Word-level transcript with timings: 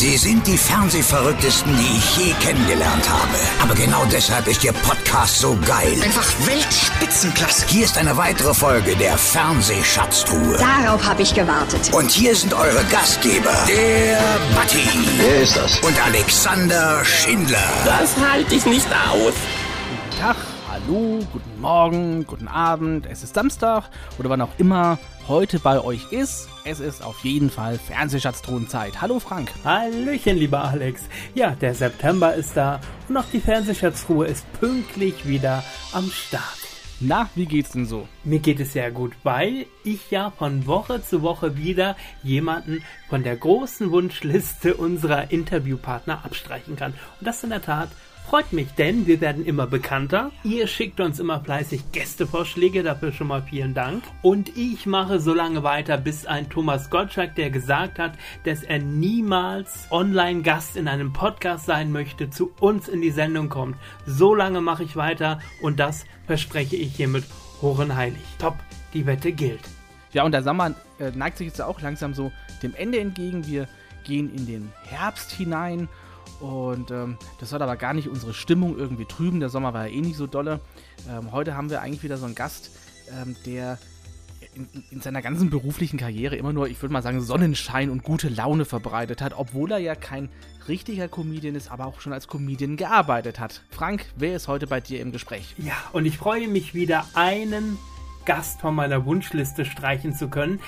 Sie 0.00 0.16
sind 0.16 0.46
die 0.46 0.56
Fernsehverrücktesten, 0.56 1.76
die 1.76 1.98
ich 1.98 2.16
je 2.16 2.32
kennengelernt 2.40 3.06
habe. 3.06 3.36
Aber 3.62 3.74
genau 3.74 4.02
deshalb 4.10 4.48
ist 4.48 4.64
Ihr 4.64 4.72
Podcast 4.72 5.40
so 5.40 5.58
geil. 5.66 5.92
Einfach 6.02 6.26
Weltspitzenklasse. 6.46 7.66
Hier 7.68 7.84
ist 7.84 7.98
eine 7.98 8.16
weitere 8.16 8.54
Folge 8.54 8.96
der 8.96 9.18
Fernsehschatztruhe. 9.18 10.56
Darauf 10.56 11.04
habe 11.04 11.20
ich 11.20 11.34
gewartet. 11.34 11.92
Und 11.92 12.10
hier 12.10 12.34
sind 12.34 12.54
eure 12.54 12.82
Gastgeber, 12.84 13.52
der 13.68 14.38
Batti 14.54 14.88
Wer 15.18 15.42
ist 15.42 15.58
das? 15.58 15.78
und 15.80 16.02
Alexander 16.02 17.04
Schindler. 17.04 17.58
Das 17.84 18.16
halte 18.16 18.54
ich 18.54 18.64
nicht 18.64 18.88
aus. 19.12 19.34
Tag, 20.18 20.36
hallo, 20.90 21.20
guten 21.32 21.60
Morgen, 21.60 22.26
guten 22.26 22.48
Abend. 22.48 23.06
Es 23.06 23.22
ist 23.22 23.34
Samstag 23.34 23.84
oder 24.18 24.28
wann 24.28 24.40
auch 24.40 24.58
immer 24.58 24.98
heute 25.28 25.60
bei 25.60 25.80
euch 25.80 26.10
ist. 26.10 26.48
Es 26.64 26.80
ist 26.80 27.04
auf 27.04 27.22
jeden 27.22 27.48
Fall 27.48 27.78
Fernsehschatztruhenzeit. 27.78 29.00
Hallo 29.00 29.20
Frank. 29.20 29.52
Hallöchen, 29.64 30.36
lieber 30.36 30.64
Alex. 30.64 31.04
Ja, 31.34 31.50
der 31.50 31.74
September 31.74 32.34
ist 32.34 32.56
da 32.56 32.80
und 33.08 33.16
auch 33.16 33.24
die 33.32 33.40
Fernsehschatzruhe 33.40 34.26
ist 34.26 34.44
pünktlich 34.54 35.28
wieder 35.28 35.62
am 35.92 36.10
Start. 36.10 36.58
Na, 36.98 37.30
wie 37.36 37.46
geht's 37.46 37.70
denn 37.70 37.86
so? 37.86 38.08
Mir 38.24 38.40
geht 38.40 38.58
es 38.58 38.72
sehr 38.72 38.90
gut, 38.90 39.12
weil 39.22 39.66
ich 39.84 40.10
ja 40.10 40.30
von 40.30 40.66
Woche 40.66 41.02
zu 41.02 41.22
Woche 41.22 41.56
wieder 41.56 41.96
jemanden 42.22 42.82
von 43.08 43.22
der 43.22 43.36
großen 43.36 43.92
Wunschliste 43.92 44.74
unserer 44.74 45.30
Interviewpartner 45.30 46.24
abstreichen 46.24 46.76
kann. 46.76 46.94
Und 47.20 47.26
das 47.26 47.44
in 47.44 47.50
der 47.50 47.62
Tat 47.62 47.90
freut 48.30 48.52
mich, 48.52 48.68
denn 48.74 49.08
wir 49.08 49.20
werden 49.20 49.44
immer 49.44 49.66
bekannter. 49.66 50.30
Ihr 50.44 50.68
schickt 50.68 51.00
uns 51.00 51.18
immer 51.18 51.40
fleißig 51.40 51.90
Gästevorschläge, 51.90 52.84
dafür 52.84 53.10
schon 53.10 53.26
mal 53.26 53.42
vielen 53.42 53.74
Dank. 53.74 54.04
Und 54.22 54.56
ich 54.56 54.86
mache 54.86 55.18
so 55.18 55.34
lange 55.34 55.64
weiter, 55.64 55.98
bis 55.98 56.26
ein 56.26 56.48
Thomas 56.48 56.90
Gottschalk, 56.90 57.34
der 57.34 57.50
gesagt 57.50 57.98
hat, 57.98 58.12
dass 58.44 58.62
er 58.62 58.78
niemals 58.78 59.88
Online-Gast 59.90 60.76
in 60.76 60.86
einem 60.86 61.12
Podcast 61.12 61.66
sein 61.66 61.90
möchte, 61.90 62.30
zu 62.30 62.52
uns 62.60 62.86
in 62.86 63.00
die 63.00 63.10
Sendung 63.10 63.48
kommt. 63.48 63.76
So 64.06 64.32
lange 64.32 64.60
mache 64.60 64.84
ich 64.84 64.94
weiter 64.94 65.40
und 65.60 65.80
das 65.80 66.04
verspreche 66.28 66.76
ich 66.76 66.94
hiermit 66.94 67.24
hoch 67.60 67.80
und 67.80 67.96
heilig. 67.96 68.22
Top, 68.38 68.54
die 68.94 69.06
Wette 69.06 69.32
gilt. 69.32 69.62
Ja, 70.12 70.22
und 70.22 70.30
der 70.30 70.44
Sommer 70.44 70.76
äh, 71.00 71.10
neigt 71.10 71.38
sich 71.38 71.48
jetzt 71.48 71.60
auch 71.60 71.80
langsam 71.80 72.14
so 72.14 72.30
dem 72.62 72.76
Ende 72.76 73.00
entgegen. 73.00 73.48
Wir 73.48 73.66
gehen 74.04 74.32
in 74.32 74.46
den 74.46 74.72
Herbst 74.84 75.32
hinein 75.32 75.88
und 76.40 76.90
ähm, 76.90 77.16
das 77.38 77.50
soll 77.50 77.62
aber 77.62 77.76
gar 77.76 77.94
nicht 77.94 78.08
unsere 78.08 78.34
Stimmung 78.34 78.78
irgendwie 78.78 79.04
trüben. 79.04 79.40
Der 79.40 79.50
Sommer 79.50 79.74
war 79.74 79.86
ja 79.86 79.94
eh 79.94 80.00
nicht 80.00 80.16
so 80.16 80.26
dolle. 80.26 80.60
Ähm, 81.08 81.32
heute 81.32 81.54
haben 81.54 81.70
wir 81.70 81.82
eigentlich 81.82 82.02
wieder 82.02 82.16
so 82.16 82.26
einen 82.26 82.34
Gast, 82.34 82.70
ähm, 83.10 83.36
der 83.46 83.78
in, 84.54 84.68
in 84.90 85.00
seiner 85.00 85.22
ganzen 85.22 85.50
beruflichen 85.50 85.98
Karriere 85.98 86.36
immer 86.36 86.52
nur, 86.52 86.68
ich 86.68 86.80
würde 86.82 86.92
mal 86.92 87.02
sagen, 87.02 87.20
Sonnenschein 87.20 87.90
und 87.90 88.02
gute 88.02 88.28
Laune 88.28 88.64
verbreitet 88.64 89.20
hat, 89.20 89.34
obwohl 89.36 89.72
er 89.72 89.78
ja 89.78 89.94
kein 89.94 90.28
richtiger 90.66 91.08
Comedian 91.08 91.54
ist, 91.54 91.70
aber 91.70 91.86
auch 91.86 92.00
schon 92.00 92.12
als 92.12 92.26
Comedian 92.26 92.76
gearbeitet 92.76 93.38
hat. 93.38 93.62
Frank, 93.70 94.06
wer 94.16 94.34
ist 94.36 94.48
heute 94.48 94.66
bei 94.66 94.80
dir 94.80 95.00
im 95.00 95.12
Gespräch? 95.12 95.54
Ja, 95.58 95.74
und 95.92 96.06
ich 96.06 96.18
freue 96.18 96.48
mich 96.48 96.74
wieder 96.74 97.06
einen 97.14 97.78
Gast 98.24 98.60
von 98.60 98.74
meiner 98.74 99.04
Wunschliste 99.04 99.64
streichen 99.64 100.14
zu 100.14 100.28
können, 100.28 100.60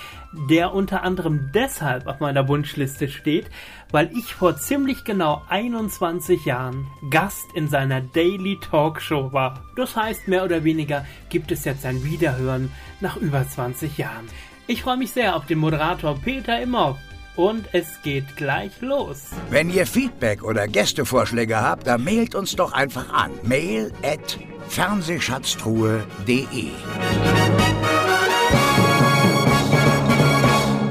der 0.50 0.72
unter 0.75 1.03
anderem 1.03 1.50
deshalb 1.55 2.06
auf 2.06 2.20
meiner 2.20 2.48
Wunschliste 2.48 3.08
steht, 3.08 3.47
weil 3.91 4.11
ich 4.17 4.34
vor 4.34 4.56
ziemlich 4.56 5.05
genau 5.05 5.42
21 5.48 6.45
Jahren 6.45 6.86
Gast 7.11 7.45
in 7.55 7.69
seiner 7.69 8.00
Daily 8.00 8.58
Talkshow 8.61 9.33
war. 9.33 9.62
Das 9.77 9.97
heißt, 9.97 10.28
mehr 10.28 10.45
oder 10.45 10.64
weniger 10.64 11.05
gibt 11.28 11.53
es 11.53 11.64
jetzt 11.64 11.84
ein 11.86 12.05
Wiederhören 12.05 12.70
nach 13.00 13.17
über 13.17 13.47
20 13.47 13.98
Jahren. 13.98 14.27
Ich 14.67 14.83
freue 14.83 14.97
mich 14.97 15.11
sehr 15.11 15.36
auf 15.36 15.47
den 15.47 15.58
Moderator 15.58 16.17
Peter 16.19 16.61
Imhoff. 16.61 16.97
Und 17.34 17.67
es 17.73 17.86
geht 18.03 18.36
gleich 18.36 18.80
los. 18.80 19.30
Wenn 19.48 19.70
ihr 19.70 19.86
Feedback 19.86 20.42
oder 20.42 20.69
Gästevorschläge 20.69 21.61
habt, 21.61 21.86
dann 21.86 22.05
mailt 22.05 22.34
uns 22.34 22.56
doch 22.56 22.73
einfach 22.73 23.11
an. 23.11 23.30
Mail 23.42 23.91
at 24.03 24.39
fernsehschatztruhe.de 24.72 26.70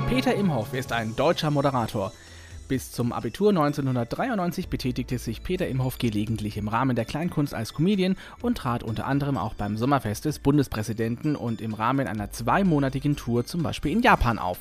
Peter 0.08 0.36
Imhoff 0.36 0.76
ist 0.76 0.92
ein 0.94 1.16
deutscher 1.16 1.50
Moderator. 1.50 2.12
Bis 2.68 2.92
zum 2.92 3.12
Abitur 3.12 3.50
1993 3.50 4.68
betätigte 4.68 5.18
sich 5.18 5.42
Peter 5.42 5.68
Imhoff 5.68 5.98
gelegentlich 5.98 6.58
im 6.58 6.68
Rahmen 6.68 6.96
der 6.96 7.06
Kleinkunst 7.06 7.56
als 7.56 7.74
Comedian 7.74 8.18
und 8.44 8.60
trat 8.60 8.84
unter 8.84 9.08
anderem 9.08 9.36
auch 9.36 9.56
beim 9.56 9.78
Sommerfest 9.78 10.26
des 10.26 10.38
Bundespräsidenten 10.38 11.36
und 11.36 11.60
im 11.60 11.74
Rahmen 11.74 12.06
einer 12.06 12.30
zweimonatigen 12.30 13.16
Tour 13.16 13.48
zum 13.48 13.64
Beispiel 13.64 13.94
in 13.94 14.04
Japan 14.04 14.38
auf. 14.38 14.60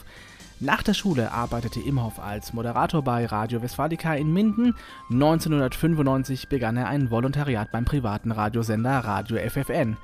Nach 0.63 0.83
der 0.83 0.93
Schule 0.93 1.33
arbeitete 1.33 1.81
Imhoff 1.81 2.21
als 2.21 2.53
Moderator 2.53 3.03
bei 3.03 3.25
Radio 3.25 3.63
Westfalica 3.63 4.13
in 4.13 4.31
Minden. 4.31 4.75
1995 5.09 6.51
begann 6.51 6.77
er 6.77 6.87
ein 6.87 7.11
Volontariat 7.11 7.73
beim 7.73 7.87
privaten 7.87 8.31
Radiosender 8.31 8.99
Radio 8.99 9.39
FFN. 9.39 9.97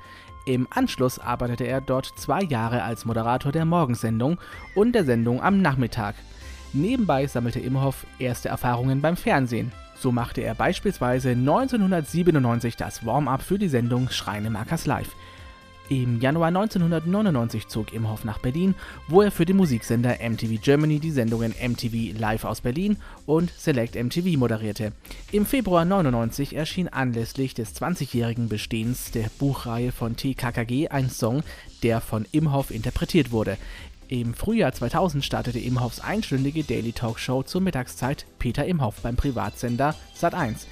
Im 0.47 0.67
Anschluss 0.71 1.19
arbeitete 1.19 1.65
er 1.65 1.79
dort 1.79 2.11
zwei 2.17 2.41
Jahre 2.41 2.81
als 2.81 3.05
Moderator 3.05 3.51
der 3.51 3.65
Morgensendung 3.65 4.39
und 4.73 4.93
der 4.93 5.05
Sendung 5.05 5.43
am 5.43 5.61
Nachmittag. 5.61 6.15
Nebenbei 6.73 7.27
sammelte 7.27 7.59
Imhoff 7.59 8.07
erste 8.17 8.49
Erfahrungen 8.49 8.99
beim 8.99 9.15
Fernsehen. 9.15 9.71
So 9.95 10.11
machte 10.11 10.41
er 10.41 10.55
beispielsweise 10.55 11.29
1997 11.29 12.75
das 12.75 13.05
Warm-up 13.05 13.43
für 13.43 13.59
die 13.59 13.69
Sendung 13.69 14.09
Schreinemakers 14.09 14.87
Live. 14.87 15.15
Im 15.89 16.19
Januar 16.19 16.49
1999 16.49 17.69
zog 17.69 17.93
Imhoff 17.93 18.25
nach 18.25 18.39
Berlin, 18.39 18.75
wo 19.07 19.21
er 19.21 19.31
für 19.31 19.45
den 19.45 19.55
Musiksender 19.55 20.17
MTV 20.21 20.61
Germany 20.61 20.99
die 20.99 21.11
Sendungen 21.11 21.53
MTV 21.53 22.19
Live 22.19 22.43
aus 22.43 22.59
Berlin 22.59 22.97
und 23.25 23.53
Select 23.57 23.95
MTV 23.95 24.37
moderierte. 24.37 24.91
Im 25.31 25.45
Februar 25.45 25.83
1999 25.83 26.57
erschien 26.57 26.89
anlässlich 26.89 27.53
des 27.53 27.73
20-jährigen 27.73 28.49
Bestehens 28.49 29.11
der 29.11 29.29
Buchreihe 29.39 29.93
von 29.93 30.17
TKKG 30.17 30.89
ein 30.89 31.09
Song, 31.09 31.41
der 31.83 32.01
von 32.01 32.25
Imhoff 32.33 32.69
interpretiert 32.69 33.31
wurde. 33.31 33.57
Im 34.09 34.33
Frühjahr 34.33 34.73
2000 34.73 35.23
startete 35.23 35.59
Imhoffs 35.59 36.01
einstündige 36.01 36.65
Daily 36.65 36.91
Talkshow 36.91 37.43
zur 37.43 37.61
Mittagszeit 37.61 38.25
Peter 38.39 38.65
Imhoff 38.65 39.01
beim 39.01 39.15
Privatsender 39.15 39.95
Sat1. 40.19 40.65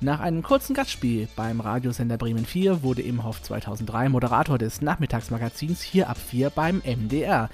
Nach 0.00 0.20
einem 0.20 0.42
kurzen 0.42 0.74
Gastspiel 0.74 1.26
beim 1.36 1.60
Radiosender 1.60 2.18
Bremen 2.18 2.44
4 2.44 2.82
wurde 2.82 3.00
Imhoff 3.00 3.42
2003 3.42 4.10
Moderator 4.10 4.58
des 4.58 4.82
Nachmittagsmagazins 4.82 5.80
Hier 5.80 6.10
ab 6.10 6.18
4 6.18 6.50
beim 6.50 6.82
MDR. 6.84 7.48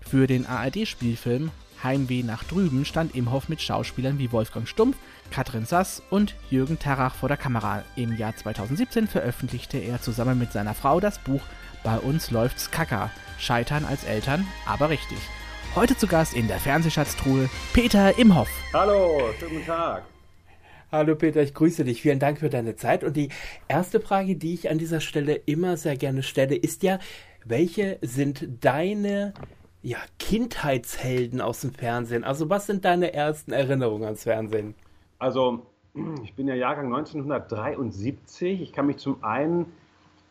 Für 0.00 0.28
den 0.28 0.46
ARD-Spielfilm 0.46 1.50
Heimweh 1.82 2.22
nach 2.22 2.44
drüben 2.44 2.84
stand 2.84 3.16
Imhoff 3.16 3.48
mit 3.48 3.60
Schauspielern 3.60 4.18
wie 4.18 4.30
Wolfgang 4.30 4.68
Stumpf, 4.68 4.96
Katrin 5.30 5.64
Sass 5.64 6.02
und 6.10 6.34
Jürgen 6.50 6.78
Tarach 6.78 7.14
vor 7.14 7.28
der 7.28 7.36
Kamera. 7.36 7.82
Im 7.96 8.16
Jahr 8.16 8.36
2017 8.36 9.08
veröffentlichte 9.08 9.78
er 9.78 10.00
zusammen 10.00 10.38
mit 10.38 10.52
seiner 10.52 10.74
Frau 10.74 11.00
das 11.00 11.18
Buch 11.18 11.42
Bei 11.82 11.98
uns 11.98 12.30
läuft's 12.30 12.70
Kacker. 12.70 13.10
Scheitern 13.38 13.84
als 13.84 14.04
Eltern, 14.04 14.46
aber 14.66 14.88
richtig. 14.90 15.18
Heute 15.74 15.96
zu 15.96 16.06
Gast 16.06 16.34
in 16.34 16.48
der 16.48 16.58
Fernsehschatztruhe 16.58 17.48
Peter 17.72 18.18
Imhoff. 18.18 18.50
Hallo, 18.72 19.30
schönen 19.38 19.64
Tag. 19.64 20.04
Hallo 20.90 21.16
Peter, 21.16 21.42
ich 21.42 21.52
grüße 21.52 21.84
dich. 21.84 22.00
Vielen 22.00 22.18
Dank 22.18 22.38
für 22.38 22.48
deine 22.48 22.74
Zeit. 22.74 23.04
Und 23.04 23.14
die 23.14 23.28
erste 23.68 24.00
Frage, 24.00 24.36
die 24.36 24.54
ich 24.54 24.70
an 24.70 24.78
dieser 24.78 25.00
Stelle 25.00 25.34
immer 25.34 25.76
sehr 25.76 25.96
gerne 25.96 26.22
stelle, 26.22 26.56
ist 26.56 26.82
ja, 26.82 26.98
welche 27.44 27.98
sind 28.00 28.64
deine 28.64 29.34
ja, 29.82 29.98
Kindheitshelden 30.18 31.42
aus 31.42 31.60
dem 31.60 31.74
Fernsehen? 31.74 32.24
Also 32.24 32.48
was 32.48 32.66
sind 32.66 32.86
deine 32.86 33.12
ersten 33.12 33.52
Erinnerungen 33.52 34.04
ans 34.04 34.22
Fernsehen? 34.22 34.74
Also, 35.18 35.66
ich 36.24 36.32
bin 36.34 36.48
ja 36.48 36.54
Jahrgang 36.54 36.86
1973. 36.86 38.62
Ich 38.62 38.72
kann 38.72 38.86
mich 38.86 38.96
zum 38.96 39.22
einen 39.22 39.66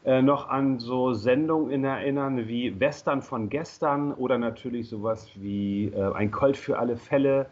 äh, 0.05 0.23
noch 0.23 0.49
an 0.49 0.79
so 0.79 1.13
Sendungen 1.13 1.83
erinnern 1.83 2.47
wie 2.47 2.79
Western 2.79 3.21
von 3.21 3.49
gestern 3.49 4.11
oder 4.11 4.39
natürlich 4.39 4.89
sowas 4.89 5.29
wie 5.35 5.89
äh, 5.89 6.13
Ein 6.13 6.31
Colt 6.31 6.57
für 6.57 6.79
alle 6.79 6.97
Fälle 6.97 7.45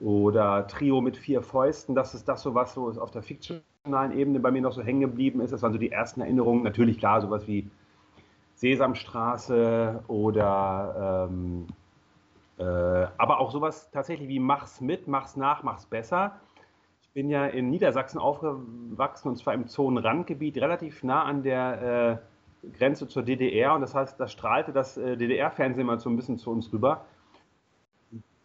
oder 0.00 0.66
Trio 0.66 1.00
mit 1.00 1.16
vier 1.16 1.42
Fäusten. 1.42 1.94
Das 1.94 2.14
ist 2.14 2.28
das 2.28 2.42
so, 2.42 2.54
was 2.54 2.74
so 2.74 2.88
auf 3.00 3.10
der 3.10 3.22
fiktionalen 3.22 4.12
Ebene 4.12 4.40
bei 4.40 4.50
mir 4.50 4.62
noch 4.62 4.72
so 4.72 4.82
hängen 4.82 5.00
geblieben 5.00 5.40
ist. 5.40 5.52
Das 5.52 5.62
waren 5.62 5.72
so 5.72 5.78
die 5.78 5.92
ersten 5.92 6.20
Erinnerungen. 6.20 6.62
Natürlich 6.62 6.98
klar, 6.98 7.20
sowas 7.20 7.46
wie 7.46 7.70
Sesamstraße 8.56 10.04
oder 10.08 11.28
ähm, 11.30 11.66
äh, 12.58 12.62
aber 12.62 13.40
auch 13.40 13.50
sowas 13.50 13.90
tatsächlich 13.90 14.28
wie 14.28 14.38
Mach's 14.38 14.80
mit, 14.80 15.08
Mach's 15.08 15.36
nach, 15.36 15.62
Mach's 15.62 15.86
besser. 15.86 16.40
Ich 17.02 17.10
bin 17.10 17.28
ja 17.28 17.46
in 17.46 17.70
Niedersachsen 17.70 18.18
aufgewachsen 18.18 19.28
und 19.28 19.36
zwar 19.36 19.54
im 19.54 19.66
Zonenrandgebiet, 19.66 20.56
relativ 20.58 21.02
nah 21.02 21.24
an 21.24 21.42
der 21.42 22.20
äh, 22.62 22.68
Grenze 22.78 23.08
zur 23.08 23.22
DDR 23.22 23.74
und 23.74 23.80
das 23.80 23.94
heißt, 23.94 24.18
da 24.18 24.28
strahlte 24.28 24.72
das 24.72 24.96
äh, 24.96 25.16
DDR-Fernsehen 25.16 25.86
mal 25.86 25.98
so 25.98 26.08
ein 26.10 26.16
bisschen 26.16 26.38
zu 26.38 26.50
uns 26.50 26.72
rüber. 26.72 27.04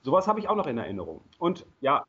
Sowas 0.01 0.27
habe 0.27 0.39
ich 0.39 0.47
auch 0.49 0.55
noch 0.55 0.67
in 0.67 0.77
Erinnerung. 0.77 1.21
Und 1.37 1.65
ja, 1.81 2.05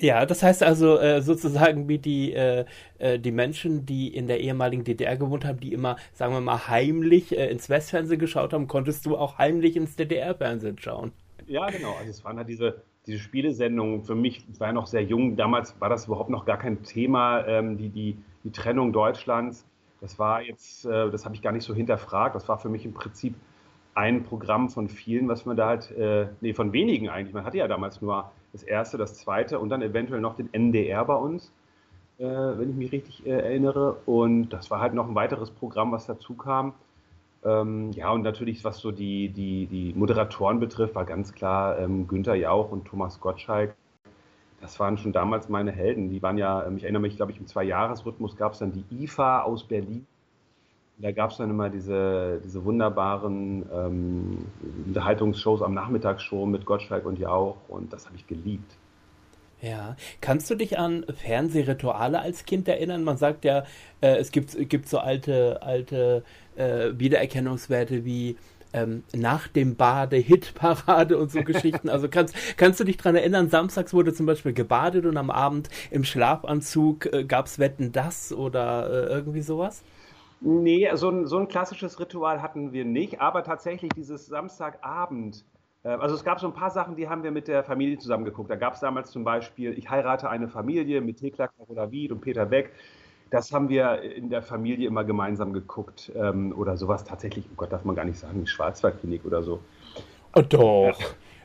Ja, 0.00 0.24
das 0.26 0.42
heißt 0.42 0.62
also 0.62 0.98
äh, 0.98 1.20
sozusagen 1.22 1.88
wie 1.88 1.98
die, 1.98 2.32
äh, 2.32 2.64
äh, 2.98 3.18
die 3.18 3.30
Menschen, 3.32 3.86
die 3.86 4.08
in 4.14 4.26
der 4.26 4.40
ehemaligen 4.40 4.84
DDR 4.84 5.16
gewohnt 5.16 5.44
haben, 5.44 5.60
die 5.60 5.72
immer, 5.72 5.96
sagen 6.12 6.32
wir 6.32 6.40
mal, 6.40 6.68
heimlich 6.68 7.36
äh, 7.36 7.50
ins 7.50 7.68
Westfernsehen 7.68 8.18
geschaut 8.20 8.52
haben, 8.52 8.66
konntest 8.68 9.06
du 9.06 9.16
auch 9.16 9.38
heimlich 9.38 9.76
ins 9.76 9.96
DDR-Fernsehen 9.96 10.78
schauen. 10.78 11.12
Ja, 11.46 11.70
genau. 11.70 11.94
Also 11.96 12.10
es 12.10 12.24
waren 12.24 12.38
halt 12.38 12.48
diese 12.48 12.82
diese 13.06 13.18
Spielesendung 13.18 14.02
für 14.02 14.14
mich 14.14 14.46
war 14.58 14.72
noch 14.72 14.86
sehr 14.86 15.02
jung. 15.04 15.36
Damals 15.36 15.78
war 15.80 15.90
das 15.90 16.06
überhaupt 16.06 16.30
noch 16.30 16.46
gar 16.46 16.58
kein 16.58 16.82
Thema, 16.82 17.46
ähm, 17.46 17.76
die, 17.76 17.90
die, 17.90 18.16
die 18.44 18.50
Trennung 18.50 18.92
Deutschlands. 18.94 19.66
Das 20.00 20.18
war 20.18 20.40
jetzt, 20.42 20.86
äh, 20.86 21.10
das 21.10 21.24
habe 21.26 21.34
ich 21.34 21.42
gar 21.42 21.52
nicht 21.52 21.64
so 21.64 21.74
hinterfragt. 21.74 22.34
Das 22.34 22.48
war 22.48 22.58
für 22.58 22.70
mich 22.70 22.84
im 22.86 22.94
Prinzip 22.94 23.34
ein 23.94 24.24
Programm 24.24 24.68
von 24.68 24.88
vielen, 24.88 25.28
was 25.28 25.46
man 25.46 25.56
da 25.56 25.68
halt, 25.68 25.90
äh, 25.92 26.28
nee, 26.40 26.52
von 26.52 26.72
wenigen 26.72 27.08
eigentlich. 27.08 27.34
Man 27.34 27.44
hatte 27.44 27.58
ja 27.58 27.68
damals 27.68 28.02
nur 28.02 28.30
das 28.52 28.62
erste, 28.62 28.98
das 28.98 29.14
zweite 29.14 29.58
und 29.58 29.68
dann 29.68 29.82
eventuell 29.82 30.20
noch 30.20 30.36
den 30.36 30.52
NDR 30.52 31.04
bei 31.04 31.14
uns, 31.14 31.52
äh, 32.18 32.24
wenn 32.24 32.70
ich 32.70 32.76
mich 32.76 32.92
richtig 32.92 33.26
äh, 33.26 33.30
erinnere. 33.30 33.96
Und 34.06 34.50
das 34.50 34.70
war 34.70 34.80
halt 34.80 34.94
noch 34.94 35.08
ein 35.08 35.14
weiteres 35.14 35.50
Programm, 35.50 35.92
was 35.92 36.06
dazu 36.06 36.34
kam. 36.34 36.74
Ähm, 37.44 37.92
ja, 37.92 38.10
und 38.10 38.22
natürlich, 38.22 38.64
was 38.64 38.78
so 38.78 38.90
die, 38.90 39.28
die, 39.28 39.66
die 39.66 39.92
Moderatoren 39.94 40.60
betrifft, 40.60 40.94
war 40.94 41.04
ganz 41.04 41.32
klar 41.32 41.78
ähm, 41.78 42.08
Günther 42.08 42.34
Jauch 42.34 42.72
und 42.72 42.86
Thomas 42.86 43.20
Gottschalk. 43.20 43.74
Das 44.60 44.80
waren 44.80 44.96
schon 44.96 45.12
damals 45.12 45.50
meine 45.50 45.72
Helden. 45.72 46.08
Die 46.08 46.22
waren 46.22 46.38
ja, 46.38 46.64
ähm, 46.66 46.78
ich 46.78 46.84
erinnere 46.84 47.02
mich, 47.02 47.16
glaube 47.16 47.32
ich, 47.32 47.38
im 47.38 47.46
Zwei-Jahres-Rhythmus 47.46 48.36
gab 48.36 48.54
es 48.54 48.60
dann 48.60 48.72
die 48.72 48.84
IFA 49.02 49.42
aus 49.42 49.64
Berlin. 49.64 50.06
Da 50.98 51.10
gab 51.10 51.32
es 51.32 51.38
dann 51.38 51.50
immer 51.50 51.70
diese, 51.70 52.40
diese 52.44 52.64
wunderbaren 52.64 53.66
ähm, 53.72 54.46
Unterhaltungsshows 54.86 55.60
am 55.62 55.74
Nachmittagsshow 55.74 56.46
mit 56.46 56.64
Gottschalk 56.64 57.04
und 57.04 57.18
Jauch 57.18 57.56
und 57.68 57.92
das 57.92 58.06
habe 58.06 58.16
ich 58.16 58.26
geliebt. 58.26 58.76
Ja, 59.60 59.96
kannst 60.20 60.50
du 60.50 60.54
dich 60.56 60.78
an 60.78 61.04
Fernsehrituale 61.08 62.20
als 62.20 62.44
Kind 62.44 62.68
erinnern? 62.68 63.02
Man 63.02 63.16
sagt 63.16 63.44
ja, 63.44 63.64
äh, 64.02 64.16
es 64.16 64.30
gibt, 64.30 64.56
gibt 64.68 64.88
so 64.88 64.98
alte, 64.98 65.62
alte 65.62 66.22
äh, 66.54 66.90
Wiedererkennungswerte 66.92 68.04
wie 68.04 68.36
ähm, 68.74 69.04
nach 69.14 69.48
dem 69.48 69.76
Bade, 69.76 70.16
Hitparade 70.16 71.16
und 71.16 71.30
so 71.32 71.42
Geschichten. 71.44 71.88
Also 71.88 72.08
kannst, 72.08 72.34
kannst 72.56 72.78
du 72.78 72.84
dich 72.84 72.98
daran 72.98 73.16
erinnern, 73.16 73.48
samstags 73.48 73.94
wurde 73.94 74.12
zum 74.12 74.26
Beispiel 74.26 74.52
gebadet 74.52 75.06
und 75.06 75.16
am 75.16 75.30
Abend 75.30 75.70
im 75.90 76.04
Schlafanzug 76.04 77.06
äh, 77.12 77.24
gab 77.24 77.46
es 77.46 77.58
Wetten 77.58 77.90
das 77.92 78.32
oder 78.32 78.90
äh, 78.90 79.14
irgendwie 79.14 79.42
sowas? 79.42 79.82
Nee, 80.46 80.90
so 80.92 81.08
ein, 81.08 81.26
so 81.26 81.38
ein 81.38 81.48
klassisches 81.48 81.98
Ritual 81.98 82.42
hatten 82.42 82.74
wir 82.74 82.84
nicht, 82.84 83.18
aber 83.18 83.44
tatsächlich 83.44 83.90
dieses 83.96 84.26
Samstagabend. 84.26 85.42
Äh, 85.84 85.88
also 85.88 86.14
es 86.14 86.22
gab 86.22 86.38
so 86.38 86.46
ein 86.46 86.52
paar 86.52 86.70
Sachen, 86.70 86.96
die 86.96 87.08
haben 87.08 87.22
wir 87.22 87.30
mit 87.30 87.48
der 87.48 87.64
Familie 87.64 87.96
zusammen 87.96 88.26
geguckt. 88.26 88.50
Da 88.50 88.56
gab 88.56 88.74
es 88.74 88.80
damals 88.80 89.10
zum 89.10 89.24
Beispiel 89.24 89.72
Ich 89.78 89.88
heirate 89.88 90.28
eine 90.28 90.48
Familie 90.48 91.00
mit 91.00 91.16
Thekla 91.16 91.48
Carola 91.48 91.90
Wied 91.90 92.12
und 92.12 92.20
Peter 92.20 92.44
Beck. 92.44 92.72
Das 93.30 93.52
haben 93.52 93.70
wir 93.70 94.02
in 94.02 94.28
der 94.28 94.42
Familie 94.42 94.86
immer 94.86 95.02
gemeinsam 95.04 95.54
geguckt. 95.54 96.12
Ähm, 96.14 96.52
oder 96.54 96.76
sowas 96.76 97.04
tatsächlich, 97.04 97.46
oh 97.50 97.54
Gott, 97.56 97.72
darf 97.72 97.86
man 97.86 97.96
gar 97.96 98.04
nicht 98.04 98.18
sagen, 98.18 98.40
die 98.40 98.46
Schwarzwaldklinik 98.46 99.24
oder 99.24 99.42
so. 99.42 99.60
Oh 100.36 100.42
doch. 100.42 101.00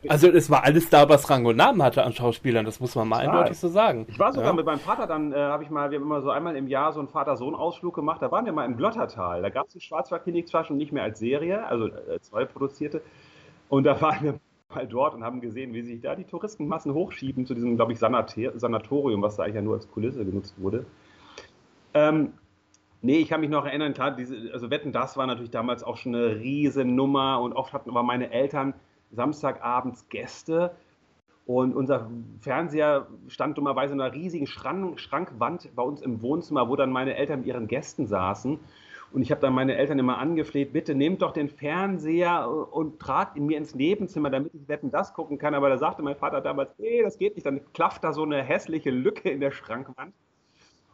Also 0.07 0.27
es 0.29 0.49
war 0.49 0.63
alles 0.63 0.89
da, 0.89 1.09
was 1.09 1.29
Rang 1.29 1.45
und 1.45 1.57
Namen 1.57 1.83
hatte 1.83 2.03
an 2.03 2.13
Schauspielern, 2.13 2.65
das 2.65 2.79
muss 2.79 2.95
man 2.95 3.07
mal 3.07 3.19
eindeutig 3.19 3.57
so 3.57 3.67
sagen. 3.67 4.05
Ich 4.07 4.19
war 4.19 4.31
sogar 4.31 4.49
ja. 4.49 4.53
mit 4.53 4.65
meinem 4.65 4.79
Vater, 4.79 5.07
dann 5.07 5.33
äh, 5.33 5.35
habe 5.35 5.63
ich 5.63 5.69
mal, 5.69 5.91
wir 5.91 5.99
haben 5.99 6.05
immer 6.05 6.21
so 6.21 6.29
einmal 6.29 6.55
im 6.55 6.67
Jahr 6.67 6.93
so 6.93 6.99
einen 6.99 7.09
Vater-Sohn-Ausflug 7.09 7.95
gemacht, 7.95 8.21
da 8.21 8.31
waren 8.31 8.45
wir 8.45 8.53
mal 8.53 8.65
im 8.65 8.77
Glottertal. 8.77 9.41
Da 9.41 9.49
gab 9.49 9.67
es 9.67 9.73
die 9.73 9.81
Schwarzwaldklinik 9.81 10.47
zwar 10.47 10.63
schon 10.63 10.77
nicht 10.77 10.91
mehr 10.91 11.03
als 11.03 11.19
Serie, 11.19 11.65
also 11.65 11.87
äh, 11.87 12.19
neu 12.31 12.45
produzierte. 12.45 13.01
Und 13.67 13.83
da 13.83 13.99
waren 14.01 14.23
wir 14.23 14.39
mal 14.73 14.87
dort 14.87 15.15
und 15.15 15.23
haben 15.23 15.41
gesehen, 15.41 15.73
wie 15.73 15.81
sich 15.81 16.01
da 16.01 16.15
die 16.15 16.25
Touristenmassen 16.25 16.93
hochschieben 16.93 17.45
zu 17.45 17.53
diesem, 17.53 17.75
glaube 17.75 17.93
ich, 17.93 17.99
Sanatorium, 17.99 19.21
was 19.21 19.35
da 19.35 19.43
eigentlich 19.43 19.55
ja 19.55 19.61
nur 19.61 19.75
als 19.75 19.89
Kulisse 19.89 20.23
genutzt 20.23 20.55
wurde. 20.57 20.85
Ähm, 21.93 22.33
nee, 23.01 23.17
ich 23.17 23.29
kann 23.29 23.41
mich 23.41 23.49
noch 23.49 23.65
erinnern, 23.65 23.93
klar, 23.93 24.11
diese, 24.11 24.35
also 24.53 24.69
Wetten, 24.69 24.91
das 24.91 25.17
war 25.17 25.25
natürlich 25.27 25.51
damals 25.51 25.83
auch 25.83 25.97
schon 25.97 26.15
eine 26.15 26.39
riesen 26.39 26.95
Nummer 26.95 27.41
und 27.41 27.53
oft 27.53 27.73
hatten 27.73 27.89
aber 27.89 28.03
meine 28.03 28.31
Eltern 28.31 28.73
Samstagabends 29.11 30.07
Gäste 30.09 30.71
und 31.45 31.75
unser 31.75 32.11
Fernseher 32.41 33.07
stand 33.27 33.57
dummerweise 33.57 33.93
in 33.93 34.01
einer 34.01 34.13
riesigen 34.13 34.45
Schrank, 34.45 34.99
Schrankwand 34.99 35.75
bei 35.75 35.81
uns 35.81 36.01
im 36.01 36.21
Wohnzimmer, 36.21 36.69
wo 36.69 36.75
dann 36.75 36.91
meine 36.91 37.15
Eltern 37.15 37.39
mit 37.39 37.47
ihren 37.47 37.67
Gästen 37.67 38.05
saßen. 38.05 38.59
Und 39.11 39.21
ich 39.23 39.31
habe 39.31 39.41
dann 39.41 39.53
meine 39.53 39.75
Eltern 39.75 39.97
immer 39.97 40.19
angefleht, 40.19 40.71
bitte 40.71 40.93
nehmt 40.93 41.23
doch 41.23 41.33
den 41.33 41.49
Fernseher 41.49 42.47
und 42.71 42.99
tragt 42.99 43.35
ihn 43.35 43.47
mir 43.47 43.57
ins 43.57 43.73
Nebenzimmer, 43.73 44.29
damit 44.29 44.53
ich 44.53 44.67
Wetten 44.67 44.91
das 44.91 45.15
gucken 45.15 45.39
kann. 45.39 45.55
Aber 45.55 45.69
da 45.69 45.79
sagte 45.79 46.03
mein 46.03 46.15
Vater 46.15 46.41
damals, 46.41 46.69
nee, 46.77 47.01
das 47.01 47.17
geht 47.17 47.33
nicht. 47.33 47.47
Dann 47.47 47.61
klafft 47.73 48.03
da 48.03 48.13
so 48.13 48.21
eine 48.21 48.43
hässliche 48.43 48.91
Lücke 48.91 49.31
in 49.31 49.39
der 49.39 49.49
Schrankwand. 49.49 50.13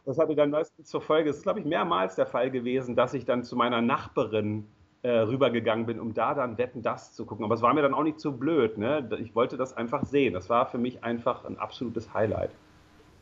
Das 0.06 0.18
hatte 0.18 0.34
dann 0.34 0.50
meistens 0.50 0.88
zur 0.88 1.02
Folge, 1.02 1.28
das 1.28 1.38
ist 1.38 1.42
glaube 1.42 1.60
ich 1.60 1.66
mehrmals 1.66 2.14
der 2.14 2.26
Fall 2.26 2.50
gewesen, 2.50 2.96
dass 2.96 3.12
ich 3.12 3.26
dann 3.26 3.42
zu 3.44 3.56
meiner 3.56 3.82
Nachbarin 3.82 4.66
rübergegangen 5.10 5.86
bin, 5.86 6.00
um 6.00 6.14
da 6.14 6.34
dann 6.34 6.58
Wetten 6.58 6.82
das 6.82 7.12
zu 7.12 7.24
gucken. 7.24 7.44
Aber 7.44 7.54
es 7.54 7.62
war 7.62 7.74
mir 7.74 7.82
dann 7.82 7.94
auch 7.94 8.02
nicht 8.02 8.20
so 8.20 8.32
blöd. 8.32 8.78
Ne? 8.78 9.08
Ich 9.22 9.34
wollte 9.34 9.56
das 9.56 9.76
einfach 9.76 10.04
sehen. 10.04 10.34
Das 10.34 10.48
war 10.50 10.66
für 10.66 10.78
mich 10.78 11.04
einfach 11.04 11.44
ein 11.44 11.58
absolutes 11.58 12.12
Highlight. 12.14 12.50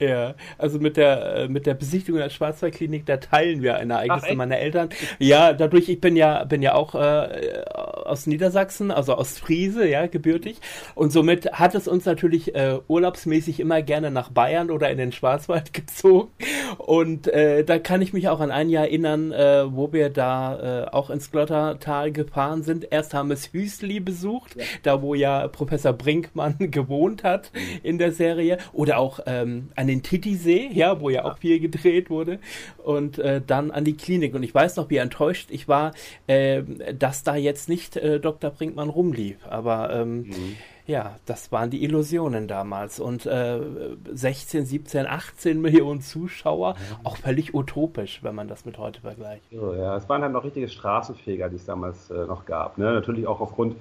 Ja, 0.01 0.35
also 0.59 0.81
mit 0.81 0.97
der 0.97 1.37
äh, 1.37 1.49
mit 1.49 1.67
der 1.67 1.75
Besichtigung 1.75 2.21
der 2.21 2.29
Schwarzwaldklinik, 2.29 3.07
da 3.07 3.17
teilen 3.19 3.63
wir 3.63 3.77
ein 3.77 3.91
Ereignis 3.91 4.35
meiner 4.35 4.59
Eltern. 4.59 4.89
Ja, 5.21 5.53
dadurch, 5.53 5.89
ich 5.89 6.01
bin 6.01 6.17
ja 6.17 6.45
bin 6.45 6.63
ja 6.63 6.75
auch 6.75 6.97
äh, 6.97 7.63
aus 8.05 8.27
Niedersachsen, 8.27 8.91
also 8.91 9.15
aus 9.15 9.39
Friese, 9.39 9.87
ja, 9.87 10.07
gebürtig. 10.07 10.59
Und 10.95 11.13
somit 11.13 11.53
hat 11.53 11.75
es 11.75 11.89
uns 11.89 12.05
natürlich 12.05 12.55
äh, 12.55 12.79
urlaubsmäßig 12.89 13.61
immer 13.61 13.83
gerne 13.83 14.11
nach 14.11 14.31
Bayern 14.31 14.71
oder 14.71 14.91
in 14.91 14.99
den 14.99 15.13
Schwarzwald 15.13 15.73
gezogen. 15.73 16.31
Und 16.79 17.29
äh, 17.29 17.65
da 17.65 17.79
kann 17.79 18.03
ich 18.03 18.13
mich 18.13 18.29
auch 18.29 18.41
an 18.41 18.51
ein 18.51 18.69
Jahr 18.69 18.85
erinnern, 18.85 19.33
äh, 19.33 19.65
wo 19.75 19.93
wir 19.93 20.11
da 20.11 20.85
äh, 20.85 20.89
auch 20.91 21.11
ins 21.11 21.31
Glottertal 21.31 22.13
gefahren 22.13 22.63
sind. 22.63 22.87
Erst 22.91 23.15
haben 23.15 23.29
wir 23.29 23.35
es 23.35 23.53
Hüsli 23.53 24.01
besucht, 24.01 24.57
ja. 24.57 24.65
da 24.83 25.03
wo 25.03 25.15
ja 25.15 25.49
Professor 25.49 25.93
Brinkmann 25.93 26.57
gewohnt 26.71 27.25
hat 27.25 27.51
mhm. 27.55 27.61
in 27.83 27.99
der 27.99 28.13
Serie. 28.13 28.59
Oder 28.73 28.99
auch 28.99 29.21
ähm, 29.27 29.71
an 29.77 29.87
den 29.87 30.03
Titisee, 30.03 30.71
ja, 30.73 31.01
wo 31.01 31.11
ja 31.11 31.25
auch 31.25 31.39
viel 31.39 31.61
gedreht 31.61 32.11
wurde, 32.11 32.39
und 32.83 33.19
äh, 33.19 33.41
dann 33.45 33.71
an 33.71 33.85
die 33.85 33.97
Klinik. 33.97 34.35
Und 34.35 34.43
ich 34.43 34.55
weiß 34.55 34.77
noch, 34.77 34.91
wie 34.91 34.97
enttäuscht 34.97 35.49
ich 35.51 35.69
war, 35.69 35.93
äh, 36.27 36.63
dass 36.99 37.23
da 37.23 37.37
jetzt 37.37 37.69
nicht 37.69 37.94
äh, 37.97 38.21
Dr. 38.21 38.51
Brinkmann 38.51 38.89
rumlief. 38.89 39.37
Aber 39.49 39.91
ähm, 39.91 40.23
mhm. 40.23 40.57
ja, 40.87 41.17
das 41.27 41.53
waren 41.53 41.71
die 41.71 41.83
Illusionen 41.85 42.49
damals. 42.49 43.01
Und 43.01 43.23
16, 43.23 44.67
17, 44.67 45.07
18 45.07 45.61
Millionen 45.61 46.01
Zuschauer, 46.01 46.75
mhm. 46.75 47.07
auch 47.07 47.17
völlig 47.17 47.55
utopisch, 47.55 48.23
wenn 48.23 48.35
man 48.35 48.49
das 48.49 48.65
mit 48.65 48.79
heute 48.79 49.01
vergleicht. 49.01 49.45
So, 49.51 49.75
ja, 49.75 49.97
es 49.97 50.09
waren 50.09 50.23
halt 50.23 50.33
noch 50.33 50.45
richtige 50.45 50.69
Straßenfeger, 50.69 51.49
die 51.49 51.57
es 51.57 51.65
damals 51.65 52.11
äh, 52.11 52.27
noch 52.27 52.45
gab. 52.45 52.79
Ne? 52.79 52.93
Natürlich 52.93 53.27
auch 53.27 53.41
aufgrund 53.41 53.77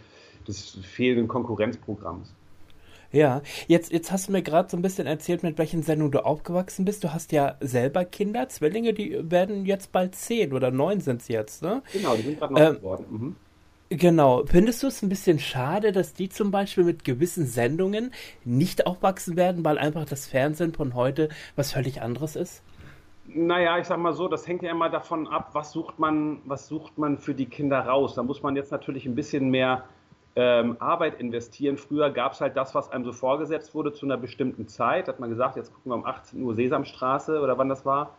des 0.48 0.77
fehlenden 0.83 1.27
Konkurrenzprogramms. 1.27 2.33
Ja, 3.13 3.44
jetzt, 3.68 3.94
jetzt 3.94 4.12
hast 4.12 4.27
du 4.27 4.31
mir 4.31 4.42
gerade 4.42 4.69
so 4.69 4.75
ein 4.75 4.81
bisschen 4.81 5.06
erzählt, 5.06 5.44
mit 5.44 5.60
welchen 5.60 5.83
Sendungen 5.83 6.12
du 6.12 6.25
aufgewachsen 6.25 6.84
bist. 6.84 7.03
Du 7.03 7.13
hast 7.13 7.32
ja 7.32 7.58
selber 7.60 8.05
Kinder, 8.05 8.50
Zwillinge, 8.50 8.93
die 8.93 9.20
werden 9.29 9.67
jetzt 9.67 9.91
bald 9.91 10.15
zehn 10.15 10.51
oder 10.51 10.72
neun 10.72 11.00
sind 11.00 11.22
es 11.22 11.27
jetzt, 11.27 11.62
ne? 11.62 11.84
Genau, 11.93 12.15
die 12.15 12.24
sind 12.24 12.39
gerade 12.39 12.53
noch 12.53 12.60
ähm, 12.60 12.75
geworden. 12.75 13.05
Mhm. 13.12 13.36
Genau. 13.95 14.43
Findest 14.47 14.81
du 14.81 14.88
es 14.88 15.03
ein 15.03 15.09
bisschen 15.09 15.38
schade, 15.38 15.91
dass 15.91 16.15
die 16.15 16.27
zum 16.27 16.50
Beispiel 16.50 16.83
mit 16.83 17.03
gewissen 17.03 17.45
Sendungen 17.45 18.12
nicht 18.43 18.88
aufwachsen 18.88 19.38
werden, 19.38 19.63
weil 19.63 19.77
einfach 19.77 20.05
das 20.05 20.25
Fernsehen 20.25 20.73
von 20.73 20.95
heute 20.95 21.29
was 21.55 21.73
völlig 21.73 22.01
anderes 22.01 22.35
ist? 22.35 22.63
Naja, 23.27 23.77
ich 23.77 23.85
sag 23.85 24.00
mal 24.00 24.13
so, 24.13 24.27
das 24.27 24.47
hängt 24.47 24.63
ja 24.63 24.71
immer 24.71 24.89
davon 24.89 25.27
ab, 25.27 25.51
was 25.53 25.71
sucht 25.71 26.00
man, 26.00 26.39
was 26.45 26.67
sucht 26.67 26.97
man 26.97 27.19
für 27.19 27.35
die 27.35 27.45
Kinder 27.45 27.81
raus. 27.81 28.15
Da 28.15 28.23
muss 28.23 28.41
man 28.41 28.55
jetzt 28.55 28.71
natürlich 28.71 29.05
ein 29.05 29.13
bisschen 29.13 29.51
mehr 29.51 29.83
ähm, 30.35 30.75
Arbeit 30.79 31.19
investieren. 31.19 31.77
Früher 31.77 32.09
gab 32.09 32.33
es 32.33 32.41
halt 32.41 32.57
das, 32.57 32.73
was 32.73 32.91
einem 32.91 33.05
so 33.05 33.12
vorgesetzt 33.12 33.75
wurde 33.75 33.93
zu 33.93 34.07
einer 34.07 34.17
bestimmten 34.17 34.67
Zeit. 34.67 35.07
Hat 35.07 35.19
man 35.19 35.29
gesagt, 35.29 35.55
jetzt 35.55 35.71
gucken 35.71 35.91
wir 35.91 35.95
um 35.95 36.05
18 36.05 36.41
Uhr 36.41 36.55
Sesamstraße 36.55 37.39
oder 37.39 37.59
wann 37.59 37.69
das 37.69 37.85
war, 37.85 38.17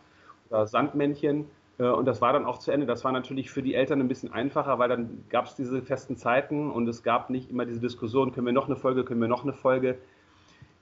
oder 0.49 0.67
Sandmännchen. 0.67 1.49
Äh, 1.77 1.83
und 1.83 2.05
das 2.05 2.21
war 2.21 2.33
dann 2.33 2.45
auch 2.45 2.59
zu 2.59 2.71
Ende. 2.71 2.85
Das 2.85 3.03
war 3.03 3.11
natürlich 3.11 3.51
für 3.51 3.61
die 3.61 3.75
Eltern 3.75 3.99
ein 3.99 4.07
bisschen 4.07 4.31
einfacher, 4.31 4.79
weil 4.79 4.89
dann 4.89 5.23
gab 5.29 5.45
es 5.45 5.55
diese 5.55 5.81
festen 5.81 6.17
Zeiten 6.17 6.71
und 6.71 6.87
es 6.87 7.03
gab 7.03 7.29
nicht 7.29 7.49
immer 7.49 7.65
diese 7.65 7.79
Diskussion, 7.79 8.31
können 8.31 8.45
wir 8.45 8.53
noch 8.53 8.67
eine 8.67 8.75
Folge, 8.75 9.03
können 9.03 9.21
wir 9.21 9.27
noch 9.27 9.43
eine 9.43 9.53
Folge. 9.53 9.97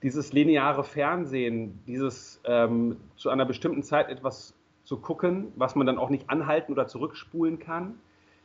Dieses 0.02 0.32
lineare 0.32 0.84
Fernsehen, 0.84 1.80
dieses 1.86 2.40
ähm, 2.44 2.96
zu 3.16 3.30
einer 3.30 3.46
bestimmten 3.46 3.82
Zeit 3.82 4.10
etwas 4.10 4.54
zu 4.84 4.98
gucken, 4.98 5.52
was 5.56 5.76
man 5.76 5.86
dann 5.86 5.96
auch 5.96 6.10
nicht 6.10 6.28
anhalten 6.28 6.72
oder 6.72 6.86
zurückspulen 6.86 7.58
kann, 7.58 7.94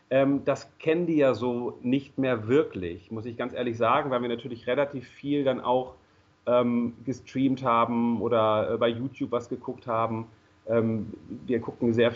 ähm, 0.10 0.44
das 0.46 0.72
kennen 0.80 1.06
die 1.06 1.18
ja 1.18 1.34
so 1.34 1.78
nicht 1.82 2.18
mehr 2.18 2.48
wirklich, 2.48 3.12
muss 3.12 3.26
ich 3.26 3.38
ganz 3.38 3.54
ehrlich 3.54 3.78
sagen, 3.78 4.10
weil 4.10 4.22
wir 4.22 4.30
natürlich 4.30 4.66
relativ 4.68 5.08
viel 5.08 5.44
dann 5.44 5.62
auch 5.62 5.96
ähm, 6.46 6.94
gestreamt 7.06 7.64
haben 7.64 8.22
oder 8.22 8.72
äh, 8.72 8.78
bei 8.78 8.88
YouTube 8.88 9.32
was 9.32 9.50
geguckt 9.50 9.86
haben. 9.86 10.28
Ähm, 10.68 11.14
wir 11.46 11.60
gucken 11.60 11.94
sehr, 11.94 12.14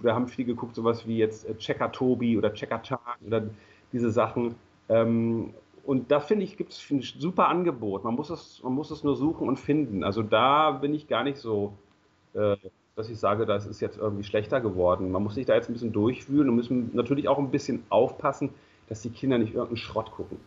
wir 0.00 0.14
haben 0.14 0.28
viel 0.28 0.44
geguckt, 0.44 0.74
sowas 0.74 1.06
wie 1.06 1.18
jetzt 1.18 1.48
äh, 1.48 1.56
Checker 1.56 1.92
Tobi 1.92 2.38
oder 2.38 2.52
Checker 2.52 2.82
Chan 2.82 2.98
oder 3.26 3.42
diese 3.92 4.10
Sachen. 4.10 4.54
Ähm, 4.88 5.54
und 5.84 6.10
da 6.10 6.20
finde 6.20 6.44
ich, 6.44 6.56
gibt 6.56 6.72
es 6.72 6.90
ein 6.90 7.00
super 7.00 7.48
Angebot. 7.48 8.04
Man 8.04 8.14
muss, 8.14 8.30
es, 8.30 8.62
man 8.62 8.74
muss 8.74 8.90
es 8.90 9.04
nur 9.04 9.16
suchen 9.16 9.48
und 9.48 9.58
finden. 9.58 10.04
Also 10.04 10.22
da 10.22 10.72
bin 10.72 10.92
ich 10.94 11.08
gar 11.08 11.24
nicht 11.24 11.38
so 11.38 11.72
äh, 12.34 12.56
dass 12.98 13.08
ich 13.08 13.18
sage, 13.18 13.46
das 13.46 13.64
ist 13.64 13.80
jetzt 13.80 13.96
irgendwie 13.96 14.24
schlechter 14.24 14.60
geworden. 14.60 15.12
Man 15.12 15.22
muss 15.22 15.36
sich 15.36 15.46
da 15.46 15.54
jetzt 15.54 15.70
ein 15.70 15.72
bisschen 15.72 15.92
durchwühlen 15.92 16.48
und 16.48 16.56
müssen 16.56 16.90
natürlich 16.94 17.28
auch 17.28 17.38
ein 17.38 17.52
bisschen 17.52 17.84
aufpassen, 17.90 18.50
dass 18.88 19.02
die 19.02 19.10
Kinder 19.10 19.38
nicht 19.38 19.54
irgendeinen 19.54 19.76
Schrott 19.76 20.10
gucken. 20.10 20.38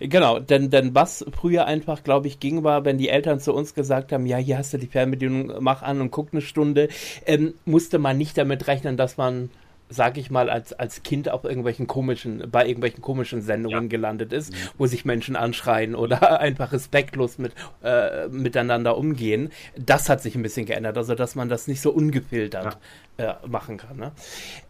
Genau, 0.00 0.38
denn, 0.38 0.70
denn 0.70 0.94
was 0.94 1.24
früher 1.32 1.66
einfach, 1.66 2.02
glaube 2.02 2.26
ich, 2.26 2.40
ging, 2.40 2.64
war, 2.64 2.84
wenn 2.84 2.98
die 2.98 3.08
Eltern 3.08 3.40
zu 3.40 3.54
uns 3.54 3.74
gesagt 3.74 4.12
haben, 4.12 4.26
ja, 4.26 4.36
hier 4.36 4.58
hast 4.58 4.72
du 4.72 4.78
die 4.78 4.86
Fernbedienung, 4.86 5.52
mach 5.60 5.82
an 5.82 6.00
und 6.00 6.10
guck 6.10 6.28
eine 6.32 6.42
Stunde, 6.42 6.88
ähm, 7.26 7.54
musste 7.64 7.98
man 7.98 8.18
nicht 8.18 8.36
damit 8.38 8.66
rechnen, 8.66 8.96
dass 8.96 9.16
man 9.16 9.50
sag 9.88 10.18
ich 10.18 10.30
mal, 10.30 10.50
als, 10.50 10.72
als 10.72 11.02
Kind 11.02 11.30
auf 11.30 11.44
irgendwelchen 11.44 11.86
komischen, 11.86 12.50
bei 12.50 12.66
irgendwelchen 12.66 13.00
komischen 13.00 13.42
Sendungen 13.42 13.84
ja. 13.84 13.88
gelandet 13.88 14.32
ist, 14.32 14.52
mhm. 14.52 14.56
wo 14.76 14.86
sich 14.86 15.04
Menschen 15.04 15.36
anschreien 15.36 15.94
oder 15.94 16.40
einfach 16.40 16.72
respektlos 16.72 17.38
mit, 17.38 17.52
äh, 17.82 18.28
miteinander 18.28 18.96
umgehen. 18.96 19.50
Das 19.76 20.08
hat 20.08 20.22
sich 20.22 20.34
ein 20.34 20.42
bisschen 20.42 20.66
geändert, 20.66 20.96
also 20.96 21.14
dass 21.14 21.34
man 21.34 21.48
das 21.48 21.68
nicht 21.68 21.80
so 21.80 21.90
ungefiltert 21.90 22.78
ja. 23.18 23.40
äh, 23.42 23.48
machen 23.48 23.78
kann. 23.78 23.96
Ne? 23.96 24.12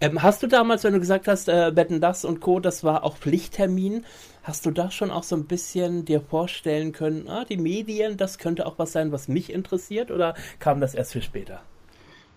Ähm, 0.00 0.22
hast 0.22 0.42
du 0.42 0.46
damals, 0.46 0.84
wenn 0.84 0.92
du 0.92 1.00
gesagt 1.00 1.28
hast, 1.28 1.48
äh, 1.48 1.72
Betten 1.74 2.00
das 2.00 2.24
und 2.24 2.40
Co., 2.40 2.60
das 2.60 2.84
war 2.84 3.04
auch 3.04 3.16
Pflichttermin, 3.16 4.04
Hast 4.48 4.64
du 4.64 4.70
da 4.70 4.90
schon 4.90 5.10
auch 5.10 5.24
so 5.24 5.36
ein 5.36 5.44
bisschen 5.44 6.06
dir 6.06 6.22
vorstellen 6.22 6.92
können, 6.92 7.28
ah, 7.28 7.44
die 7.44 7.58
Medien, 7.58 8.16
das 8.16 8.38
könnte 8.38 8.64
auch 8.64 8.78
was 8.78 8.92
sein, 8.92 9.12
was 9.12 9.28
mich 9.28 9.52
interessiert, 9.52 10.10
oder 10.10 10.32
kam 10.58 10.80
das 10.80 10.94
erst 10.94 11.12
für 11.12 11.20
später? 11.20 11.60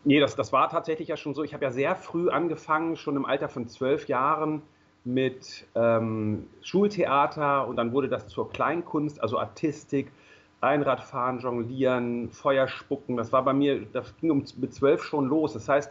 Nee, 0.04 0.20
das, 0.20 0.36
das 0.36 0.52
war 0.52 0.70
tatsächlich 0.70 1.08
ja 1.08 1.16
schon 1.16 1.34
so. 1.34 1.42
Ich 1.42 1.54
habe 1.54 1.64
ja 1.64 1.72
sehr 1.72 1.96
früh 1.96 2.30
angefangen, 2.30 2.98
schon 2.98 3.16
im 3.16 3.24
Alter 3.24 3.48
von 3.48 3.70
zwölf 3.70 4.10
Jahren 4.10 4.62
mit 5.06 5.66
ähm, 5.74 6.48
Schultheater 6.62 7.66
und 7.66 7.78
dann 7.78 7.94
wurde 7.94 8.10
das 8.10 8.28
zur 8.28 8.52
Kleinkunst, 8.52 9.22
also 9.22 9.40
Artistik, 9.40 10.12
Einradfahren, 10.60 11.40
Jonglieren, 11.40 12.30
Feuerspucken. 12.30 13.16
Das 13.16 13.32
war 13.32 13.46
bei 13.46 13.54
mir, 13.54 13.86
das 13.94 14.18
ging 14.18 14.32
um, 14.32 14.44
mit 14.58 14.74
zwölf 14.74 15.02
schon 15.02 15.28
los. 15.28 15.54
Das 15.54 15.70
heißt, 15.70 15.90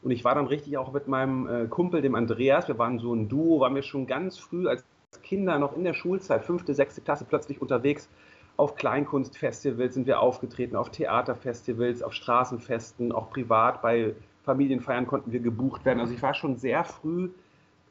und 0.00 0.12
ich 0.12 0.24
war 0.24 0.34
dann 0.34 0.46
richtig 0.46 0.78
auch 0.78 0.94
mit 0.94 1.08
meinem 1.08 1.46
äh, 1.46 1.66
Kumpel, 1.66 2.00
dem 2.00 2.14
Andreas, 2.14 2.68
wir 2.68 2.78
waren 2.78 2.98
so 2.98 3.12
ein 3.12 3.28
Duo, 3.28 3.60
waren 3.60 3.74
wir 3.74 3.82
schon 3.82 4.06
ganz 4.06 4.38
früh 4.38 4.66
als 4.66 4.82
Kinder 5.28 5.58
noch 5.58 5.76
in 5.76 5.84
der 5.84 5.94
Schulzeit, 5.94 6.44
fünfte, 6.44 6.74
sechste 6.74 7.00
Klasse, 7.02 7.26
plötzlich 7.28 7.60
unterwegs. 7.60 8.08
Auf 8.56 8.74
Kleinkunstfestivals 8.74 9.94
sind 9.94 10.06
wir 10.06 10.20
aufgetreten, 10.20 10.74
auf 10.74 10.90
Theaterfestivals, 10.90 12.02
auf 12.02 12.12
Straßenfesten, 12.12 13.12
auch 13.12 13.30
privat 13.30 13.82
bei 13.82 14.14
Familienfeiern 14.44 15.06
konnten 15.06 15.30
wir 15.30 15.40
gebucht 15.40 15.84
werden. 15.84 16.00
Also 16.00 16.14
ich 16.14 16.22
war 16.22 16.32
schon 16.32 16.56
sehr 16.56 16.82
früh 16.82 17.28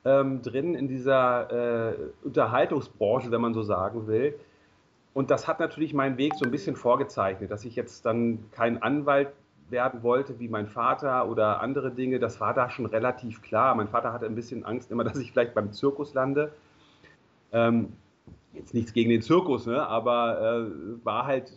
ähm, 0.04 0.42
drin 0.42 0.74
in 0.74 0.88
dieser 0.88 1.92
äh, 1.92 1.96
Unterhaltungsbranche, 2.24 3.30
wenn 3.30 3.42
man 3.42 3.54
so 3.54 3.62
sagen 3.62 4.08
will. 4.08 4.36
Und 5.14 5.30
das 5.30 5.48
hat 5.48 5.60
natürlich 5.60 5.94
meinen 5.94 6.18
Weg 6.18 6.34
so 6.36 6.46
ein 6.46 6.52
bisschen 6.52 6.76
vorgezeichnet, 6.76 7.52
dass 7.52 7.64
ich 7.64 7.76
jetzt 7.76 8.06
dann 8.06 8.46
kein 8.52 8.82
Anwalt 8.82 9.30
werden 9.70 10.02
wollte 10.02 10.40
wie 10.40 10.48
mein 10.48 10.68
Vater 10.68 11.28
oder 11.30 11.62
andere 11.62 11.92
Dinge. 11.92 12.20
Das 12.20 12.40
war 12.40 12.54
da 12.54 12.70
schon 12.70 12.88
relativ 12.88 13.42
klar. 13.42 13.76
Mein 13.76 13.88
Vater 13.88 14.12
hatte 14.12 14.26
ein 14.26 14.36
bisschen 14.36 14.66
Angst 14.66 14.92
immer, 14.92 15.04
dass 15.06 15.18
ich 15.18 15.32
vielleicht 15.32 15.54
beim 15.54 15.72
Zirkus 15.72 16.14
lande. 16.14 16.52
Ähm, 17.52 17.94
jetzt 18.54 18.74
nichts 18.74 18.94
gegen 18.94 19.10
den 19.10 19.22
Zirkus, 19.22 19.66
ne? 19.66 19.86
aber 19.88 20.68
äh, 20.68 21.06
war 21.06 21.26
halt 21.26 21.52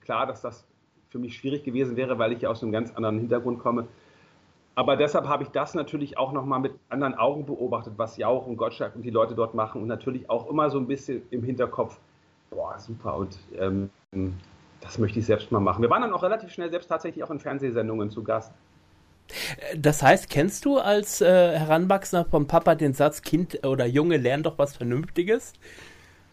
klar, 0.00 0.26
dass 0.26 0.42
das 0.42 0.66
für 1.10 1.18
mich 1.18 1.36
schwierig 1.36 1.64
gewesen 1.64 1.96
wäre, 1.96 2.18
weil 2.18 2.32
ich 2.32 2.42
ja 2.42 2.50
aus 2.50 2.62
einem 2.62 2.72
ganz 2.72 2.92
anderen 2.94 3.18
Hintergrund 3.18 3.58
komme. 3.58 3.86
Aber 4.74 4.96
deshalb 4.96 5.26
habe 5.26 5.42
ich 5.42 5.50
das 5.50 5.74
natürlich 5.74 6.16
auch 6.16 6.32
nochmal 6.32 6.60
mit 6.60 6.72
anderen 6.88 7.14
Augen 7.14 7.44
beobachtet, 7.44 7.94
was 7.96 8.16
Jauch 8.16 8.46
und 8.46 8.56
Gottschalk 8.56 8.94
und 8.94 9.02
die 9.02 9.10
Leute 9.10 9.34
dort 9.34 9.54
machen 9.54 9.82
und 9.82 9.88
natürlich 9.88 10.30
auch 10.30 10.48
immer 10.48 10.70
so 10.70 10.78
ein 10.78 10.86
bisschen 10.86 11.22
im 11.30 11.42
Hinterkopf, 11.42 11.98
boah, 12.50 12.78
super 12.78 13.16
und 13.16 13.38
ähm, 13.58 13.90
das 14.80 14.98
möchte 14.98 15.18
ich 15.18 15.26
selbst 15.26 15.52
mal 15.52 15.60
machen. 15.60 15.82
Wir 15.82 15.90
waren 15.90 16.02
dann 16.02 16.12
auch 16.12 16.22
relativ 16.22 16.50
schnell 16.50 16.70
selbst 16.70 16.86
tatsächlich 16.86 17.22
auch 17.22 17.30
in 17.30 17.38
Fernsehsendungen 17.38 18.10
zu 18.10 18.22
Gast. 18.22 18.52
Das 19.76 20.02
heißt, 20.02 20.28
kennst 20.30 20.64
du 20.64 20.78
als 20.78 21.20
äh, 21.20 21.26
Heranwachsender 21.26 22.24
vom 22.24 22.46
Papa 22.46 22.74
den 22.74 22.94
Satz, 22.94 23.22
Kind 23.22 23.66
oder 23.66 23.86
Junge, 23.86 24.16
lern 24.16 24.42
doch 24.42 24.58
was 24.58 24.76
Vernünftiges? 24.76 25.52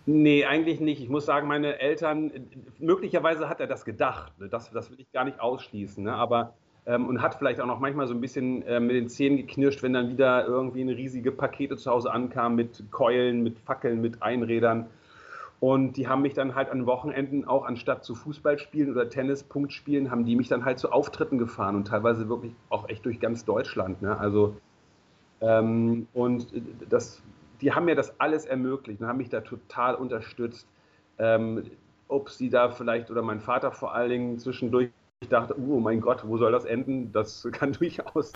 Nee, 0.05 0.45
eigentlich 0.45 0.79
nicht. 0.79 1.01
Ich 1.01 1.09
muss 1.09 1.25
sagen, 1.25 1.47
meine 1.47 1.79
Eltern, 1.79 2.31
möglicherweise 2.79 3.49
hat 3.49 3.59
er 3.59 3.67
das 3.67 3.83
gedacht. 3.83 4.39
Ne? 4.39 4.47
Das, 4.47 4.71
das 4.71 4.89
will 4.89 4.99
ich 5.01 5.11
gar 5.11 5.25
nicht 5.25 5.41
ausschließen. 5.41 6.03
Ne? 6.03 6.13
Aber 6.13 6.53
ähm, 6.85 7.07
und 7.07 7.21
hat 7.21 7.35
vielleicht 7.35 7.59
auch 7.59 7.65
noch 7.65 7.79
manchmal 7.79 8.07
so 8.07 8.13
ein 8.13 8.21
bisschen 8.21 8.63
äh, 8.63 8.79
mit 8.79 8.95
den 8.95 9.09
Zähnen 9.09 9.35
geknirscht, 9.35 9.83
wenn 9.83 9.91
dann 9.91 10.09
wieder 10.09 10.45
irgendwie 10.45 10.81
eine 10.81 10.95
riesige 10.95 11.33
Pakete 11.33 11.75
zu 11.75 11.91
Hause 11.91 12.11
ankam 12.11 12.55
mit 12.55 12.85
Keulen, 12.89 13.43
mit 13.43 13.59
Fackeln, 13.59 13.99
mit 13.99 14.23
Einrädern. 14.23 14.87
Und 15.59 15.97
die 15.97 16.07
haben 16.07 16.21
mich 16.21 16.35
dann 16.35 16.53
halt 16.53 16.69
an 16.69 16.85
Wochenenden 16.85 17.45
auch 17.45 17.65
anstatt 17.65 18.03
zu 18.03 18.13
Fußball 18.13 18.59
spielen 18.59 18.91
oder 18.91 19.09
Tennis, 19.09 19.43
Punkt 19.43 19.73
spielen, 19.73 20.11
haben 20.11 20.23
die 20.23 20.35
mich 20.35 20.49
dann 20.49 20.65
halt 20.65 20.77
zu 20.77 20.91
Auftritten 20.91 21.39
gefahren 21.39 21.75
und 21.75 21.87
teilweise 21.87 22.29
wirklich 22.29 22.53
auch 22.69 22.87
echt 22.89 23.05
durch 23.05 23.19
ganz 23.19 23.43
Deutschland. 23.43 24.01
Ne? 24.03 24.17
Also, 24.17 24.55
ähm, 25.41 26.07
und 26.13 26.47
das, 26.89 27.23
die 27.61 27.73
haben 27.73 27.85
mir 27.85 27.95
das 27.95 28.19
alles 28.19 28.45
ermöglicht 28.45 29.01
und 29.01 29.07
haben 29.07 29.17
mich 29.17 29.29
da 29.29 29.41
total 29.41 29.95
unterstützt. 29.95 30.67
Ähm, 31.17 31.63
ob 32.07 32.29
sie 32.29 32.49
da 32.49 32.69
vielleicht 32.69 33.09
oder 33.09 33.23
mein 33.23 33.39
Vater 33.39 33.71
vor 33.71 33.93
allen 33.93 34.09
Dingen 34.09 34.39
zwischendurch 34.39 34.91
ich 35.19 35.29
dachte, 35.29 35.55
oh 35.59 35.79
mein 35.79 35.99
Gott, 35.99 36.27
wo 36.27 36.37
soll 36.37 36.51
das 36.51 36.63
enden? 36.63 37.11
Das 37.11 37.47
kann 37.51 37.73
durchaus 37.73 38.33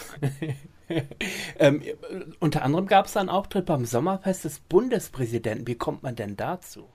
ähm, 1.59 1.83
unter 2.39 2.63
anderem 2.63 2.87
gab 2.87 3.05
es 3.05 3.15
einen 3.15 3.29
Auftritt 3.29 3.67
beim 3.67 3.85
Sommerfest 3.85 4.45
des 4.45 4.59
Bundespräsidenten. 4.61 5.67
Wie 5.67 5.75
kommt 5.75 6.01
man 6.01 6.15
denn 6.15 6.35
dazu? 6.35 6.89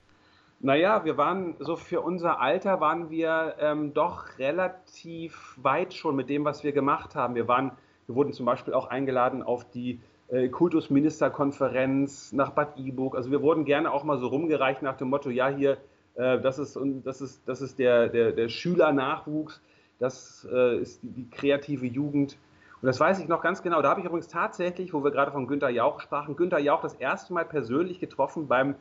Naja, 0.59 1.05
wir 1.05 1.17
waren 1.17 1.55
so 1.59 1.75
für 1.75 2.01
unser 2.01 2.39
Alter 2.41 2.79
waren 2.81 3.11
wir 3.11 3.55
ähm, 3.59 3.93
doch 3.93 4.39
relativ 4.39 5.55
weit 5.61 5.93
schon 5.93 6.15
mit 6.15 6.29
dem, 6.29 6.45
was 6.45 6.63
wir 6.63 6.71
gemacht 6.71 7.13
haben. 7.13 7.35
Wir 7.35 7.47
waren, 7.47 7.71
wir 8.07 8.15
wurden 8.15 8.33
zum 8.33 8.47
Beispiel 8.47 8.73
auch 8.73 8.87
eingeladen 8.87 9.43
auf 9.43 9.69
die 9.69 9.99
äh, 10.29 10.49
Kultusministerkonferenz 10.49 12.33
nach 12.33 12.51
Bad 12.51 12.75
Iburg. 12.79 13.15
Also 13.15 13.29
wir 13.29 13.43
wurden 13.43 13.65
gerne 13.65 13.91
auch 13.91 14.03
mal 14.03 14.17
so 14.17 14.27
rumgereicht 14.27 14.81
nach 14.81 14.97
dem 14.97 15.09
Motto, 15.09 15.29
ja 15.29 15.47
hier, 15.47 15.77
äh, 16.15 16.39
das 16.41 16.57
ist 16.57 16.77
das 17.03 17.21
ist 17.21 17.47
das 17.47 17.61
ist 17.61 17.77
der 17.77 18.09
der, 18.09 18.31
der 18.31 18.49
Schülernachwuchs, 18.49 19.61
das 19.99 20.47
äh, 20.51 20.79
ist 20.79 21.03
die, 21.03 21.11
die, 21.11 21.29
kreative 21.29 21.85
Jugend. 21.85 22.35
Und 22.81 22.87
das 22.87 22.99
weiß 22.99 23.19
ich 23.19 23.27
noch 23.27 23.43
ganz 23.43 23.61
genau. 23.61 23.83
Da 23.83 23.89
habe 23.89 23.99
ich 23.99 24.07
übrigens 24.07 24.27
tatsächlich, 24.27 24.91
wo 24.91 25.03
wir 25.03 25.11
gerade 25.11 25.31
von 25.31 25.45
Günter 25.45 25.69
Jauch 25.69 25.99
sprachen, 25.99 26.35
Günter 26.35 26.59
Jauch 26.59 26.81
das 26.81 26.95
erste 26.95 27.33
Mal 27.33 27.45
persönlich 27.45 27.99
getroffen 27.99 28.47
beim 28.47 28.73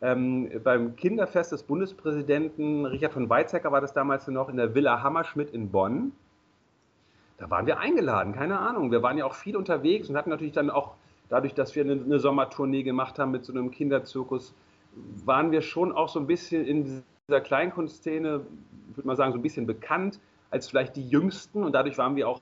ähm, 0.00 0.50
beim 0.62 0.94
Kinderfest 0.96 1.52
des 1.52 1.64
Bundespräsidenten 1.64 2.86
Richard 2.86 3.12
von 3.12 3.28
Weizsäcker 3.28 3.72
war 3.72 3.80
das 3.80 3.92
damals 3.92 4.28
noch 4.28 4.48
in 4.48 4.56
der 4.56 4.74
Villa 4.74 5.02
Hammerschmidt 5.02 5.50
in 5.50 5.70
Bonn. 5.70 6.12
Da 7.38 7.50
waren 7.50 7.66
wir 7.66 7.78
eingeladen, 7.78 8.32
keine 8.32 8.58
Ahnung. 8.58 8.90
Wir 8.90 9.02
waren 9.02 9.18
ja 9.18 9.24
auch 9.24 9.34
viel 9.34 9.56
unterwegs 9.56 10.08
und 10.08 10.16
hatten 10.16 10.30
natürlich 10.30 10.52
dann 10.52 10.70
auch, 10.70 10.94
dadurch, 11.28 11.54
dass 11.54 11.74
wir 11.74 11.84
eine, 11.84 11.92
eine 11.92 12.18
Sommertournee 12.20 12.82
gemacht 12.82 13.18
haben 13.18 13.32
mit 13.32 13.44
so 13.44 13.52
einem 13.52 13.70
Kinderzirkus, 13.70 14.54
waren 15.24 15.50
wir 15.50 15.62
schon 15.62 15.92
auch 15.92 16.08
so 16.08 16.18
ein 16.20 16.26
bisschen 16.26 16.64
in 16.64 17.04
dieser 17.28 17.40
Kleinkunstszene, 17.40 18.40
würde 18.94 19.06
man 19.06 19.16
sagen, 19.16 19.32
so 19.32 19.38
ein 19.38 19.42
bisschen 19.42 19.66
bekannt 19.66 20.18
als 20.50 20.68
vielleicht 20.68 20.96
die 20.96 21.06
Jüngsten 21.06 21.62
und 21.62 21.72
dadurch 21.72 21.98
waren 21.98 22.16
wir 22.16 22.28
auch, 22.28 22.40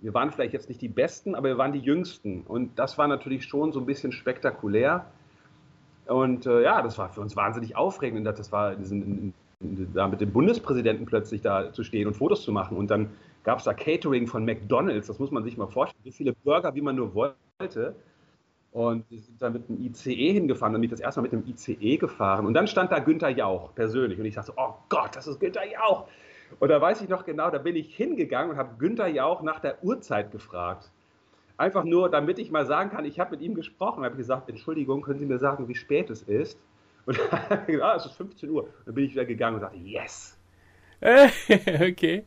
wir 0.00 0.14
waren 0.14 0.30
vielleicht 0.30 0.52
jetzt 0.52 0.68
nicht 0.68 0.80
die 0.80 0.88
Besten, 0.88 1.34
aber 1.34 1.48
wir 1.48 1.58
waren 1.58 1.72
die 1.72 1.80
Jüngsten 1.80 2.42
und 2.42 2.78
das 2.78 2.98
war 2.98 3.08
natürlich 3.08 3.44
schon 3.44 3.72
so 3.72 3.80
ein 3.80 3.86
bisschen 3.86 4.12
spektakulär. 4.12 5.06
Und 6.08 6.46
äh, 6.46 6.62
ja, 6.62 6.80
das 6.80 6.96
war 6.96 7.10
für 7.10 7.20
uns 7.20 7.36
wahnsinnig 7.36 7.76
aufregend. 7.76 8.26
Das 8.26 8.50
war 8.50 8.74
diesen, 8.74 9.34
da 9.92 10.08
mit 10.08 10.20
dem 10.20 10.32
Bundespräsidenten 10.32 11.04
plötzlich 11.04 11.42
da 11.42 11.70
zu 11.72 11.84
stehen 11.84 12.06
und 12.06 12.14
Fotos 12.14 12.42
zu 12.42 12.50
machen. 12.50 12.78
Und 12.78 12.90
dann 12.90 13.10
gab 13.44 13.58
es 13.58 13.64
da 13.64 13.74
Catering 13.74 14.26
von 14.26 14.44
McDonalds. 14.44 15.08
Das 15.08 15.18
muss 15.18 15.30
man 15.30 15.44
sich 15.44 15.58
mal 15.58 15.66
vorstellen. 15.66 16.02
So 16.04 16.10
viele 16.10 16.32
Burger, 16.32 16.74
wie 16.74 16.80
man 16.80 16.96
nur 16.96 17.14
wollte. 17.14 17.94
Und 18.72 19.10
wir 19.10 19.20
sind 19.20 19.40
dann 19.42 19.52
mit 19.52 19.68
dem 19.68 19.80
ICE 19.82 20.32
hingefahren. 20.32 20.72
Dann 20.72 20.80
bin 20.80 20.88
ich 20.88 20.92
das 20.92 21.00
erste 21.00 21.20
Mal 21.20 21.28
mit 21.30 21.32
dem 21.32 21.46
ICE 21.46 21.98
gefahren. 21.98 22.46
Und 22.46 22.54
dann 22.54 22.66
stand 22.66 22.90
da 22.90 23.00
Günther 23.00 23.30
Jauch 23.30 23.74
persönlich. 23.74 24.18
Und 24.18 24.24
ich 24.24 24.34
dachte, 24.34 24.54
oh 24.56 24.74
Gott, 24.88 25.14
das 25.14 25.26
ist 25.26 25.40
Günther 25.40 25.70
Jauch. 25.70 26.08
Und 26.58 26.70
da 26.70 26.80
weiß 26.80 27.02
ich 27.02 27.10
noch 27.10 27.26
genau, 27.26 27.50
da 27.50 27.58
bin 27.58 27.76
ich 27.76 27.94
hingegangen 27.94 28.52
und 28.52 28.56
habe 28.56 28.76
Günther 28.78 29.08
Jauch 29.08 29.42
nach 29.42 29.60
der 29.60 29.84
Uhrzeit 29.84 30.32
gefragt. 30.32 30.90
Einfach 31.58 31.82
nur, 31.82 32.08
damit 32.08 32.38
ich 32.38 32.52
mal 32.52 32.64
sagen 32.66 32.90
kann, 32.90 33.04
ich 33.04 33.18
habe 33.18 33.32
mit 33.32 33.40
ihm 33.40 33.54
gesprochen, 33.54 34.04
habe 34.04 34.16
gesagt, 34.16 34.48
Entschuldigung, 34.48 35.02
können 35.02 35.18
Sie 35.18 35.26
mir 35.26 35.38
sagen, 35.38 35.68
wie 35.68 35.74
spät 35.74 36.08
es 36.08 36.22
ist? 36.22 36.56
Und 37.04 37.18
dann 37.30 37.32
hat 37.32 37.50
er 37.50 37.56
gesagt, 37.58 37.82
ah, 37.82 37.96
es 37.96 38.06
ist 38.06 38.16
15 38.16 38.48
Uhr. 38.48 38.68
Dann 38.86 38.94
bin 38.94 39.04
ich 39.04 39.12
wieder 39.12 39.24
gegangen 39.24 39.56
und 39.56 39.60
sagte, 39.62 39.78
yes. 39.78 40.38
okay. 41.00 42.24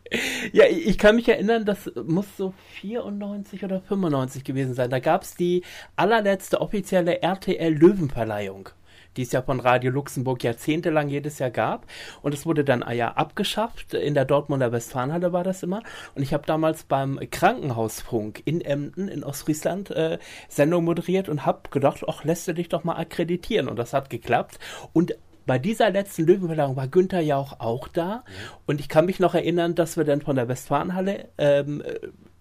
Ja, 0.53 0.65
ich 0.65 0.97
kann 0.97 1.15
mich 1.15 1.27
erinnern, 1.27 1.65
das 1.65 1.91
muss 2.05 2.38
so 2.38 2.53
94 2.81 3.63
oder 3.63 3.81
95 3.81 4.43
gewesen 4.43 4.73
sein. 4.73 4.89
Da 4.89 5.00
gab 5.00 5.23
es 5.23 5.35
die 5.35 5.63
allerletzte 5.95 6.61
offizielle 6.61 7.21
RTL 7.21 7.73
Löwenverleihung 7.73 8.69
die 9.18 9.24
es 9.24 9.32
ja 9.32 9.41
von 9.41 9.60
Radio 9.60 9.91
Luxemburg 9.91 10.44
jahrzehntelang 10.44 11.10
jedes 11.10 11.39
Jahr 11.39 11.51
gab. 11.51 11.86
Und 12.22 12.34
es 12.34 12.46
wurde 12.46 12.63
dann 12.63 12.84
ja 12.94 13.13
abgeschafft. 13.13 13.94
In 13.94 14.13
der 14.13 14.25
Dortmunder 14.25 14.72
Westfalenhalle 14.72 15.34
war 15.34 15.44
das 15.44 15.63
immer. 15.63 15.84
Und 16.15 16.24
ich 16.24 16.34
habe 16.34 16.46
damals 16.46 16.84
beim 16.84 17.20
Krankenhausfunk 17.30 18.41
in 18.46 18.62
Emden 18.62 19.08
in 19.08 19.24
Ostfriesland 19.24 19.91
äh, 19.91 20.20
Sendung 20.50 20.84
moderiert 20.86 21.30
und 21.30 21.46
habe 21.46 21.70
gedacht, 21.70 22.03
ach, 22.08 22.24
lässt 22.24 22.48
du 22.48 22.53
dich 22.53 22.70
doch 22.70 22.84
mal 22.84 22.96
akkreditieren. 22.96 23.68
Und 23.68 23.77
das 23.77 23.94
hat 23.94 24.10
geklappt. 24.10 24.60
Und 24.94 25.15
bei 25.46 25.60
dieser 25.60 25.89
letzten 25.89 26.25
Löwenverleihung 26.25 26.75
war 26.75 26.88
Günther 26.88 27.22
Jauch 27.22 27.60
auch 27.60 27.88
da. 27.88 28.08
Ja. 28.08 28.24
Und 28.68 28.80
ich 28.80 28.89
kann 28.89 29.06
mich 29.06 29.20
noch 29.20 29.34
erinnern, 29.34 29.75
dass 29.75 29.98
wir 29.98 30.03
dann 30.03 30.22
von 30.22 30.36
der 30.36 30.48
Westfalenhalle 30.48 31.30
ähm, 31.38 31.84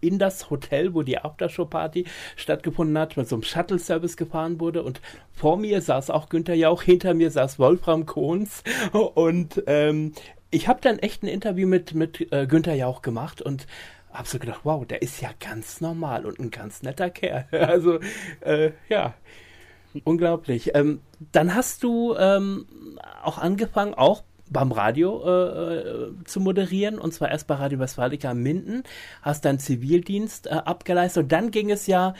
in 0.01 0.19
das 0.19 0.51
Hotel, 0.51 0.95
wo 0.95 1.03
die 1.03 1.19
Aftershow-Party 1.19 2.07
stattgefunden 2.37 2.99
hat, 2.99 3.17
mit 3.17 3.29
so 3.29 3.37
einem 3.37 3.43
Shuttle-Service 3.43 4.17
gefahren 4.17 4.61
wurde. 4.61 4.83
Und 4.83 5.01
vor 5.33 5.57
mir 5.57 5.81
saß 5.81 6.11
auch 6.11 6.29
Günther 6.29 6.55
Jauch, 6.55 6.83
hinter 6.83 7.15
mir 7.15 7.31
saß 7.31 7.59
Wolfram 7.59 8.07
Kohns. 8.07 8.63
Und 8.93 9.63
ähm, 9.67 10.13
ich 10.51 10.69
habe 10.69 10.81
dann 10.81 10.99
echt 10.99 11.23
ein 11.23 11.29
Interview 11.29 11.69
mit, 11.69 11.95
mit 11.95 12.33
äh, 12.33 12.47
Günther 12.47 12.75
Jauch 12.75 13.03
gemacht 13.03 13.41
und 13.41 13.67
habe 14.13 14.29
so 14.29 14.39
gedacht, 14.39 14.61
wow, 14.65 14.85
der 14.85 15.03
ist 15.03 15.21
ja 15.21 15.31
ganz 15.39 15.81
normal 15.81 16.27
und 16.27 16.39
ein 16.41 16.51
ganz 16.51 16.83
netter 16.83 17.11
Kerl. 17.11 17.47
Also, 17.53 18.01
äh, 18.41 18.73
ja. 18.89 19.15
Unglaublich. 20.05 20.75
Ähm, 20.75 21.01
dann 21.33 21.55
hast 21.55 21.83
du 21.83 22.15
ähm, 22.17 22.67
auch 23.23 23.39
angefangen, 23.39 23.95
auch 23.95 24.23
beim 24.51 24.73
Radio 24.73 25.23
äh, 25.25 25.77
äh, 25.79 26.25
zu 26.25 26.41
moderieren 26.41 26.99
und 26.99 27.15
zwar 27.15 27.31
erst 27.31 27.47
bei 27.47 27.55
Radio 27.55 27.79
Westfalica 27.79 28.35
Minden, 28.35 28.83
hast 29.23 29.45
deinen 29.45 29.59
Zivildienst 29.59 30.49
äh, 30.49 30.51
abgeleistet 30.51 31.25
und 31.25 31.33
dann 31.33 31.51
ging 31.51 31.71
es 31.71 31.87
ja 31.87 32.15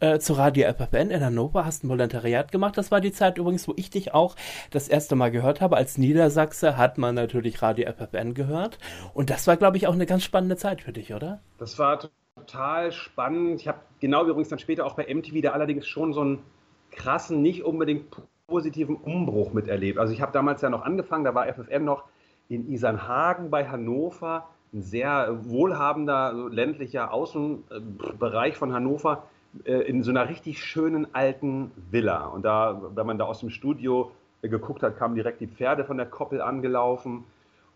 äh, 0.00 0.18
zu 0.18 0.34
Radio 0.34 0.70
FFN 0.72 1.10
in 1.10 1.24
Hannover, 1.24 1.64
hast 1.64 1.84
ein 1.84 1.88
Volontariat 1.88 2.52
gemacht. 2.52 2.76
Das 2.76 2.90
war 2.90 3.00
die 3.00 3.12
Zeit 3.12 3.38
übrigens, 3.38 3.66
wo 3.66 3.72
ich 3.76 3.88
dich 3.88 4.12
auch 4.12 4.36
das 4.70 4.88
erste 4.88 5.16
Mal 5.16 5.30
gehört 5.30 5.60
habe. 5.60 5.76
Als 5.76 5.96
Niedersachse 5.96 6.76
hat 6.76 6.98
man 6.98 7.14
natürlich 7.14 7.62
Radio 7.62 7.90
FFN 7.92 8.34
gehört 8.34 8.78
und 9.14 9.30
das 9.30 9.46
war, 9.46 9.56
glaube 9.56 9.76
ich, 9.76 9.86
auch 9.86 9.94
eine 9.94 10.06
ganz 10.06 10.24
spannende 10.24 10.56
Zeit 10.56 10.82
für 10.82 10.92
dich, 10.92 11.14
oder? 11.14 11.40
Das 11.58 11.78
war 11.78 12.00
total 12.34 12.92
spannend. 12.92 13.60
Ich 13.60 13.68
habe 13.68 13.78
genau 14.00 14.26
übrigens 14.26 14.48
dann 14.48 14.58
später 14.58 14.84
auch 14.84 14.94
bei 14.94 15.12
MTV 15.12 15.40
da 15.42 15.52
allerdings 15.52 15.86
schon 15.86 16.12
so 16.12 16.20
einen 16.20 16.42
krassen, 16.90 17.42
nicht 17.42 17.62
unbedingt 17.64 18.04
positiven 18.46 18.94
Umbruch 18.96 19.52
miterlebt. 19.52 19.98
Also 19.98 20.12
ich 20.12 20.22
habe 20.22 20.32
damals 20.32 20.62
ja 20.62 20.70
noch 20.70 20.82
angefangen, 20.82 21.24
da 21.24 21.34
war 21.34 21.52
FFN 21.52 21.84
noch 21.84 22.04
in 22.48 22.70
Isernhagen 22.70 23.50
bei 23.50 23.68
Hannover, 23.68 24.48
ein 24.72 24.82
sehr 24.82 25.36
wohlhabender 25.46 26.32
ländlicher 26.50 27.12
Außenbereich 27.12 28.56
von 28.56 28.72
Hannover, 28.72 29.24
äh, 29.64 29.72
in 29.72 30.04
so 30.04 30.10
einer 30.10 30.28
richtig 30.28 30.62
schönen 30.62 31.12
alten 31.12 31.72
Villa. 31.90 32.26
Und 32.26 32.44
da, 32.44 32.80
wenn 32.94 33.06
man 33.06 33.18
da 33.18 33.24
aus 33.24 33.40
dem 33.40 33.50
Studio 33.50 34.12
geguckt 34.42 34.82
hat, 34.84 34.96
kamen 34.96 35.16
direkt 35.16 35.40
die 35.40 35.48
Pferde 35.48 35.84
von 35.84 35.96
der 35.96 36.06
Koppel 36.06 36.40
angelaufen. 36.40 37.24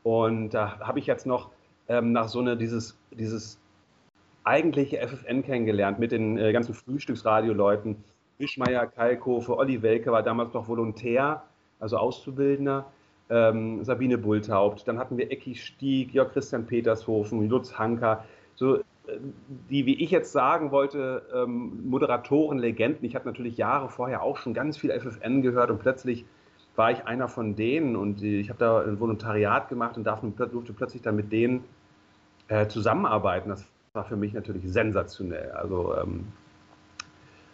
Und 0.04 0.50
da 0.50 0.78
habe 0.78 1.00
ich 1.00 1.06
jetzt 1.06 1.26
noch 1.26 1.50
ähm, 1.88 2.12
nach 2.12 2.28
so 2.28 2.38
einer 2.38 2.54
dieses, 2.54 2.96
dieses 3.10 3.58
eigentliche 4.44 4.98
FFN 4.98 5.42
kennengelernt 5.42 5.98
mit 5.98 6.12
den 6.12 6.38
äh, 6.38 6.52
ganzen 6.52 6.74
Frühstücksradioleuten 6.74 7.96
Wischmeier, 8.40 8.86
Kalkofe, 8.86 9.56
Olli 9.56 9.82
Welke 9.82 10.10
war 10.10 10.22
damals 10.22 10.52
noch 10.54 10.66
Volontär, 10.66 11.42
also 11.78 11.98
Auszubildender, 11.98 12.86
ähm, 13.28 13.84
Sabine 13.84 14.18
Bulthaupt, 14.18 14.88
dann 14.88 14.98
hatten 14.98 15.16
wir 15.16 15.30
Ecki 15.30 15.54
Stieg, 15.54 16.12
Jörg 16.12 16.32
Christian 16.32 16.66
Petershofen, 16.66 17.48
Lutz 17.48 17.78
Hanker, 17.78 18.24
so 18.56 18.76
äh, 18.76 18.82
die, 19.68 19.86
wie 19.86 20.02
ich 20.02 20.10
jetzt 20.10 20.32
sagen 20.32 20.70
wollte, 20.72 21.22
ähm, 21.34 21.88
Moderatoren, 21.88 22.58
Legenden. 22.58 23.04
Ich 23.04 23.14
habe 23.14 23.26
natürlich 23.26 23.56
Jahre 23.56 23.88
vorher 23.88 24.22
auch 24.22 24.36
schon 24.36 24.54
ganz 24.54 24.76
viel 24.76 24.90
FFN 24.90 25.42
gehört 25.42 25.70
und 25.70 25.78
plötzlich 25.78 26.24
war 26.76 26.90
ich 26.90 27.04
einer 27.04 27.28
von 27.28 27.56
denen 27.56 27.94
und 27.94 28.22
ich 28.22 28.48
habe 28.48 28.58
da 28.58 28.80
ein 28.80 28.98
Volontariat 28.98 29.68
gemacht 29.68 29.96
und 29.96 30.04
durfte 30.04 30.72
plötzlich 30.72 31.02
dann 31.02 31.16
mit 31.16 31.30
denen 31.30 31.64
äh, 32.48 32.68
zusammenarbeiten. 32.68 33.50
Das 33.50 33.66
war 33.92 34.04
für 34.04 34.16
mich 34.16 34.32
natürlich 34.32 34.62
sensationell. 34.64 35.50
Also 35.52 35.94
ähm, 35.96 36.28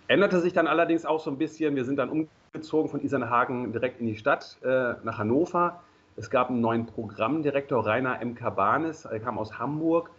Änderte 0.08 0.40
sich 0.40 0.52
dann 0.52 0.66
allerdings 0.66 1.04
auch 1.04 1.20
so 1.20 1.30
ein 1.30 1.38
bisschen. 1.38 1.74
Wir 1.76 1.84
sind 1.84 1.96
dann 1.96 2.10
umgezogen 2.10 2.90
von 2.90 3.02
Isernhagen 3.02 3.72
direkt 3.72 4.00
in 4.00 4.06
die 4.06 4.16
Stadt, 4.16 4.58
äh, 4.62 4.94
nach 5.02 5.18
Hannover. 5.18 5.82
Es 6.16 6.30
gab 6.30 6.48
einen 6.48 6.60
neuen 6.60 6.86
Programmdirektor, 6.86 7.84
Rainer 7.84 8.20
M. 8.22 8.34
Kabanis, 8.34 9.04
er 9.04 9.20
kam 9.20 9.38
aus 9.38 9.58
Hamburg. 9.58 10.10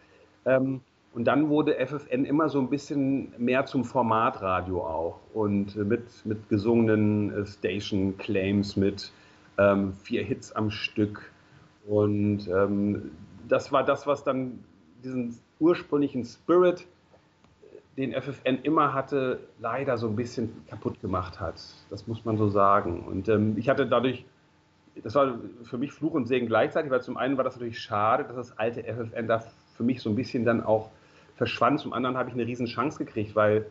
Ähm, 0.46 0.82
und 1.14 1.26
dann 1.26 1.50
wurde 1.50 1.76
FFN 1.84 2.26
immer 2.26 2.50
so 2.50 2.60
ein 2.60 2.70
bisschen 2.70 3.34
mehr 3.40 3.66
zum 3.66 3.84
Formatradio 3.84 4.86
auch 4.86 5.20
und 5.34 5.76
mit, 5.76 6.04
mit 6.26 6.48
gesungenen 6.50 7.32
äh, 7.34 7.46
Station 7.46 8.18
Claims, 8.18 8.76
mit 8.76 9.12
ähm, 9.58 9.94
vier 9.94 10.24
Hits 10.24 10.52
am 10.52 10.70
Stück. 10.70 11.32
Und 11.88 12.48
ähm, 12.50 13.12
das 13.48 13.72
war 13.72 13.84
das, 13.84 14.06
was 14.06 14.24
dann 14.24 14.60
diesen 15.04 15.36
ursprünglichen 15.60 16.24
Spirit 16.24 16.86
den 17.98 18.14
FFN 18.14 18.60
immer 18.62 18.94
hatte, 18.94 19.40
leider 19.60 19.98
so 19.98 20.08
ein 20.08 20.16
bisschen 20.16 20.66
kaputt 20.68 21.02
gemacht 21.02 21.40
hat. 21.40 21.56
Das 21.90 22.06
muss 22.08 22.24
man 22.26 22.38
so 22.38 22.48
sagen. 22.48 23.04
Und 23.08 23.28
ähm, 23.28 23.56
ich 23.58 23.70
hatte 23.70 23.88
dadurch, 23.88 24.24
das 25.04 25.16
war 25.16 25.40
für 25.64 25.80
mich 25.80 25.92
Fluch 25.92 26.14
und 26.14 26.28
Segen 26.28 26.48
gleichzeitig, 26.48 26.92
weil 26.92 27.02
zum 27.02 27.18
einen 27.18 27.38
war 27.38 27.44
das 27.44 27.56
natürlich 27.56 27.80
schade, 27.80 28.24
dass 28.24 28.36
das 28.36 28.58
alte 28.58 28.84
FFN 28.84 29.28
da 29.28 29.44
für 29.76 29.84
mich 29.84 30.02
so 30.02 30.10
ein 30.10 30.16
bisschen 30.16 30.46
dann 30.46 30.64
auch 30.64 30.90
verschwand. 31.36 31.80
Zum 31.80 31.94
anderen 31.94 32.18
habe 32.18 32.30
ich 32.30 32.36
eine 32.36 32.46
riesen 32.46 32.68
Chance 32.68 33.00
gekriegt, 33.04 33.36
weil 33.36 33.66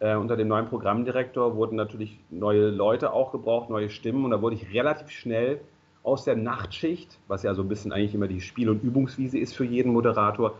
äh, 0.00 0.16
unter 0.16 0.36
dem 0.36 0.48
neuen 0.48 0.66
Programmdirektor 0.66 1.54
wurden 1.54 1.76
natürlich 1.76 2.18
neue 2.30 2.70
Leute 2.70 3.12
auch 3.12 3.30
gebraucht, 3.30 3.70
neue 3.70 3.88
Stimmen. 3.88 4.24
Und 4.24 4.32
da 4.32 4.42
wurde 4.42 4.56
ich 4.56 4.72
relativ 4.74 5.10
schnell 5.10 5.60
aus 6.02 6.24
der 6.24 6.34
Nachtschicht, 6.34 7.18
was 7.28 7.44
ja 7.44 7.54
so 7.54 7.62
ein 7.62 7.68
bisschen 7.68 7.92
eigentlich 7.92 8.14
immer 8.14 8.26
die 8.26 8.40
Spiel- 8.40 8.70
und 8.70 8.82
Übungswiese 8.82 9.38
ist 9.38 9.54
für 9.54 9.64
jeden 9.64 9.92
Moderator, 9.92 10.54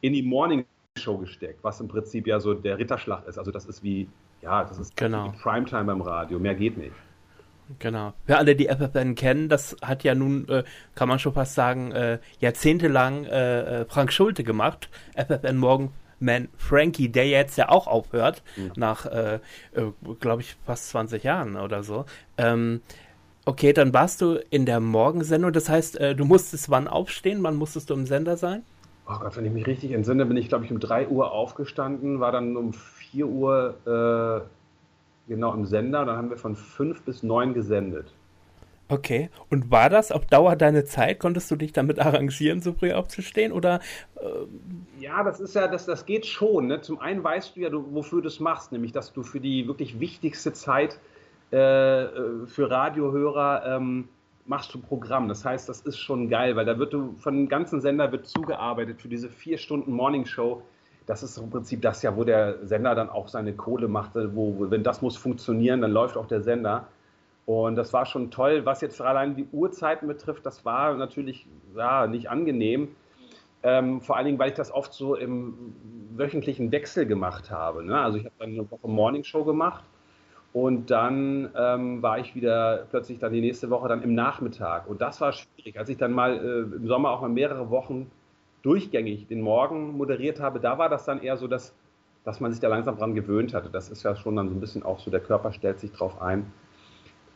in 0.00 0.14
die 0.14 0.22
Morning 0.22 0.64
Show 0.96 1.18
gesteckt, 1.18 1.62
was 1.62 1.80
im 1.80 1.88
Prinzip 1.88 2.26
ja 2.26 2.40
so 2.40 2.54
der 2.54 2.78
Ritterschlag 2.78 3.26
ist. 3.26 3.38
Also 3.38 3.50
das 3.50 3.66
ist 3.66 3.82
wie, 3.82 4.08
ja, 4.42 4.64
das 4.64 4.78
ist 4.78 4.96
genau. 4.96 5.32
wie 5.32 5.38
Primetime 5.38 5.84
beim 5.84 6.00
Radio, 6.00 6.38
mehr 6.38 6.54
geht 6.54 6.76
nicht. 6.76 6.94
Genau. 7.78 8.12
Für 8.26 8.38
alle, 8.38 8.54
die 8.54 8.68
FFN 8.68 9.14
kennen, 9.14 9.48
das 9.48 9.76
hat 9.82 10.04
ja 10.04 10.14
nun, 10.14 10.48
äh, 10.48 10.64
kann 10.94 11.08
man 11.08 11.18
schon 11.18 11.32
fast 11.32 11.54
sagen, 11.54 11.90
äh, 11.92 12.18
jahrzehntelang 12.38 13.24
äh, 13.24 13.80
äh 13.80 13.84
Frank 13.86 14.12
Schulte 14.12 14.44
gemacht. 14.44 14.88
FFN 15.16 15.56
Morgenman 15.56 16.48
Frankie, 16.56 17.08
der 17.08 17.28
jetzt 17.28 17.58
ja 17.58 17.68
auch 17.68 17.88
aufhört, 17.88 18.42
mhm. 18.56 18.72
nach, 18.76 19.06
äh, 19.06 19.40
äh, 19.74 19.92
glaube 20.20 20.42
ich, 20.42 20.56
fast 20.64 20.90
20 20.90 21.24
Jahren 21.24 21.56
oder 21.56 21.82
so. 21.82 22.04
Ähm, 22.38 22.82
okay, 23.44 23.72
dann 23.72 23.92
warst 23.92 24.20
du 24.20 24.40
in 24.50 24.64
der 24.64 24.78
Morgensendung. 24.78 25.52
Das 25.52 25.68
heißt, 25.68 25.98
du 26.00 26.24
musstest 26.24 26.70
wann 26.70 26.86
aufstehen? 26.86 27.42
Wann 27.42 27.56
musstest 27.56 27.90
du 27.90 27.94
im 27.94 28.06
Sender 28.06 28.36
sein? 28.36 28.62
Oh 29.08 29.18
Gott, 29.20 29.36
wenn 29.36 29.44
ich 29.44 29.52
mich 29.52 29.66
richtig 29.66 29.92
entsinne, 29.92 30.26
bin 30.26 30.36
ich, 30.36 30.48
glaube 30.48 30.64
ich, 30.64 30.70
um 30.70 30.80
3 30.80 31.08
Uhr 31.08 31.32
aufgestanden, 31.32 32.20
war 32.20 32.32
dann 32.32 32.56
um 32.56 32.72
4 32.72 33.26
Uhr 33.26 34.44
äh, 35.26 35.30
genau 35.30 35.54
im 35.54 35.64
Sender. 35.66 36.04
Dann 36.04 36.16
haben 36.16 36.30
wir 36.30 36.36
von 36.36 36.56
5 36.56 37.02
bis 37.02 37.22
9 37.22 37.54
gesendet. 37.54 38.12
Okay, 38.88 39.30
und 39.50 39.72
war 39.72 39.90
das 39.90 40.12
auf 40.12 40.26
Dauer 40.26 40.54
deine 40.54 40.84
Zeit? 40.84 41.18
Konntest 41.18 41.50
du 41.50 41.56
dich 41.56 41.72
damit 41.72 41.98
arrangieren, 42.04 42.60
so 42.60 42.72
früh 42.72 42.92
aufzustehen? 42.92 43.52
Oder, 43.52 43.80
äh 44.16 45.02
ja, 45.02 45.24
das 45.24 45.40
ist 45.40 45.54
ja, 45.54 45.66
das, 45.66 45.86
das 45.86 46.06
geht 46.06 46.26
schon. 46.26 46.68
Ne? 46.68 46.80
Zum 46.80 47.00
einen 47.00 47.22
weißt 47.22 47.56
du 47.56 47.60
ja, 47.60 47.70
du, 47.70 47.92
wofür 47.92 48.22
du 48.22 48.28
es 48.28 48.38
machst, 48.38 48.72
nämlich 48.72 48.92
dass 48.92 49.12
du 49.12 49.22
für 49.22 49.40
die 49.40 49.66
wirklich 49.66 49.98
wichtigste 49.98 50.52
Zeit 50.52 51.00
äh, 51.52 51.56
äh 51.56 52.46
für 52.46 52.70
Radiohörer 52.70 53.76
ähm, 53.76 54.08
machst 54.46 54.72
du 54.74 54.80
Programm. 54.80 55.28
Das 55.28 55.44
heißt, 55.44 55.68
das 55.68 55.80
ist 55.80 55.98
schon 55.98 56.28
geil, 56.28 56.56
weil 56.56 56.64
da 56.64 56.78
wird 56.78 56.92
du 56.92 57.14
von 57.18 57.34
dem 57.34 57.48
ganzen 57.48 57.80
Sender 57.80 58.12
wird 58.12 58.26
zugearbeitet 58.26 59.00
für 59.00 59.08
diese 59.08 59.28
vier 59.28 59.58
Stunden 59.58 59.92
Morning 59.92 60.24
Show. 60.24 60.62
Das 61.06 61.22
ist 61.22 61.36
im 61.38 61.50
Prinzip 61.50 61.82
das 61.82 62.02
ja, 62.02 62.16
wo 62.16 62.24
der 62.24 62.66
Sender 62.66 62.94
dann 62.94 63.08
auch 63.08 63.28
seine 63.28 63.54
Kohle 63.54 63.88
macht. 63.88 64.12
Wo, 64.14 64.70
wenn 64.70 64.82
das 64.82 65.02
muss 65.02 65.16
funktionieren, 65.16 65.80
dann 65.80 65.92
läuft 65.92 66.16
auch 66.16 66.26
der 66.26 66.42
Sender. 66.42 66.88
Und 67.44 67.76
das 67.76 67.92
war 67.92 68.06
schon 68.06 68.30
toll. 68.30 68.66
Was 68.66 68.80
jetzt 68.80 69.00
allein 69.00 69.36
die 69.36 69.46
Uhrzeiten 69.52 70.08
betrifft, 70.08 70.44
das 70.44 70.64
war 70.64 70.94
natürlich 70.94 71.46
ja, 71.76 72.06
nicht 72.06 72.28
angenehm. 72.28 72.88
Ähm, 73.62 74.00
vor 74.00 74.16
allen 74.16 74.26
Dingen, 74.26 74.38
weil 74.38 74.50
ich 74.50 74.56
das 74.56 74.72
oft 74.72 74.92
so 74.92 75.14
im 75.14 75.74
wöchentlichen 76.16 76.72
Wechsel 76.72 77.06
gemacht 77.06 77.50
habe. 77.50 77.84
Ne? 77.84 77.98
Also 78.00 78.18
ich 78.18 78.24
habe 78.24 78.34
dann 78.38 78.50
eine 78.50 78.70
Woche 78.70 78.88
Morning 78.88 79.22
Show 79.22 79.44
gemacht 79.44 79.84
und 80.56 80.90
dann 80.90 81.50
ähm, 81.54 82.00
war 82.00 82.18
ich 82.18 82.34
wieder 82.34 82.86
plötzlich 82.88 83.18
dann 83.18 83.30
die 83.30 83.42
nächste 83.42 83.68
Woche 83.68 83.88
dann 83.88 84.00
im 84.00 84.14
Nachmittag. 84.14 84.88
Und 84.88 85.02
das 85.02 85.20
war 85.20 85.34
schwierig. 85.34 85.78
Als 85.78 85.90
ich 85.90 85.98
dann 85.98 86.12
mal 86.12 86.32
äh, 86.32 86.76
im 86.76 86.86
Sommer 86.86 87.10
auch 87.10 87.20
mal 87.20 87.28
mehrere 87.28 87.68
Wochen 87.68 88.10
durchgängig 88.62 89.26
den 89.26 89.42
Morgen 89.42 89.98
moderiert 89.98 90.40
habe, 90.40 90.58
da 90.58 90.78
war 90.78 90.88
das 90.88 91.04
dann 91.04 91.20
eher 91.20 91.36
so, 91.36 91.46
dass, 91.46 91.74
dass 92.24 92.40
man 92.40 92.52
sich 92.52 92.60
da 92.62 92.68
langsam 92.68 92.96
dran 92.96 93.14
gewöhnt 93.14 93.52
hatte. 93.52 93.68
Das 93.68 93.90
ist 93.90 94.02
ja 94.02 94.16
schon 94.16 94.34
dann 94.34 94.48
so 94.48 94.54
ein 94.54 94.60
bisschen 94.60 94.82
auch 94.82 94.98
so, 94.98 95.10
der 95.10 95.20
Körper 95.20 95.52
stellt 95.52 95.78
sich 95.78 95.92
drauf 95.92 96.22
ein. 96.22 96.50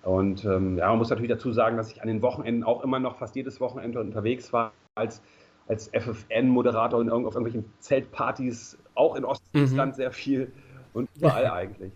Und 0.02 0.46
ähm, 0.46 0.78
ja, 0.78 0.88
man 0.88 0.96
muss 0.96 1.10
natürlich 1.10 1.30
dazu 1.30 1.52
sagen, 1.52 1.76
dass 1.76 1.92
ich 1.92 2.00
an 2.00 2.08
den 2.08 2.22
Wochenenden 2.22 2.64
auch 2.64 2.82
immer 2.82 3.00
noch 3.00 3.18
fast 3.18 3.36
jedes 3.36 3.60
Wochenende 3.60 4.00
unterwegs 4.00 4.50
war 4.54 4.72
als, 4.94 5.22
als 5.68 5.88
FFN-Moderator 5.88 7.00
auf 7.00 7.34
irgendwelchen 7.34 7.70
Zeltpartys, 7.80 8.78
auch 8.94 9.14
in 9.14 9.26
Ostfriesland 9.26 9.92
mhm. 9.92 9.96
sehr 9.96 10.10
viel 10.10 10.50
und 10.94 11.10
überall 11.18 11.50
eigentlich. 11.50 11.92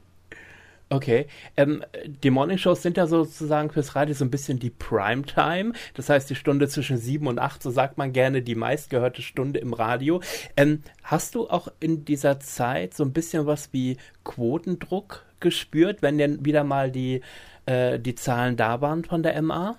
Okay. 0.94 1.26
Ähm, 1.56 1.82
die 2.06 2.30
Morningshows 2.30 2.80
sind 2.80 2.96
ja 2.96 3.08
sozusagen 3.08 3.68
fürs 3.68 3.96
Radio 3.96 4.14
so 4.14 4.24
ein 4.24 4.30
bisschen 4.30 4.60
die 4.60 4.70
Primetime. 4.70 5.72
Das 5.94 6.08
heißt, 6.08 6.30
die 6.30 6.36
Stunde 6.36 6.68
zwischen 6.68 6.98
sieben 6.98 7.26
und 7.26 7.40
acht, 7.40 7.64
so 7.64 7.70
sagt 7.70 7.98
man 7.98 8.12
gerne, 8.12 8.42
die 8.42 8.54
meistgehörte 8.54 9.20
Stunde 9.20 9.58
im 9.58 9.72
Radio. 9.72 10.22
Ähm, 10.56 10.82
hast 11.02 11.34
du 11.34 11.48
auch 11.50 11.66
in 11.80 12.04
dieser 12.04 12.38
Zeit 12.38 12.94
so 12.94 13.02
ein 13.02 13.12
bisschen 13.12 13.44
was 13.44 13.72
wie 13.72 13.96
Quotendruck 14.22 15.24
gespürt, 15.40 16.00
wenn 16.00 16.16
denn 16.16 16.44
wieder 16.44 16.62
mal 16.62 16.92
die, 16.92 17.22
äh, 17.66 17.98
die 17.98 18.14
Zahlen 18.14 18.56
da 18.56 18.80
waren 18.80 19.04
von 19.04 19.24
der 19.24 19.42
MA? 19.42 19.76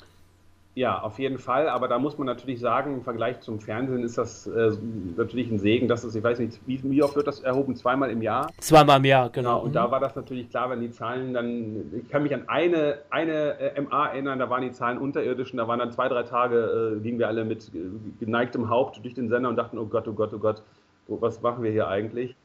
Ja, 0.75 1.01
auf 1.01 1.19
jeden 1.19 1.37
Fall, 1.37 1.69
aber 1.69 1.87
da 1.87 1.97
muss 1.97 2.17
man 2.17 2.27
natürlich 2.27 2.59
sagen, 2.59 2.95
im 2.95 3.01
Vergleich 3.01 3.39
zum 3.39 3.61
Fernsehen 3.61 4.03
ist 4.03 4.17
das 4.17 4.45
äh, 4.45 4.73
natürlich 5.15 5.49
ein 5.49 5.57
Segen, 5.57 5.87
dass 5.87 6.03
es, 6.03 6.13
ich 6.15 6.23
weiß 6.23 6.37
nicht, 6.39 6.59
wie, 6.65 6.81
wie, 6.83 7.01
oft 7.01 7.15
wird 7.15 7.27
das 7.27 7.39
erhoben? 7.39 7.77
Zweimal 7.77 8.11
im 8.11 8.21
Jahr? 8.21 8.51
Zweimal 8.59 8.97
im 8.99 9.05
Jahr, 9.05 9.29
genau. 9.29 9.51
genau 9.51 9.63
und 9.63 9.69
mhm. 9.69 9.73
da 9.73 9.89
war 9.89 10.01
das 10.01 10.17
natürlich 10.17 10.49
klar, 10.49 10.69
wenn 10.69 10.81
die 10.81 10.91
Zahlen 10.91 11.33
dann, 11.33 11.93
ich 11.95 12.09
kann 12.09 12.23
mich 12.23 12.33
an 12.33 12.49
eine, 12.49 12.97
eine 13.09 13.57
äh, 13.57 13.81
MA 13.81 14.07
erinnern, 14.07 14.37
da 14.37 14.49
waren 14.49 14.63
die 14.63 14.73
Zahlen 14.73 14.97
unterirdisch 14.97 15.53
und 15.53 15.57
da 15.57 15.67
waren 15.69 15.79
dann 15.79 15.93
zwei, 15.93 16.09
drei 16.09 16.23
Tage, 16.23 16.97
äh, 16.97 16.99
gingen 16.99 17.19
wir 17.19 17.29
alle 17.29 17.45
mit 17.45 17.71
geneigtem 18.19 18.69
Haupt 18.69 19.01
durch 19.01 19.13
den 19.13 19.29
Sender 19.29 19.47
und 19.47 19.55
dachten, 19.55 19.77
oh 19.77 19.85
Gott, 19.85 20.09
oh 20.09 20.13
Gott, 20.13 20.33
oh 20.33 20.39
Gott, 20.39 20.61
was 21.07 21.41
machen 21.41 21.63
wir 21.63 21.71
hier 21.71 21.87
eigentlich? 21.87 22.35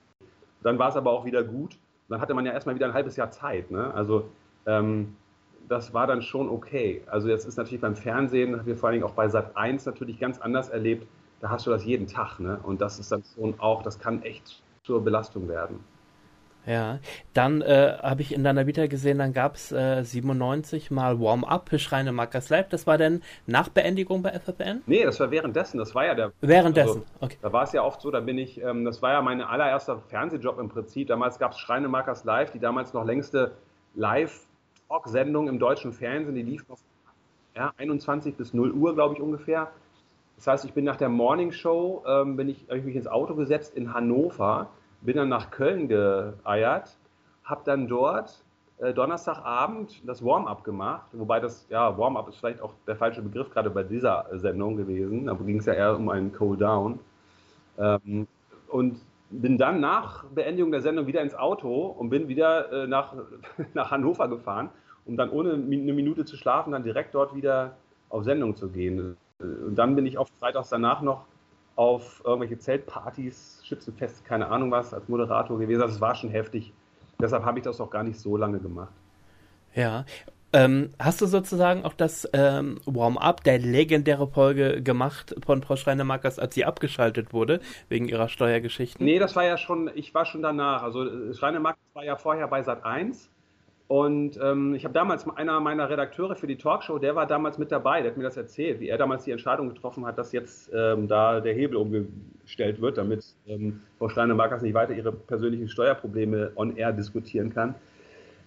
Dann 0.62 0.78
war 0.78 0.90
es 0.90 0.96
aber 0.96 1.10
auch 1.10 1.24
wieder 1.24 1.42
gut. 1.42 1.76
Dann 2.08 2.20
hatte 2.20 2.34
man 2.34 2.46
ja 2.46 2.52
erstmal 2.52 2.76
wieder 2.76 2.86
ein 2.86 2.94
halbes 2.94 3.16
Jahr 3.16 3.30
Zeit. 3.30 3.72
Ne? 3.72 3.92
Also 3.94 4.24
ähm, 4.66 5.16
das 5.70 5.94
war 5.94 6.08
dann 6.08 6.20
schon 6.20 6.48
okay. 6.48 7.02
Also 7.06 7.28
jetzt 7.28 7.46
ist 7.46 7.56
natürlich 7.56 7.80
beim 7.80 7.94
Fernsehen, 7.94 8.58
haben 8.58 8.66
wir 8.66 8.76
vor 8.76 8.88
allen 8.88 8.94
Dingen 8.98 9.04
auch 9.04 9.14
bei 9.14 9.28
Sat 9.28 9.56
1 9.56 9.86
natürlich 9.86 10.18
ganz 10.18 10.40
anders 10.40 10.68
erlebt. 10.68 11.06
Da 11.40 11.48
hast 11.48 11.64
du 11.66 11.70
das 11.70 11.84
jeden 11.84 12.08
Tag, 12.08 12.40
ne? 12.40 12.58
Und 12.64 12.80
das 12.80 12.98
ist 12.98 13.12
dann 13.12 13.22
schon 13.36 13.58
auch, 13.60 13.82
das 13.82 14.00
kann 14.00 14.22
echt 14.22 14.62
zur 14.82 15.02
Belastung 15.04 15.48
werden. 15.48 15.78
Ja, 16.66 16.98
dann 17.34 17.62
äh, 17.62 17.96
habe 18.02 18.20
ich 18.20 18.34
in 18.34 18.44
deiner 18.44 18.66
Vita 18.66 18.86
gesehen, 18.86 19.18
dann 19.18 19.32
gab 19.32 19.54
es 19.54 19.72
äh, 19.72 20.02
97 20.02 20.90
mal 20.90 21.18
Warm-Up, 21.20 21.70
Schreine 21.78 22.12
Markers 22.12 22.50
Live. 22.50 22.68
Das 22.68 22.86
war 22.86 22.98
dann 22.98 23.22
nach 23.46 23.68
Beendigung 23.68 24.22
bei 24.22 24.38
FFN? 24.38 24.82
Nee, 24.86 25.04
das 25.04 25.20
war 25.20 25.30
währenddessen. 25.30 25.78
Das 25.78 25.94
war 25.94 26.04
ja 26.04 26.14
der. 26.14 26.32
Währenddessen, 26.40 27.04
also, 27.04 27.04
okay. 27.20 27.38
Da 27.40 27.52
war 27.52 27.62
es 27.62 27.72
ja 27.72 27.82
oft 27.82 28.02
so, 28.02 28.10
da 28.10 28.20
bin 28.20 28.38
ich, 28.38 28.60
ähm, 28.60 28.84
das 28.84 29.00
war 29.00 29.12
ja 29.12 29.22
mein 29.22 29.40
allererster 29.40 30.00
Fernsehjob 30.08 30.58
im 30.58 30.68
Prinzip. 30.68 31.06
Damals 31.06 31.38
gab 31.38 31.52
es 31.52 31.58
Schreine 31.58 31.88
Markers 31.88 32.24
Live, 32.24 32.50
die 32.50 32.58
damals 32.58 32.92
noch 32.92 33.04
längste 33.04 33.52
Live- 33.94 34.48
Talksendung 34.90 35.46
im 35.46 35.60
deutschen 35.60 35.92
Fernsehen, 35.92 36.34
die 36.34 36.42
lief 36.42 36.68
noch 36.68 36.78
ja, 37.54 37.72
21 37.78 38.34
bis 38.34 38.52
0 38.52 38.72
Uhr, 38.72 38.94
glaube 38.94 39.14
ich, 39.14 39.20
ungefähr. 39.20 39.70
Das 40.34 40.48
heißt, 40.48 40.64
ich 40.64 40.72
bin 40.72 40.84
nach 40.84 40.96
der 40.96 41.08
Morning 41.08 41.52
Show, 41.52 42.02
ähm, 42.06 42.36
bin 42.36 42.48
ich, 42.48 42.66
habe 42.68 42.78
ich 42.78 42.84
mich 42.84 42.96
ins 42.96 43.06
Auto 43.06 43.36
gesetzt 43.36 43.76
in 43.76 43.94
Hannover, 43.94 44.68
bin 45.00 45.16
dann 45.16 45.28
nach 45.28 45.52
Köln 45.52 45.86
geeiert, 45.88 46.96
habe 47.44 47.60
dann 47.64 47.86
dort 47.86 48.42
äh, 48.78 48.92
Donnerstagabend 48.92 50.02
das 50.08 50.24
Warm-up 50.24 50.64
gemacht, 50.64 51.06
wobei 51.12 51.38
das, 51.38 51.66
ja, 51.70 51.96
Warm-up 51.96 52.28
ist 52.28 52.38
vielleicht 52.38 52.60
auch 52.60 52.72
der 52.88 52.96
falsche 52.96 53.22
Begriff 53.22 53.48
gerade 53.50 53.70
bei 53.70 53.84
dieser 53.84 54.26
Sendung 54.32 54.76
gewesen, 54.76 55.26
da 55.26 55.34
ging 55.34 55.58
es 55.58 55.66
ja 55.66 55.74
eher 55.74 55.96
um 55.96 56.08
einen 56.08 56.34
Cool-Down. 56.36 56.98
Ähm, 57.78 58.26
und 58.68 59.00
bin 59.30 59.58
dann 59.58 59.80
nach 59.80 60.24
Beendigung 60.24 60.70
der 60.70 60.80
Sendung 60.80 61.06
wieder 61.06 61.22
ins 61.22 61.34
Auto 61.34 61.86
und 61.86 62.10
bin 62.10 62.28
wieder 62.28 62.72
äh, 62.72 62.86
nach, 62.86 63.14
nach 63.74 63.90
Hannover 63.90 64.28
gefahren, 64.28 64.70
um 65.04 65.16
dann 65.16 65.30
ohne 65.30 65.54
eine 65.54 65.92
Minute 65.92 66.24
zu 66.24 66.36
schlafen, 66.36 66.72
dann 66.72 66.82
direkt 66.82 67.14
dort 67.14 67.34
wieder 67.34 67.76
auf 68.08 68.24
Sendung 68.24 68.56
zu 68.56 68.68
gehen. 68.68 69.16
Und 69.38 69.76
dann 69.76 69.96
bin 69.96 70.04
ich 70.04 70.18
oft 70.18 70.32
freitags 70.38 70.68
danach 70.68 71.00
noch 71.00 71.24
auf 71.76 72.22
irgendwelche 72.24 72.58
Zeltpartys, 72.58 73.62
Schützenfeste, 73.64 74.22
keine 74.24 74.48
Ahnung 74.48 74.70
was, 74.70 74.92
als 74.92 75.08
Moderator 75.08 75.58
gewesen. 75.58 75.80
Das 75.80 76.00
war 76.00 76.14
schon 76.14 76.30
heftig. 76.30 76.72
Deshalb 77.20 77.44
habe 77.44 77.58
ich 77.58 77.64
das 77.64 77.80
auch 77.80 77.90
gar 77.90 78.02
nicht 78.02 78.18
so 78.18 78.36
lange 78.36 78.58
gemacht. 78.58 78.92
Ja, 79.74 80.04
ähm, 80.52 80.90
hast 80.98 81.20
du 81.20 81.26
sozusagen 81.26 81.84
auch 81.84 81.94
das 81.94 82.28
ähm, 82.32 82.80
Warm-up 82.86 83.44
der 83.44 83.58
legendäre 83.58 84.26
Folge 84.26 84.82
gemacht 84.82 85.34
von 85.44 85.62
Frau 85.62 85.76
Schreinemakers, 85.76 86.38
als 86.38 86.54
sie 86.54 86.64
abgeschaltet 86.64 87.32
wurde, 87.32 87.60
wegen 87.88 88.08
ihrer 88.08 88.28
Steuergeschichten? 88.28 89.04
Nee, 89.04 89.18
das 89.18 89.36
war 89.36 89.44
ja 89.44 89.56
schon, 89.56 89.90
ich 89.94 90.14
war 90.14 90.26
schon 90.26 90.42
danach. 90.42 90.82
Also 90.82 91.06
äh, 91.06 91.34
Schreinemakers 91.34 91.80
war 91.94 92.04
ja 92.04 92.16
vorher 92.16 92.48
bei 92.48 92.62
Sat 92.62 92.84
1 92.84 93.30
und 93.90 94.38
ähm, 94.40 94.74
ich 94.76 94.84
habe 94.84 94.94
damals 94.94 95.28
einer 95.28 95.58
meiner 95.58 95.90
Redakteure 95.90 96.36
für 96.36 96.46
die 96.46 96.56
Talkshow, 96.56 97.00
der 97.00 97.16
war 97.16 97.26
damals 97.26 97.58
mit 97.58 97.72
dabei, 97.72 98.02
der 98.02 98.12
hat 98.12 98.16
mir 98.16 98.22
das 98.22 98.36
erzählt, 98.36 98.78
wie 98.78 98.88
er 98.88 98.98
damals 98.98 99.24
die 99.24 99.32
Entscheidung 99.32 99.68
getroffen 99.68 100.06
hat, 100.06 100.16
dass 100.16 100.30
jetzt 100.30 100.70
ähm, 100.72 101.08
da 101.08 101.40
der 101.40 101.54
Hebel 101.54 101.76
umgestellt 101.76 102.80
wird, 102.80 102.98
damit 102.98 103.24
ähm, 103.48 103.82
Frau 103.98 104.08
Schreinemakers 104.08 104.62
nicht 104.62 104.74
weiter 104.74 104.92
ihre 104.92 105.10
persönlichen 105.10 105.68
Steuerprobleme 105.68 106.52
on 106.54 106.76
air 106.76 106.92
diskutieren 106.92 107.52
kann. 107.52 107.74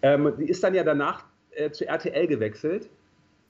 Ähm, 0.02 0.32
die 0.40 0.46
ist 0.46 0.64
dann 0.64 0.76
ja 0.76 0.86
danach 0.86 1.26
äh, 1.56 1.72
zu 1.72 1.88
RTL 1.88 2.28
gewechselt. 2.28 2.90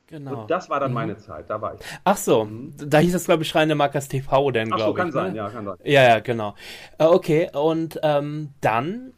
Genau. 0.07 0.41
Und 0.41 0.51
das 0.51 0.69
war 0.69 0.79
dann 0.79 0.91
mhm. 0.91 0.95
meine 0.95 1.17
Zeit, 1.17 1.49
da 1.49 1.61
war 1.61 1.75
ich. 1.75 1.79
Ach 2.03 2.17
so, 2.17 2.45
mhm. 2.45 2.73
da 2.77 2.99
hieß 2.99 3.15
es, 3.15 3.25
glaube 3.25 3.43
ich, 3.43 3.49
Schreine 3.49 3.73
Markers 3.73 4.09
TV, 4.09 4.51
denn, 4.51 4.67
glaube 4.67 4.81
ich. 4.81 4.83
Ach 4.83 4.87
so, 4.87 4.93
kann 4.93 5.07
ich, 5.07 5.13
sein, 5.13 5.31
ne? 5.31 5.37
ja, 5.37 5.49
kann 5.49 5.65
sein. 5.65 5.77
Ja, 5.83 6.03
ja, 6.03 6.19
genau. 6.19 6.55
Äh, 6.99 7.05
okay, 7.05 7.49
und 7.53 7.99
ähm, 8.03 8.49
dann 8.61 9.13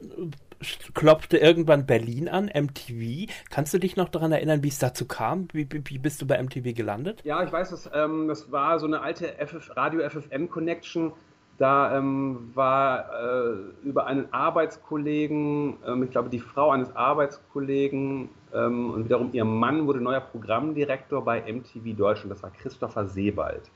klopfte 0.93 1.37
irgendwann 1.37 1.85
Berlin 1.85 2.29
an, 2.29 2.45
MTV. 2.45 3.31
Kannst 3.49 3.73
du 3.73 3.77
dich 3.77 3.95
noch 3.95 4.09
daran 4.09 4.31
erinnern, 4.31 4.63
wie 4.63 4.69
es 4.69 4.79
dazu 4.79 5.05
kam? 5.05 5.47
Wie, 5.51 5.67
wie, 5.71 5.81
wie 5.85 5.97
bist 5.97 6.21
du 6.21 6.27
bei 6.27 6.41
MTV 6.41 6.73
gelandet? 6.73 7.21
Ja, 7.23 7.43
ich 7.43 7.51
weiß, 7.51 7.71
das, 7.71 7.89
ähm, 7.93 8.27
das 8.27 8.51
war 8.51 8.79
so 8.79 8.85
eine 8.85 9.01
alte 9.01 9.33
FF, 9.45 9.75
Radio 9.75 10.07
FFM 10.07 10.49
Connection 10.49 11.13
da 11.57 11.97
ähm, 11.97 12.51
war 12.53 13.09
äh, 13.13 13.53
über 13.83 14.07
einen 14.07 14.33
Arbeitskollegen, 14.33 15.77
ähm, 15.87 16.03
ich 16.03 16.11
glaube 16.11 16.29
die 16.29 16.39
Frau 16.39 16.71
eines 16.71 16.93
Arbeitskollegen 16.95 18.29
ähm, 18.53 18.91
und 18.91 19.05
wiederum 19.05 19.29
ihr 19.31 19.45
Mann 19.45 19.87
wurde 19.87 20.01
neuer 20.01 20.19
Programmdirektor 20.19 21.23
bei 21.23 21.41
MTV 21.41 21.95
Deutschland, 21.97 22.31
das 22.31 22.43
war 22.43 22.51
Christopher 22.51 23.05
Sebald. 23.05 23.71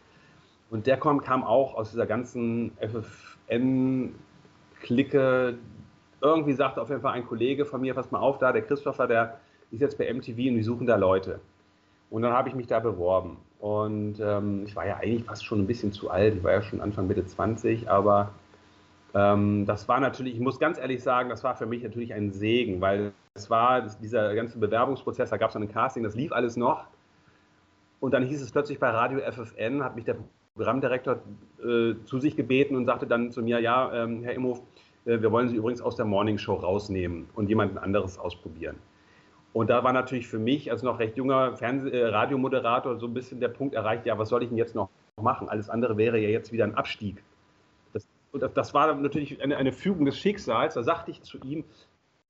Und 0.69 0.87
der 0.87 0.97
kam, 0.97 1.21
kam 1.21 1.43
auch 1.43 1.75
aus 1.75 1.91
dieser 1.91 2.05
ganzen 2.05 2.71
FFN-Clique. 2.79 5.57
Irgendwie 6.21 6.53
sagte 6.53 6.81
auf 6.81 6.89
jeden 6.89 7.01
Fall 7.01 7.13
ein 7.13 7.25
Kollege 7.25 7.65
von 7.65 7.79
mir, 7.81 7.93
pass 7.93 8.11
mal 8.11 8.19
auf, 8.19 8.39
da 8.39 8.51
der 8.51 8.61
Christopher, 8.61 9.07
der 9.07 9.39
ist 9.71 9.79
jetzt 9.81 9.97
bei 9.97 10.13
MTV 10.13 10.37
und 10.37 10.55
die 10.55 10.63
suchen 10.63 10.85
da 10.85 10.97
Leute. 10.97 11.39
Und 12.09 12.21
dann 12.21 12.33
habe 12.33 12.49
ich 12.49 12.55
mich 12.55 12.67
da 12.67 12.79
beworben. 12.79 13.37
Und 13.59 14.19
ähm, 14.19 14.63
ich 14.65 14.75
war 14.75 14.87
ja 14.87 14.97
eigentlich 14.97 15.25
fast 15.25 15.45
schon 15.45 15.59
ein 15.59 15.67
bisschen 15.67 15.91
zu 15.91 16.09
alt. 16.09 16.35
Ich 16.35 16.43
war 16.43 16.53
ja 16.53 16.61
schon 16.61 16.81
Anfang 16.81 17.07
Mitte 17.07 17.25
20, 17.25 17.89
aber 17.89 18.31
ähm, 19.13 19.65
das 19.65 19.87
war 19.87 19.99
natürlich, 19.99 20.35
ich 20.35 20.39
muss 20.39 20.59
ganz 20.59 20.77
ehrlich 20.77 21.03
sagen, 21.03 21.29
das 21.29 21.43
war 21.43 21.55
für 21.55 21.65
mich 21.65 21.83
natürlich 21.83 22.13
ein 22.13 22.31
Segen, 22.31 22.79
weil 22.81 23.11
es 23.33 23.49
war 23.49 23.81
dieser 23.81 24.33
ganze 24.35 24.59
Bewerbungsprozess, 24.59 25.29
da 25.29 25.37
gab 25.37 25.49
es 25.49 25.55
ein 25.55 25.71
Casting, 25.71 26.03
das 26.03 26.15
lief 26.15 26.31
alles 26.31 26.57
noch. 26.57 26.85
Und 27.99 28.13
dann 28.13 28.23
hieß 28.23 28.41
es 28.41 28.51
plötzlich 28.51 28.79
bei 28.79 28.89
Radio 28.89 29.19
FFN, 29.19 29.83
hat 29.83 29.95
mich 29.95 30.05
der 30.05 30.15
Programmdirektor 30.55 31.19
äh, 31.63 31.95
zu 32.05 32.19
sich 32.19 32.35
gebeten 32.35 32.75
und 32.75 32.85
sagte 32.85 33.07
dann 33.07 33.31
zu 33.31 33.41
mir, 33.41 33.59
ja, 33.59 33.93
ähm, 33.93 34.23
Herr 34.23 34.33
Imhof, 34.33 34.61
äh, 35.05 35.21
wir 35.21 35.31
wollen 35.31 35.49
Sie 35.49 35.55
übrigens 35.55 35.81
aus 35.81 35.95
der 35.95 36.05
Morning 36.05 36.37
Show 36.37 36.55
rausnehmen 36.55 37.29
und 37.35 37.49
jemanden 37.49 37.77
anderes 37.77 38.17
ausprobieren. 38.17 38.77
Und 39.53 39.69
da 39.69 39.83
war 39.83 39.93
natürlich 39.93 40.27
für 40.27 40.39
mich 40.39 40.71
als 40.71 40.83
noch 40.83 40.99
recht 40.99 41.17
junger 41.17 41.55
Fernseh 41.57 41.89
äh, 41.89 42.07
Radiomoderator 42.07 42.99
so 42.99 43.07
ein 43.07 43.13
bisschen 43.13 43.39
der 43.39 43.47
Punkt 43.47 43.73
erreicht, 43.73 44.05
ja, 44.05 44.17
was 44.17 44.29
soll 44.29 44.43
ich 44.43 44.49
denn 44.49 44.57
jetzt 44.57 44.75
noch 44.75 44.89
machen? 45.19 45.49
Alles 45.49 45.69
andere 45.69 45.97
wäre 45.97 46.19
ja 46.19 46.29
jetzt 46.29 46.51
wieder 46.51 46.65
ein 46.65 46.75
Abstieg. 46.75 47.23
Das, 47.93 48.07
das, 48.53 48.73
war 48.73 48.93
natürlich 48.93 49.41
eine, 49.41 49.57
eine, 49.57 49.71
Fügung 49.71 50.05
des 50.05 50.17
Schicksals. 50.17 50.75
Da 50.75 50.83
sagte 50.83 51.11
ich 51.11 51.23
zu 51.23 51.39
ihm, 51.39 51.63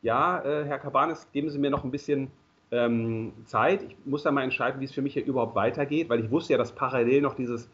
ja, 0.01 0.41
äh, 0.43 0.65
Herr 0.65 0.79
Kabanes, 0.79 1.29
geben 1.33 1.49
Sie 1.49 1.59
mir 1.59 1.69
noch 1.69 1.83
ein 1.83 1.91
bisschen 1.91 2.31
ähm, 2.71 3.33
Zeit. 3.45 3.83
Ich 3.83 3.97
muss 4.05 4.23
da 4.23 4.31
mal 4.31 4.43
entscheiden, 4.43 4.79
wie 4.79 4.85
es 4.85 4.93
für 4.93 5.01
mich 5.01 5.13
hier 5.13 5.25
überhaupt 5.25 5.55
weitergeht, 5.55 6.09
weil 6.09 6.23
ich 6.23 6.31
wusste 6.31 6.53
ja, 6.53 6.57
dass 6.57 6.71
parallel 6.71 7.21
noch 7.21 7.35
dieses 7.35 7.69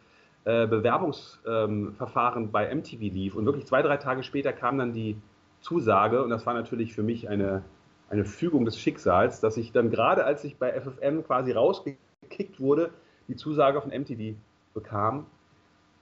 äh, 0.45 0.65
Bewerbungsverfahren 0.67 2.43
ähm, 2.43 2.51
bei 2.51 2.73
MTV 2.73 2.99
lief. 2.99 3.35
Und 3.35 3.45
wirklich 3.45 3.67
zwei, 3.67 3.83
drei 3.83 3.97
Tage 3.97 4.23
später 4.23 4.53
kam 4.53 4.79
dann 4.79 4.93
die 4.93 5.17
Zusage 5.61 6.23
und 6.23 6.29
das 6.29 6.45
war 6.45 6.53
natürlich 6.53 6.93
für 6.93 7.03
mich 7.03 7.29
eine 7.29 7.63
eine 8.09 8.25
Fügung 8.25 8.65
des 8.65 8.79
Schicksals, 8.79 9.39
dass 9.39 9.57
ich 9.57 9.71
dann 9.71 9.89
gerade 9.89 10.25
als 10.25 10.43
ich 10.43 10.57
bei 10.57 10.71
FFM 10.79 11.23
quasi 11.23 11.51
rausgekickt 11.51 12.59
wurde, 12.59 12.91
die 13.27 13.35
Zusage 13.35 13.81
von 13.81 13.91
MTV 13.91 14.35
bekam. 14.73 15.25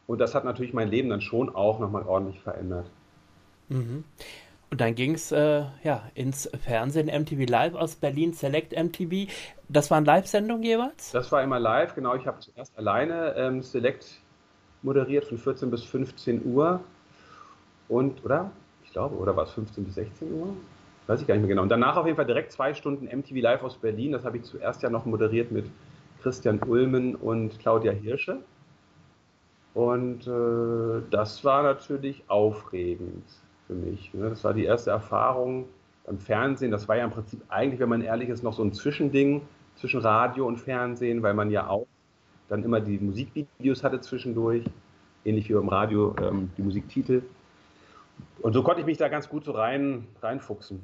Und 0.06 0.20
das 0.20 0.36
hat 0.36 0.44
natürlich 0.44 0.74
mein 0.74 0.89
Leben 0.89 1.10
dann 1.10 1.22
schon 1.22 1.54
auch 1.56 1.80
nochmal 1.80 2.04
ordentlich 2.04 2.42
verändert. 2.42 2.89
Mhm. 3.70 4.04
Und 4.70 4.82
dann 4.82 4.96
ging 4.96 5.13
es 5.13 5.32
äh, 5.32 5.66
ja, 5.84 6.10
ins 6.16 6.50
Fernsehen, 6.60 7.06
MTV 7.06 7.48
Live 7.48 7.76
aus 7.76 7.96
Berlin, 7.96 8.34
Select 8.34 8.74
MTV. 8.76 9.32
Das 9.70 9.92
waren 9.92 10.04
Live-Sendungen 10.04 10.63
jeweils? 10.63 11.12
Das 11.12 11.32
war 11.32 11.44
immer 11.44 11.60
live, 11.60 11.94
genau. 11.94 12.16
Ich 12.16 12.26
habe 12.26 12.39
zuerst 12.39 12.76
alleine 12.78 13.36
ähm, 13.38 13.62
Select 13.62 14.20
moderiert 14.82 15.26
von 15.26 15.38
14 15.38 15.70
bis 15.70 15.84
15 15.84 16.44
Uhr. 16.46 16.80
Und, 17.88 18.26
oder? 18.26 18.52
Ich 18.84 18.92
glaube, 18.92 19.16
oder 19.16 19.36
war 19.36 19.44
es 19.44 19.52
15 19.52 19.84
bis 19.86 19.94
16 19.94 20.34
Uhr? 20.34 20.56
Weiß 21.08 21.22
ich 21.22 21.28
gar 21.28 21.36
nicht 21.36 21.42
mehr 21.42 21.50
genau. 21.50 21.63
Und 21.63 21.70
danach 21.70 21.98
auf 21.98 22.06
jeden 22.06 22.16
Fall 22.16 22.26
direkt 22.26 22.52
zwei 22.52 22.74
Stunden 22.74 23.06
MTV 23.06 23.36
Live 23.36 23.63
aus 23.63 23.78
Berlin. 23.78 24.13
Das 24.13 24.24
habe 24.24 24.38
ich 24.38 24.44
zuerst 24.44 24.82
ja 24.84 24.89
noch 24.89 25.06
moderiert 25.06 25.52
mit 25.52 25.66
Christian 26.22 26.62
Ulmen 26.63 27.16
und 27.16 27.60
Claudia 27.60 27.92
Hirsche. 27.92 28.39
Und 29.74 30.28
äh, 30.28 31.02
das 31.10 31.44
war 31.44 31.63
natürlich 31.63 32.24
aufregend 32.28 33.26
für 33.68 33.74
mich. 33.74 34.13
Ne? 34.13 34.30
Das 34.30 34.44
war 34.44 34.54
die 34.54 34.66
erste 34.66 34.92
Erfahrung 34.92 35.66
beim 36.06 36.20
Fernsehen. 36.20 36.72
Das 36.72 36.88
war 36.88 36.96
ja 36.96 37.04
im 37.04 37.12
Prinzip 37.12 37.42
eigentlich, 37.50 37.80
wenn 37.80 37.89
man 37.89 38.02
ehrlich 38.02 38.30
ist, 38.30 38.44
noch 38.44 38.54
so 38.54 38.63
ein 38.63 38.74
Zwischending 38.74 39.42
zwischen 39.76 40.00
Radio 40.02 40.48
und 40.48 40.58
Fernsehen, 40.58 41.24
weil 41.24 41.34
man 41.34 41.50
ja 41.50 41.68
auch 41.68 41.88
dann 42.50 42.63
immer 42.63 42.80
die 42.80 43.00
Musikvideos 43.00 43.84
hatte 43.84 44.00
zwischendurch, 44.00 44.63
ähnlich 45.26 45.50
wie 45.50 45.54
beim 45.54 45.70
Radio 45.70 46.16
ähm, 46.22 46.52
die 46.58 46.62
Musiktitel. 46.62 47.24
Und 48.42 48.54
so 48.54 48.62
konnte 48.62 48.82
ich 48.82 48.86
mich 48.86 48.98
da 48.98 49.10
ganz 49.10 49.28
gut 49.28 49.46
so 49.46 49.54
rein, 49.54 50.08
reinfuchsen. 50.22 50.82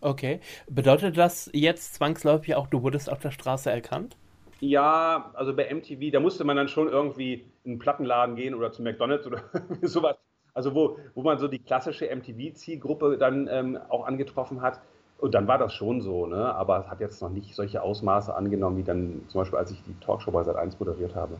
Okay. 0.00 0.40
Bedeutet 0.68 1.16
das 1.16 1.50
jetzt 1.52 1.94
zwangsläufig 1.94 2.54
auch, 2.54 2.66
du 2.66 2.82
wurdest 2.82 3.10
auf 3.10 3.18
der 3.18 3.30
Straße 3.30 3.70
erkannt? 3.70 4.16
Ja, 4.60 5.30
also 5.34 5.54
bei 5.54 5.72
MTV, 5.72 6.12
da 6.12 6.20
musste 6.20 6.44
man 6.44 6.56
dann 6.56 6.68
schon 6.68 6.88
irgendwie 6.88 7.44
in 7.64 7.72
einen 7.72 7.78
Plattenladen 7.78 8.36
gehen 8.36 8.54
oder 8.54 8.72
zu 8.72 8.82
McDonalds 8.82 9.26
oder 9.26 9.42
sowas. 9.82 10.16
Also 10.52 10.74
wo, 10.74 10.98
wo 11.14 11.22
man 11.22 11.38
so 11.38 11.48
die 11.48 11.60
klassische 11.60 12.14
MTV-Zielgruppe 12.14 13.16
dann 13.16 13.48
ähm, 13.50 13.78
auch 13.88 14.06
angetroffen 14.06 14.60
hat. 14.60 14.80
Und 15.18 15.34
dann 15.34 15.46
war 15.46 15.58
das 15.58 15.74
schon 15.74 16.00
so, 16.00 16.26
ne? 16.26 16.54
aber 16.54 16.80
es 16.80 16.88
hat 16.88 17.00
jetzt 17.00 17.20
noch 17.20 17.28
nicht 17.28 17.54
solche 17.54 17.82
Ausmaße 17.82 18.34
angenommen, 18.34 18.78
wie 18.78 18.82
dann 18.82 19.22
zum 19.28 19.42
Beispiel, 19.42 19.58
als 19.58 19.70
ich 19.70 19.82
die 19.84 19.94
Talkshow 20.04 20.30
bei 20.30 20.40
Sat1 20.40 20.76
moderiert 20.78 21.14
habe. 21.14 21.36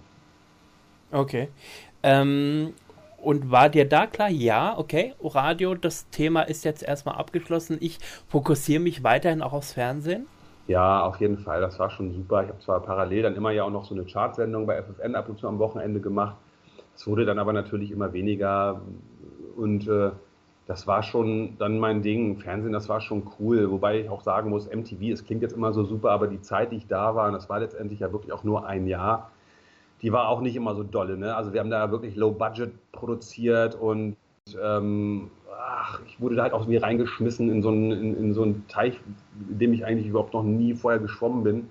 Okay. 1.13 1.49
Ähm, 2.03 2.75
und 3.23 3.51
war 3.51 3.69
dir 3.69 3.89
da 3.89 4.07
klar, 4.07 4.31
ja, 4.31 4.77
okay, 4.79 5.15
Radio, 5.23 5.75
das 5.75 6.09
Thema 6.11 6.43
ist 6.43 6.65
jetzt 6.65 6.83
erstmal 6.83 7.17
abgeschlossen. 7.17 7.79
Ich 7.81 7.99
fokussiere 8.29 8.81
mich 8.81 9.05
weiterhin 9.05 9.43
auch 9.43 9.53
aufs 9.53 9.73
Fernsehen? 9.73 10.27
Ja, 10.67 11.03
auf 11.03 11.21
jeden 11.21 11.39
Fall. 11.39 11.61
Das 11.61 11.79
war 11.79 11.91
schon 11.91 12.13
super. 12.13 12.43
Ich 12.43 12.49
habe 12.49 12.61
zwar 12.61 12.81
parallel 12.81 13.23
dann 13.23 13.35
immer 13.35 13.51
ja 13.51 13.65
auch 13.65 13.71
noch 13.71 13.85
so 13.85 13.95
eine 13.95 14.05
Chartsendung 14.05 14.67
bei 14.67 14.81
FFN 14.81 15.15
ab 15.15 15.29
und 15.29 15.39
zu 15.39 15.49
am 15.49 15.59
Wochenende 15.59 16.01
gemacht. 16.01 16.37
Es 16.95 17.07
wurde 17.07 17.25
dann 17.25 17.39
aber 17.39 17.53
natürlich 17.53 17.91
immer 17.91 18.13
weniger. 18.13 18.81
Und 19.57 19.89
äh, 19.89 20.11
das 20.67 20.87
war 20.87 21.03
schon 21.03 21.57
dann 21.59 21.79
mein 21.79 22.03
Ding. 22.03 22.39
Fernsehen, 22.39 22.73
das 22.73 22.89
war 22.89 23.01
schon 23.01 23.25
cool. 23.39 23.71
Wobei 23.71 24.01
ich 24.01 24.09
auch 24.09 24.21
sagen 24.21 24.51
muss, 24.51 24.71
MTV, 24.71 25.13
es 25.13 25.25
klingt 25.25 25.43
jetzt 25.43 25.57
immer 25.57 25.73
so 25.73 25.85
super, 25.85 26.13
aber 26.13 26.29
die 26.29 26.41
Zeit, 26.41 26.73
die 26.73 26.77
ich 26.77 26.87
da 26.87 27.15
war, 27.17 27.27
und 27.27 27.33
das 27.33 27.49
war 27.49 27.59
letztendlich 27.59 28.01
ja 28.01 28.13
wirklich 28.13 28.33
auch 28.33 28.45
nur 28.45 28.67
ein 28.67 28.87
Jahr, 28.87 29.31
die 30.03 30.13
war 30.13 30.29
auch 30.29 30.41
nicht 30.41 30.57
immer 30.57 30.75
so 30.75 30.83
dolle. 30.83 31.17
Ne? 31.17 31.35
Also 31.35 31.53
wir 31.53 31.61
haben 31.61 31.71
da 31.71 31.91
wirklich 31.91 32.17
Low 32.17 32.31
Budget 32.31 32.73
produziert 32.93 33.75
und 33.75 34.17
ähm, 34.61 35.31
ach, 35.59 36.01
ich 36.07 36.21
wurde 36.21 36.37
da 36.37 36.45
halt 36.45 36.53
auch 36.53 36.63
irgendwie 36.63 36.79
reingeschmissen 36.79 37.51
in 37.51 37.63
so, 37.63 37.69
einen, 37.69 37.93
in, 37.93 38.17
in 38.17 38.35
so 38.35 38.43
einen 38.43 38.67
Teich, 38.69 39.01
in 39.49 39.59
dem 39.59 39.73
ich 39.73 39.85
eigentlich 39.85 40.07
überhaupt 40.07 40.35
noch 40.35 40.43
nie 40.43 40.75
vorher 40.75 41.01
geschwommen 41.01 41.45
bin. 41.45 41.71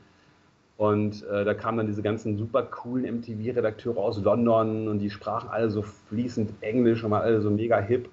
Und 0.77 1.27
äh, 1.27 1.43
da 1.43 1.53
kamen 1.53 1.77
dann 1.77 1.87
diese 1.87 2.01
ganzen 2.01 2.37
super 2.37 2.63
coolen 2.63 3.17
MTV-Redakteure 3.17 3.97
aus 3.97 4.21
London 4.23 4.87
und 4.87 4.99
die 4.99 5.09
sprachen 5.09 5.49
alle 5.49 5.69
so 5.69 5.81
fließend 5.81 6.53
Englisch 6.61 7.03
und 7.03 7.11
waren 7.11 7.23
alle 7.23 7.41
so 7.41 7.49
mega 7.49 7.79
hip. 7.79 8.09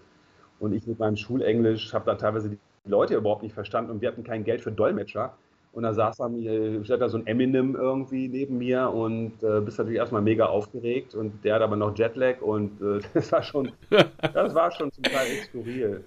Und 0.59 0.73
ich 0.73 0.87
mit 0.87 0.99
meinem 0.99 1.17
Schulenglisch 1.17 1.93
habe 1.95 2.07
da 2.07 2.17
teilweise 2.17 2.51
die 2.51 2.59
Leute 2.85 3.15
überhaupt 3.15 3.43
nicht 3.43 3.55
verstanden 3.55 3.93
und 3.93 4.01
wir 4.01 4.09
hatten 4.09 4.25
kein 4.25 4.43
Geld 4.43 4.63
für 4.63 4.73
Dolmetscher. 4.73 5.35
Und 5.77 5.83
da 5.83 5.93
saß 5.93 6.17
dann, 6.17 6.43
äh, 6.43 6.81
da 6.83 7.07
so 7.11 7.19
ein 7.19 7.27
Eminem 7.27 7.77
irgendwie 7.77 8.29
neben 8.29 8.57
mir 8.57 8.89
und 8.89 9.43
äh, 9.43 9.61
bist 9.61 9.77
natürlich 9.77 9.99
erstmal 9.99 10.23
mega 10.23 10.47
aufgeregt 10.47 11.15
und 11.15 11.45
der 11.45 11.57
hat 11.57 11.61
aber 11.61 11.77
noch 11.77 11.95
Jetlag 11.99 12.41
und 12.41 12.81
äh, 12.81 13.03
das 13.13 13.31
war 13.31 13.43
schon, 13.43 13.71
das 13.91 14.55
war 14.55 14.73
schon 14.73 14.91
zum 14.91 15.05
Teil 15.05 15.27
skurril. 15.45 16.03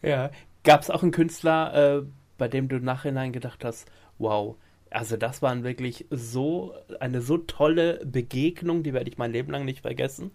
Ja, 0.00 0.30
gab 0.62 0.82
es 0.82 0.90
auch 0.90 1.02
einen 1.02 1.10
Künstler, 1.10 1.96
äh, 1.96 2.02
bei 2.38 2.46
dem 2.46 2.68
du 2.68 2.78
nachhinein 2.78 3.32
gedacht 3.32 3.64
hast, 3.64 3.90
wow, 4.18 4.54
also 4.90 5.16
das 5.16 5.42
war 5.42 5.64
wirklich 5.64 6.06
so, 6.10 6.72
eine 7.00 7.22
so 7.22 7.38
tolle 7.38 8.00
Begegnung, 8.06 8.84
die 8.84 8.92
werde 8.92 9.10
ich 9.10 9.18
mein 9.18 9.32
Leben 9.32 9.50
lang 9.50 9.64
nicht 9.64 9.80
vergessen. 9.80 10.30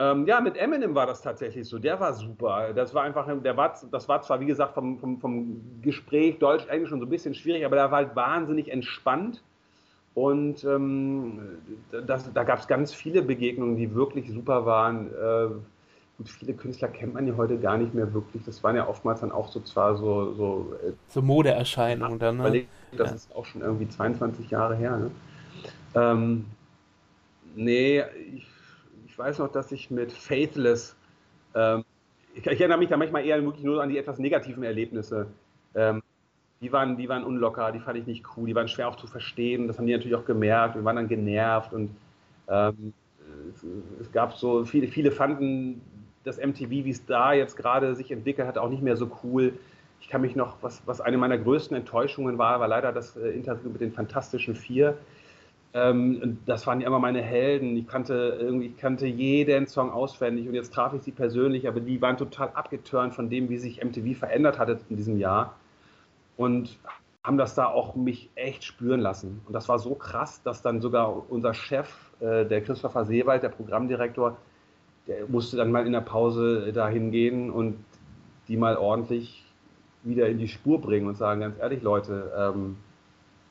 Ähm, 0.00 0.26
ja, 0.26 0.40
mit 0.40 0.56
Eminem 0.56 0.94
war 0.94 1.06
das 1.06 1.20
tatsächlich 1.20 1.68
so. 1.68 1.78
Der 1.78 2.00
war 2.00 2.14
super. 2.14 2.72
Das 2.72 2.94
war 2.94 3.02
einfach, 3.02 3.28
der 3.42 3.56
war, 3.58 3.78
das 3.90 4.08
war 4.08 4.22
zwar, 4.22 4.40
wie 4.40 4.46
gesagt, 4.46 4.72
vom, 4.72 4.98
vom, 4.98 5.20
vom 5.20 5.60
Gespräch 5.82 6.38
Deutsch-Englisch 6.38 6.88
schon 6.88 7.00
so 7.00 7.06
ein 7.06 7.10
bisschen 7.10 7.34
schwierig, 7.34 7.66
aber 7.66 7.76
der 7.76 7.90
war 7.90 7.98
halt 7.98 8.16
wahnsinnig 8.16 8.72
entspannt. 8.72 9.42
Und 10.14 10.64
ähm, 10.64 11.58
das, 12.06 12.32
da 12.32 12.44
gab 12.44 12.60
es 12.60 12.66
ganz 12.66 12.94
viele 12.94 13.20
Begegnungen, 13.20 13.76
die 13.76 13.94
wirklich 13.94 14.30
super 14.30 14.64
waren. 14.64 15.08
Äh, 15.08 15.48
gut, 16.16 16.30
viele 16.30 16.54
Künstler 16.54 16.88
kennt 16.88 17.12
man 17.12 17.26
ja 17.26 17.36
heute 17.36 17.58
gar 17.58 17.76
nicht 17.76 17.92
mehr 17.92 18.14
wirklich. 18.14 18.42
Das 18.46 18.64
waren 18.64 18.76
ja 18.76 18.88
oftmals 18.88 19.20
dann 19.20 19.30
auch 19.30 19.48
so 19.48 19.60
zwar 19.60 19.96
so. 19.96 20.32
So, 20.32 20.76
äh, 20.82 20.92
so 21.08 21.20
Modeerscheinungen 21.20 22.18
dann. 22.18 22.38
Ne? 22.38 22.64
Das 22.96 23.10
ja. 23.10 23.16
ist 23.16 23.36
auch 23.36 23.44
schon 23.44 23.60
irgendwie 23.60 23.86
22 23.86 24.48
Jahre 24.48 24.76
her. 24.76 24.96
Ne? 24.96 25.10
Ähm, 25.94 26.46
nee, 27.54 28.02
ich 28.34 28.49
weiß 29.20 29.38
noch, 29.38 29.52
dass 29.52 29.70
ich 29.70 29.90
mit 29.90 30.12
Faithless, 30.12 30.96
ähm, 31.54 31.84
ich, 32.34 32.46
ich, 32.46 32.60
erinnere 32.60 32.78
mich 32.78 32.88
da 32.88 32.96
manchmal 32.96 33.24
eher 33.24 33.42
wirklich 33.44 33.64
nur 33.64 33.82
an 33.82 33.88
die 33.88 33.98
etwas 33.98 34.18
negativen 34.18 34.62
Erlebnisse. 34.62 35.26
Ähm, 35.74 36.02
die, 36.60 36.72
waren, 36.72 36.96
die 36.96 37.08
waren 37.08 37.24
unlocker, 37.24 37.70
die 37.72 37.80
fand 37.80 37.98
ich 37.98 38.06
nicht 38.06 38.24
cool, 38.36 38.46
die 38.46 38.54
waren 38.54 38.68
schwer 38.68 38.88
auch 38.88 38.96
zu 38.96 39.06
verstehen, 39.06 39.68
das 39.68 39.78
haben 39.78 39.86
die 39.86 39.92
natürlich 39.92 40.16
auch 40.16 40.24
gemerkt, 40.24 40.74
wir 40.74 40.84
waren 40.84 40.96
dann 40.96 41.08
genervt 41.08 41.72
und 41.72 41.90
ähm, 42.48 42.92
es, 43.54 43.64
es, 44.00 44.12
gab 44.12 44.36
so, 44.36 44.64
viele, 44.64 44.88
viele 44.88 45.10
fanden 45.10 45.80
das 46.24 46.38
MTV, 46.38 46.70
wie 46.70 46.90
es 46.90 47.04
da 47.06 47.32
jetzt 47.32 47.56
gerade 47.56 47.94
sich 47.94 48.10
entwickelt 48.10 48.46
hat, 48.46 48.58
auch 48.58 48.68
nicht 48.68 48.82
mehr 48.82 48.96
so 48.96 49.10
cool. 49.22 49.54
Ich 50.00 50.08
kann 50.08 50.22
mich 50.22 50.34
noch, 50.34 50.56
was, 50.62 50.82
was 50.86 51.00
eine 51.00 51.18
meiner 51.18 51.38
größten 51.38 51.76
Enttäuschungen 51.76 52.38
war, 52.38 52.60
war 52.60 52.68
leider 52.68 52.92
das 52.92 53.16
äh, 53.16 53.30
Interview 53.30 53.70
mit 53.70 53.80
den 53.80 53.92
Fantastischen 53.92 54.54
Vier. 54.54 54.98
Ähm, 55.72 56.38
das 56.46 56.66
waren 56.66 56.80
ja 56.80 56.86
immer 56.86 56.98
meine 56.98 57.22
Helden. 57.22 57.76
Ich 57.76 57.86
kannte 57.86 58.36
irgendwie, 58.40 58.66
ich 58.66 58.76
kannte 58.76 59.06
jeden 59.06 59.66
Song 59.66 59.90
auswendig 59.90 60.48
und 60.48 60.54
jetzt 60.54 60.74
traf 60.74 60.94
ich 60.94 61.02
sie 61.02 61.12
persönlich, 61.12 61.68
aber 61.68 61.80
die 61.80 62.02
waren 62.02 62.16
total 62.16 62.50
abgeturnt 62.50 63.14
von 63.14 63.30
dem, 63.30 63.48
wie 63.48 63.58
sich 63.58 63.82
MTV 63.82 64.18
verändert 64.18 64.58
hatte 64.58 64.80
in 64.88 64.96
diesem 64.96 65.18
Jahr 65.18 65.54
und 66.36 66.76
haben 67.22 67.36
das 67.36 67.54
da 67.54 67.66
auch 67.66 67.94
mich 67.94 68.30
echt 68.34 68.64
spüren 68.64 69.00
lassen. 69.00 69.42
Und 69.46 69.52
das 69.52 69.68
war 69.68 69.78
so 69.78 69.94
krass, 69.94 70.42
dass 70.42 70.62
dann 70.62 70.80
sogar 70.80 71.30
unser 71.30 71.54
Chef, 71.54 71.88
äh, 72.20 72.46
der 72.46 72.62
Christopher 72.62 73.04
Seewald, 73.04 73.42
der 73.42 73.50
Programmdirektor, 73.50 74.36
der 75.06 75.26
musste 75.28 75.56
dann 75.56 75.70
mal 75.70 75.86
in 75.86 75.92
der 75.92 76.00
Pause 76.00 76.72
dahin 76.72 77.10
gehen 77.10 77.50
und 77.50 77.76
die 78.48 78.56
mal 78.56 78.76
ordentlich 78.76 79.44
wieder 80.02 80.28
in 80.28 80.38
die 80.38 80.48
Spur 80.48 80.80
bringen 80.80 81.06
und 81.06 81.16
sagen, 81.16 81.42
ganz 81.42 81.58
ehrlich, 81.58 81.82
Leute, 81.82 82.32
ähm, 82.36 82.76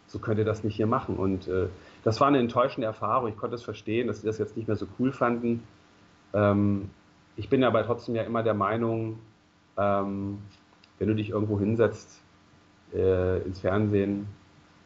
so 0.08 0.20
könnt 0.20 0.40
ihr 0.40 0.46
das 0.46 0.64
nicht 0.64 0.76
hier 0.76 0.88
machen. 0.88 1.16
Und 1.16 1.48
äh, 1.48 1.68
das 2.04 2.20
war 2.20 2.28
eine 2.28 2.40
enttäuschende 2.40 2.88
Erfahrung. 2.88 3.30
Ich 3.30 3.38
konnte 3.38 3.56
es 3.56 3.64
verstehen, 3.64 4.08
dass 4.08 4.22
sie 4.22 4.28
das 4.28 4.38
jetzt 4.38 4.56
nicht 4.56 4.68
mehr 4.68 4.78
so 4.78 4.88
cool 5.00 5.12
fanden. 5.12 5.64
Ähm, 6.34 6.90
ich 7.36 7.50
bin 7.50 7.64
aber 7.64 7.86
trotzdem 7.86 8.16
ja 8.16 8.24
immer 8.24 8.44
der 8.44 8.54
Meinung, 8.54 9.20
ähm, 9.78 10.40
wenn 10.98 11.08
du 11.08 11.16
dich 11.16 11.30
irgendwo 11.30 11.60
hinsetzt, 11.60 12.22
äh, 12.94 13.42
ins 13.44 13.60
Fernsehen, 13.60 14.28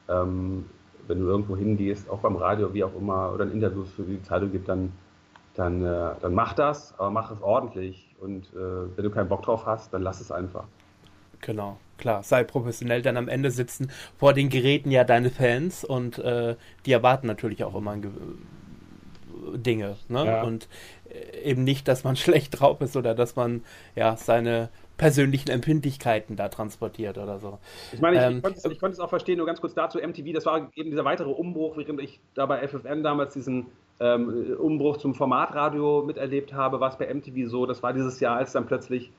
ähm, 0.08 0.66
wenn 1.08 1.20
du 1.20 1.26
irgendwo 1.28 1.58
hingehst, 1.58 2.10
auch 2.10 2.20
beim 2.20 2.36
Radio, 2.36 2.74
wie 2.74 2.84
auch 2.84 2.96
immer, 2.96 3.32
oder 3.34 3.46
ein 3.46 3.52
Interview 3.52 3.84
für 3.84 4.04
die 4.04 4.22
Zeitung 4.22 4.52
gibt, 4.52 4.70
dann, 4.70 4.92
dann, 5.56 5.84
äh, 5.84 6.12
dann 6.22 6.34
mach 6.34 6.54
das, 6.54 6.98
aber 6.98 7.10
mach 7.12 7.32
es 7.32 7.42
ordentlich. 7.42 8.16
Und 8.22 8.46
äh, 8.54 8.96
wenn 8.96 9.04
du 9.04 9.10
keinen 9.10 9.30
Bock 9.30 9.44
drauf 9.44 9.66
hast, 9.66 9.94
dann 9.94 10.02
lass 10.02 10.22
es 10.22 10.32
einfach. 10.32 10.66
Genau, 11.46 11.78
klar, 11.98 12.24
sei 12.24 12.44
professionell, 12.46 13.02
denn 13.02 13.18
am 13.18 13.28
Ende 13.28 13.52
sitzen 13.52 13.92
vor 14.18 14.34
den 14.34 14.50
Geräten 14.50 14.92
ja 14.92 15.04
deine 15.04 15.30
Fans 15.30 15.84
und 15.84 16.18
äh, 16.20 16.56
die 16.86 16.94
erwarten 16.94 17.28
natürlich 17.28 17.64
auch 17.66 17.76
immer 17.76 17.98
Dinge. 19.54 19.98
Ne? 20.08 20.26
Ja. 20.26 20.44
Und 20.44 20.70
äh, 21.10 21.42
eben 21.50 21.66
nicht, 21.66 21.88
dass 21.88 22.06
man 22.06 22.16
schlecht 22.16 22.60
drauf 22.60 22.80
ist 22.82 22.96
oder 22.96 23.14
dass 23.14 23.36
man 23.36 23.62
ja 23.96 24.16
seine 24.16 24.70
persönlichen 24.96 25.50
Empfindlichkeiten 25.50 26.38
da 26.38 26.48
transportiert 26.48 27.18
oder 27.18 27.40
so. 27.40 27.60
Ich 27.92 28.00
meine, 28.00 28.18
ich, 28.18 28.24
ähm, 28.24 28.38
ich, 28.38 28.44
konnte, 28.44 28.72
ich, 28.72 28.80
konnte, 28.80 28.94
es 28.94 29.00
auch 29.02 29.10
verstehen, 29.10 29.38
nur 29.38 29.48
ganz 29.48 29.60
kurz 29.60 29.74
dazu, 29.74 29.98
MTV, 29.98 30.34
das 30.34 30.46
war 30.46 30.70
eben 30.76 30.92
dieser 30.92 31.04
weitere 31.04 31.30
Umbruch, 31.30 31.76
während 31.76 32.00
ich 32.00 32.22
da 32.36 32.46
bei 32.46 32.66
FFN 32.66 33.04
damals 33.04 33.34
diesen 33.34 33.66
ähm, 34.00 34.56
Umbruch 34.60 34.98
zum 34.98 35.14
Formatradio 35.14 36.04
miterlebt 36.06 36.54
habe, 36.54 36.80
war 36.80 36.90
es 36.90 36.98
bei 36.98 37.14
MTV 37.14 37.50
so, 37.50 37.66
das 37.66 37.84
war 37.84 37.92
dieses 37.92 38.20
Jahr, 38.22 38.38
als 38.38 38.54
dann 38.54 38.66
plötzlich 38.66 39.12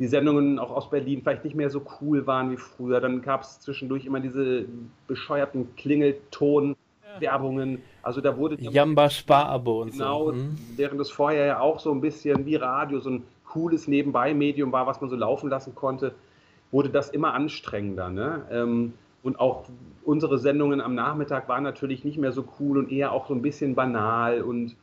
die 0.00 0.08
Sendungen 0.08 0.58
auch 0.58 0.72
aus 0.72 0.90
Berlin 0.90 1.20
vielleicht 1.22 1.44
nicht 1.44 1.54
mehr 1.54 1.70
so 1.70 1.82
cool 2.00 2.26
waren 2.26 2.50
wie 2.50 2.56
früher. 2.56 3.00
Dann 3.00 3.20
gab 3.20 3.42
es 3.42 3.60
zwischendurch 3.60 4.06
immer 4.06 4.18
diese 4.18 4.64
bescheuerten 5.06 5.76
Klingelton-Werbungen. 5.76 7.82
Also 8.02 8.22
da 8.22 8.36
wurde 8.36 8.56
Jamba 8.58 9.10
Sparabo 9.10 9.82
und 9.82 9.92
genau, 9.92 10.24
so. 10.24 10.32
Genau, 10.32 10.42
hm. 10.42 10.56
während 10.76 11.00
es 11.02 11.10
vorher 11.10 11.44
ja 11.44 11.60
auch 11.60 11.78
so 11.78 11.92
ein 11.92 12.00
bisschen 12.00 12.46
wie 12.46 12.56
Radio, 12.56 12.98
so 12.98 13.10
ein 13.10 13.22
cooles 13.44 13.86
Nebenbei-Medium 13.88 14.72
war, 14.72 14.86
was 14.86 15.02
man 15.02 15.10
so 15.10 15.16
laufen 15.16 15.50
lassen 15.50 15.74
konnte, 15.74 16.14
wurde 16.70 16.88
das 16.88 17.10
immer 17.10 17.34
anstrengender. 17.34 18.08
Ne? 18.08 18.46
Ähm, 18.50 18.94
und 19.22 19.38
auch 19.38 19.66
unsere 20.02 20.38
Sendungen 20.38 20.80
am 20.80 20.94
Nachmittag 20.94 21.46
waren 21.46 21.62
natürlich 21.62 22.04
nicht 22.04 22.16
mehr 22.16 22.32
so 22.32 22.46
cool 22.58 22.78
und 22.78 22.90
eher 22.90 23.12
auch 23.12 23.28
so 23.28 23.34
ein 23.34 23.42
bisschen 23.42 23.74
banal 23.74 24.40
und 24.40 24.76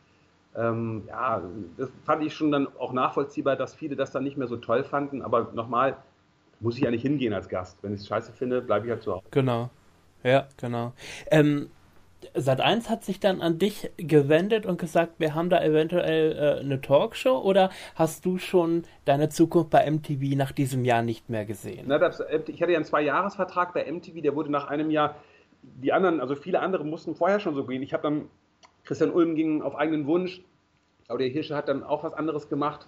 ähm, 0.58 1.04
ja, 1.08 1.42
das 1.78 1.90
fand 2.04 2.24
ich 2.24 2.34
schon 2.34 2.52
dann 2.52 2.68
auch 2.80 2.92
nachvollziehbar, 2.92 3.56
dass 3.56 3.76
viele 3.76 3.96
das 3.96 4.12
dann 4.12 4.24
nicht 4.24 4.38
mehr 4.38 4.48
so 4.48 4.58
toll 4.58 4.84
fanden. 4.84 5.22
Aber 5.22 5.52
nochmal, 5.54 5.98
muss 6.60 6.78
ich 6.78 6.84
ja 6.84 6.92
nicht 6.92 7.04
hingehen 7.04 7.34
als 7.34 7.48
Gast. 7.48 7.78
Wenn 7.84 7.94
ich 7.94 8.02
es 8.02 8.08
scheiße 8.08 8.34
finde, 8.34 8.62
bleibe 8.62 8.88
ich 8.88 8.92
halt 8.92 9.04
zu 9.04 9.14
Hause. 9.14 9.26
Genau. 9.32 9.70
Ja, 10.24 10.48
genau. 10.58 10.94
Ähm, 11.30 11.70
Sat 12.34 12.62
1 12.62 12.90
hat 12.90 13.04
sich 13.06 13.20
dann 13.20 13.42
an 13.42 13.60
dich 13.60 13.92
gewendet 13.98 14.66
und 14.66 14.80
gesagt, 14.80 15.20
wir 15.20 15.36
haben 15.36 15.52
da 15.52 15.64
eventuell 15.64 16.32
äh, 16.32 16.60
eine 16.62 16.82
Talkshow 16.82 17.38
oder 17.38 17.70
hast 17.94 18.26
du 18.26 18.40
schon 18.40 18.84
deine 19.06 19.30
Zukunft 19.30 19.70
bei 19.70 19.90
MTV 19.90 20.36
nach 20.36 20.52
diesem 20.52 20.84
Jahr 20.84 21.04
nicht 21.04 21.30
mehr 21.30 21.46
gesehen? 21.46 21.86
Na, 21.88 22.00
das, 22.00 22.20
ich 22.48 22.62
hatte 22.62 22.72
ja 22.72 22.78
einen 22.78 22.86
Zwei-Jahres-Vertrag 22.86 23.74
bei 23.76 23.90
MTV, 23.92 24.22
der 24.22 24.36
wurde 24.36 24.52
nach 24.52 24.68
einem 24.68 24.90
Jahr, 24.90 25.16
die 25.62 25.94
anderen, 25.94 26.20
also 26.20 26.36
viele 26.36 26.60
andere 26.60 26.84
mussten 26.84 27.16
vorher 27.16 27.40
schon 27.40 27.54
so 27.54 27.66
gehen. 27.66 27.84
Ich 27.84 27.94
habe 27.94 28.02
dann 28.02 28.26
Christian 28.88 29.12
Ulm 29.12 29.36
ging 29.36 29.62
auf 29.62 29.76
eigenen 29.76 30.08
Wunsch. 30.08 30.42
Claudia 31.06 31.28
Hirsche 31.28 31.56
hat 31.56 31.68
dann 31.68 31.84
auch 31.84 32.06
was 32.06 32.14
anderes 32.14 32.48
gemacht, 32.48 32.88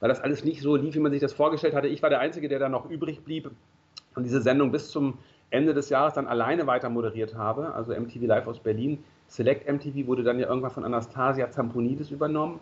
weil 0.00 0.08
das 0.08 0.20
alles 0.20 0.44
nicht 0.44 0.62
so 0.62 0.76
lief, 0.76 0.94
wie 0.94 1.00
man 1.00 1.12
sich 1.12 1.20
das 1.20 1.34
vorgestellt 1.34 1.74
hatte. 1.74 1.88
Ich 1.88 2.02
war 2.02 2.08
der 2.08 2.20
Einzige, 2.20 2.48
der 2.48 2.58
da 2.58 2.70
noch 2.70 2.88
übrig 2.88 3.22
blieb 3.22 3.50
und 4.14 4.24
diese 4.24 4.40
Sendung 4.40 4.72
bis 4.72 4.90
zum 4.90 5.18
Ende 5.50 5.74
des 5.74 5.90
Jahres 5.90 6.14
dann 6.14 6.26
alleine 6.26 6.66
weiter 6.66 6.88
moderiert 6.88 7.34
habe, 7.34 7.74
also 7.74 7.94
MTV 7.94 8.24
Live 8.24 8.46
aus 8.46 8.60
Berlin. 8.60 9.04
Select 9.26 9.70
MTV 9.70 10.06
wurde 10.06 10.22
dann 10.22 10.38
ja 10.38 10.48
irgendwann 10.48 10.70
von 10.70 10.84
Anastasia 10.84 11.50
Zamponidis 11.50 12.10
übernommen. 12.10 12.58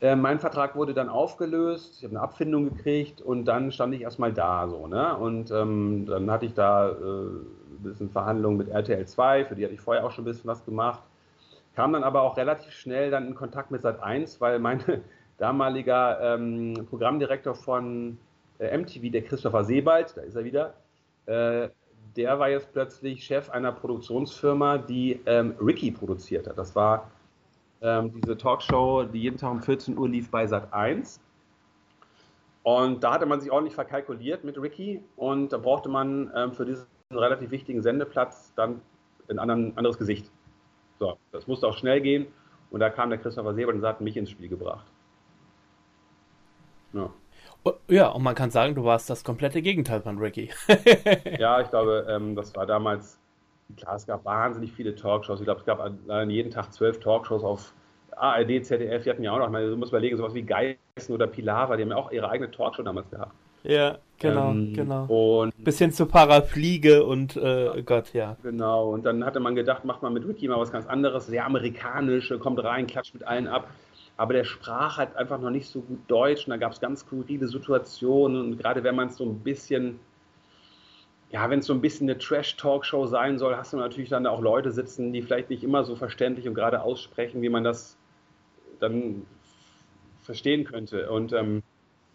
Äh, 0.00 0.16
mein 0.16 0.40
Vertrag 0.40 0.76
wurde 0.76 0.94
dann 0.94 1.10
aufgelöst, 1.10 1.96
ich 1.98 2.04
habe 2.04 2.16
eine 2.16 2.22
Abfindung 2.22 2.70
gekriegt 2.74 3.20
und 3.20 3.44
dann 3.44 3.70
stand 3.70 3.94
ich 3.94 4.00
erstmal 4.00 4.32
da 4.32 4.66
so, 4.66 4.86
ne? 4.86 5.14
Und 5.16 5.50
ähm, 5.50 6.06
dann 6.06 6.30
hatte 6.30 6.46
ich 6.46 6.54
da 6.54 6.88
äh, 6.88 6.92
ein 6.92 7.82
bisschen 7.82 8.08
Verhandlungen 8.08 8.56
mit 8.56 8.68
RTL 8.68 9.06
2, 9.06 9.44
für 9.44 9.54
die 9.54 9.64
hatte 9.64 9.74
ich 9.74 9.80
vorher 9.80 10.06
auch 10.06 10.10
schon 10.10 10.22
ein 10.22 10.26
bisschen 10.26 10.48
was 10.48 10.64
gemacht. 10.64 11.02
Kam 11.74 11.92
dann 11.92 12.04
aber 12.04 12.22
auch 12.22 12.36
relativ 12.36 12.72
schnell 12.72 13.10
dann 13.10 13.26
in 13.26 13.34
Kontakt 13.34 13.70
mit 13.70 13.82
Sat 13.82 14.02
1, 14.02 14.40
weil 14.40 14.58
mein 14.58 14.82
damaliger 15.38 16.34
ähm, 16.34 16.86
Programmdirektor 16.88 17.54
von 17.54 18.18
äh, 18.58 18.76
MTV, 18.76 19.10
der 19.10 19.22
Christopher 19.22 19.64
Sebald, 19.64 20.16
da 20.16 20.22
ist 20.22 20.36
er 20.36 20.44
wieder, 20.44 20.74
äh, 21.26 21.68
der 22.16 22.38
war 22.38 22.48
jetzt 22.48 22.72
plötzlich 22.72 23.24
Chef 23.24 23.50
einer 23.50 23.72
Produktionsfirma, 23.72 24.78
die 24.78 25.20
ähm, 25.26 25.54
Ricky 25.60 25.90
produziert 25.90 26.46
hat. 26.46 26.56
Das 26.58 26.76
war 26.76 27.10
ähm, 27.82 28.12
diese 28.20 28.36
Talkshow, 28.36 29.04
die 29.04 29.22
jeden 29.22 29.36
Tag 29.36 29.50
um 29.50 29.60
14 29.60 29.98
Uhr 29.98 30.08
lief 30.08 30.30
bei 30.30 30.46
Sat 30.46 30.72
1. 30.72 31.20
Und 32.62 33.04
da 33.04 33.12
hatte 33.12 33.26
man 33.26 33.40
sich 33.40 33.50
ordentlich 33.50 33.74
verkalkuliert 33.74 34.44
mit 34.44 34.60
Ricky 34.60 35.02
und 35.16 35.52
da 35.52 35.58
brauchte 35.58 35.88
man 35.88 36.32
ähm, 36.34 36.52
für 36.52 36.64
diesen 36.64 36.86
relativ 37.12 37.50
wichtigen 37.50 37.82
Sendeplatz 37.82 38.54
dann 38.54 38.80
ein 39.28 39.38
anderes 39.38 39.98
Gesicht. 39.98 40.30
So, 40.98 41.18
das 41.32 41.46
musste 41.46 41.66
auch 41.66 41.76
schnell 41.76 42.00
gehen 42.00 42.26
und 42.70 42.80
da 42.80 42.90
kam 42.90 43.10
der 43.10 43.18
Christopher 43.18 43.54
Sebert 43.54 43.74
und 43.74 43.84
hat 43.84 44.00
mich 44.00 44.16
ins 44.16 44.30
Spiel 44.30 44.48
gebracht. 44.48 44.86
Ja. 46.92 47.10
Oh, 47.64 47.72
ja, 47.88 48.08
und 48.08 48.22
man 48.22 48.34
kann 48.34 48.50
sagen, 48.50 48.74
du 48.74 48.84
warst 48.84 49.08
das 49.10 49.24
komplette 49.24 49.62
Gegenteil 49.62 50.00
von 50.02 50.18
Ricky. 50.18 50.50
ja, 51.38 51.60
ich 51.60 51.70
glaube, 51.70 52.06
ähm, 52.08 52.36
das 52.36 52.54
war 52.54 52.66
damals 52.66 53.18
klar, 53.76 53.96
es 53.96 54.06
gab 54.06 54.24
wahnsinnig 54.24 54.72
viele 54.72 54.94
Talkshows. 54.94 55.40
Ich 55.40 55.44
glaube, 55.44 55.60
es 55.60 55.66
gab 55.66 55.80
an 55.80 56.30
jeden 56.30 56.50
Tag 56.50 56.72
zwölf 56.72 57.00
Talkshows 57.00 57.42
auf 57.42 57.72
ARD, 58.16 58.64
ZDF. 58.64 59.04
Die 59.04 59.10
hatten 59.10 59.22
ja 59.22 59.32
auch 59.32 59.38
noch, 59.38 59.46
ich 59.46 59.52
meine, 59.52 59.70
du 59.70 59.76
musst 59.76 59.92
überlegen, 59.92 60.16
sowas 60.16 60.34
wie 60.34 60.42
Geißen 60.42 60.78
oder 61.14 61.26
Pilava, 61.26 61.76
die 61.76 61.82
haben 61.82 61.90
ja 61.90 61.96
auch 61.96 62.12
ihre 62.12 62.28
eigene 62.28 62.50
Talkshow 62.50 62.82
damals 62.82 63.10
gehabt. 63.10 63.32
Ja, 63.64 63.98
genau, 64.18 64.50
ähm, 64.50 64.72
genau. 64.74 65.06
Und 65.06 65.64
bisschen 65.64 65.90
zu 65.90 66.06
Parafliege 66.06 67.04
und 67.04 67.36
äh, 67.36 67.82
Gott, 67.82 68.12
ja. 68.12 68.36
Genau, 68.42 68.90
und 68.90 69.04
dann 69.04 69.24
hatte 69.24 69.40
man 69.40 69.54
gedacht, 69.54 69.84
macht 69.84 70.02
man 70.02 70.12
mit 70.12 70.26
Ricky 70.26 70.48
mal 70.48 70.58
was 70.58 70.70
ganz 70.70 70.86
anderes, 70.86 71.26
sehr 71.26 71.46
amerikanisch, 71.46 72.32
kommt 72.40 72.62
rein, 72.62 72.86
klatscht 72.86 73.14
mit 73.14 73.26
allen 73.26 73.48
ab. 73.48 73.68
Aber 74.16 74.34
der 74.34 74.44
sprach 74.44 74.98
halt 74.98 75.16
einfach 75.16 75.40
noch 75.40 75.50
nicht 75.50 75.68
so 75.68 75.80
gut 75.80 75.98
Deutsch 76.06 76.46
und 76.46 76.50
da 76.50 76.56
gab 76.56 76.72
es 76.72 76.80
ganz 76.80 77.00
skurrile 77.00 77.48
Situationen 77.48 78.40
und 78.40 78.58
gerade 78.58 78.84
wenn 78.84 78.94
man 78.94 79.08
es 79.08 79.16
so 79.16 79.24
ein 79.24 79.40
bisschen 79.40 79.98
ja, 81.34 81.50
wenn 81.50 81.58
es 81.58 81.66
so 81.66 81.72
ein 81.72 81.80
bisschen 81.80 82.08
eine 82.08 82.16
Trash-Talkshow 82.16 83.06
sein 83.06 83.38
soll, 83.38 83.56
hast 83.56 83.72
du 83.72 83.76
natürlich 83.76 84.08
dann 84.08 84.24
auch 84.24 84.40
Leute 84.40 84.70
sitzen, 84.70 85.12
die 85.12 85.20
vielleicht 85.20 85.50
nicht 85.50 85.64
immer 85.64 85.82
so 85.82 85.96
verständlich 85.96 86.46
und 86.46 86.54
gerade 86.54 86.80
aussprechen, 86.82 87.42
wie 87.42 87.48
man 87.48 87.64
das 87.64 87.96
dann 88.78 89.26
verstehen 90.22 90.64
könnte. 90.64 91.10
Und 91.10 91.32
ähm, 91.32 91.64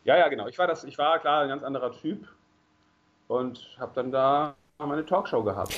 ja, 0.09 0.17
ja, 0.17 0.27
genau. 0.27 0.47
Ich 0.47 0.57
war 0.57 0.67
das, 0.67 0.83
ich 0.83 0.97
war 0.97 1.19
klar 1.19 1.43
ein 1.43 1.49
ganz 1.49 1.63
anderer 1.63 1.91
Typ 1.91 2.27
und 3.27 3.75
habe 3.79 3.91
dann 3.95 4.11
da 4.11 4.55
meine 4.79 5.05
Talkshow 5.05 5.43
gehabt. 5.43 5.75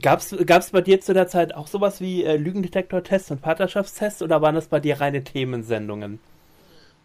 Gab 0.00 0.20
es 0.20 0.70
bei 0.70 0.80
dir 0.80 1.00
zu 1.00 1.14
der 1.14 1.26
Zeit 1.28 1.54
auch 1.54 1.66
sowas 1.66 2.00
wie 2.00 2.24
äh, 2.24 2.36
Lügendetektor-Tests 2.36 3.30
und 3.30 3.40
Vaterschaftstests 3.40 4.22
oder 4.22 4.42
waren 4.42 4.54
das 4.54 4.68
bei 4.68 4.80
dir 4.80 5.00
reine 5.00 5.24
Themensendungen? 5.24 6.18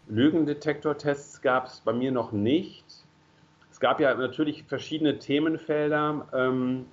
Lügendetektor-Tests 0.08 1.40
gab 1.40 1.66
es 1.66 1.80
bei 1.80 1.92
mir 1.92 2.12
noch 2.12 2.32
nicht 2.32 2.84
es 3.76 3.80
gab 3.80 4.00
ja 4.00 4.14
natürlich 4.14 4.62
verschiedene 4.62 5.18
Themenfelder. 5.18 6.26
Ähm, 6.32 6.86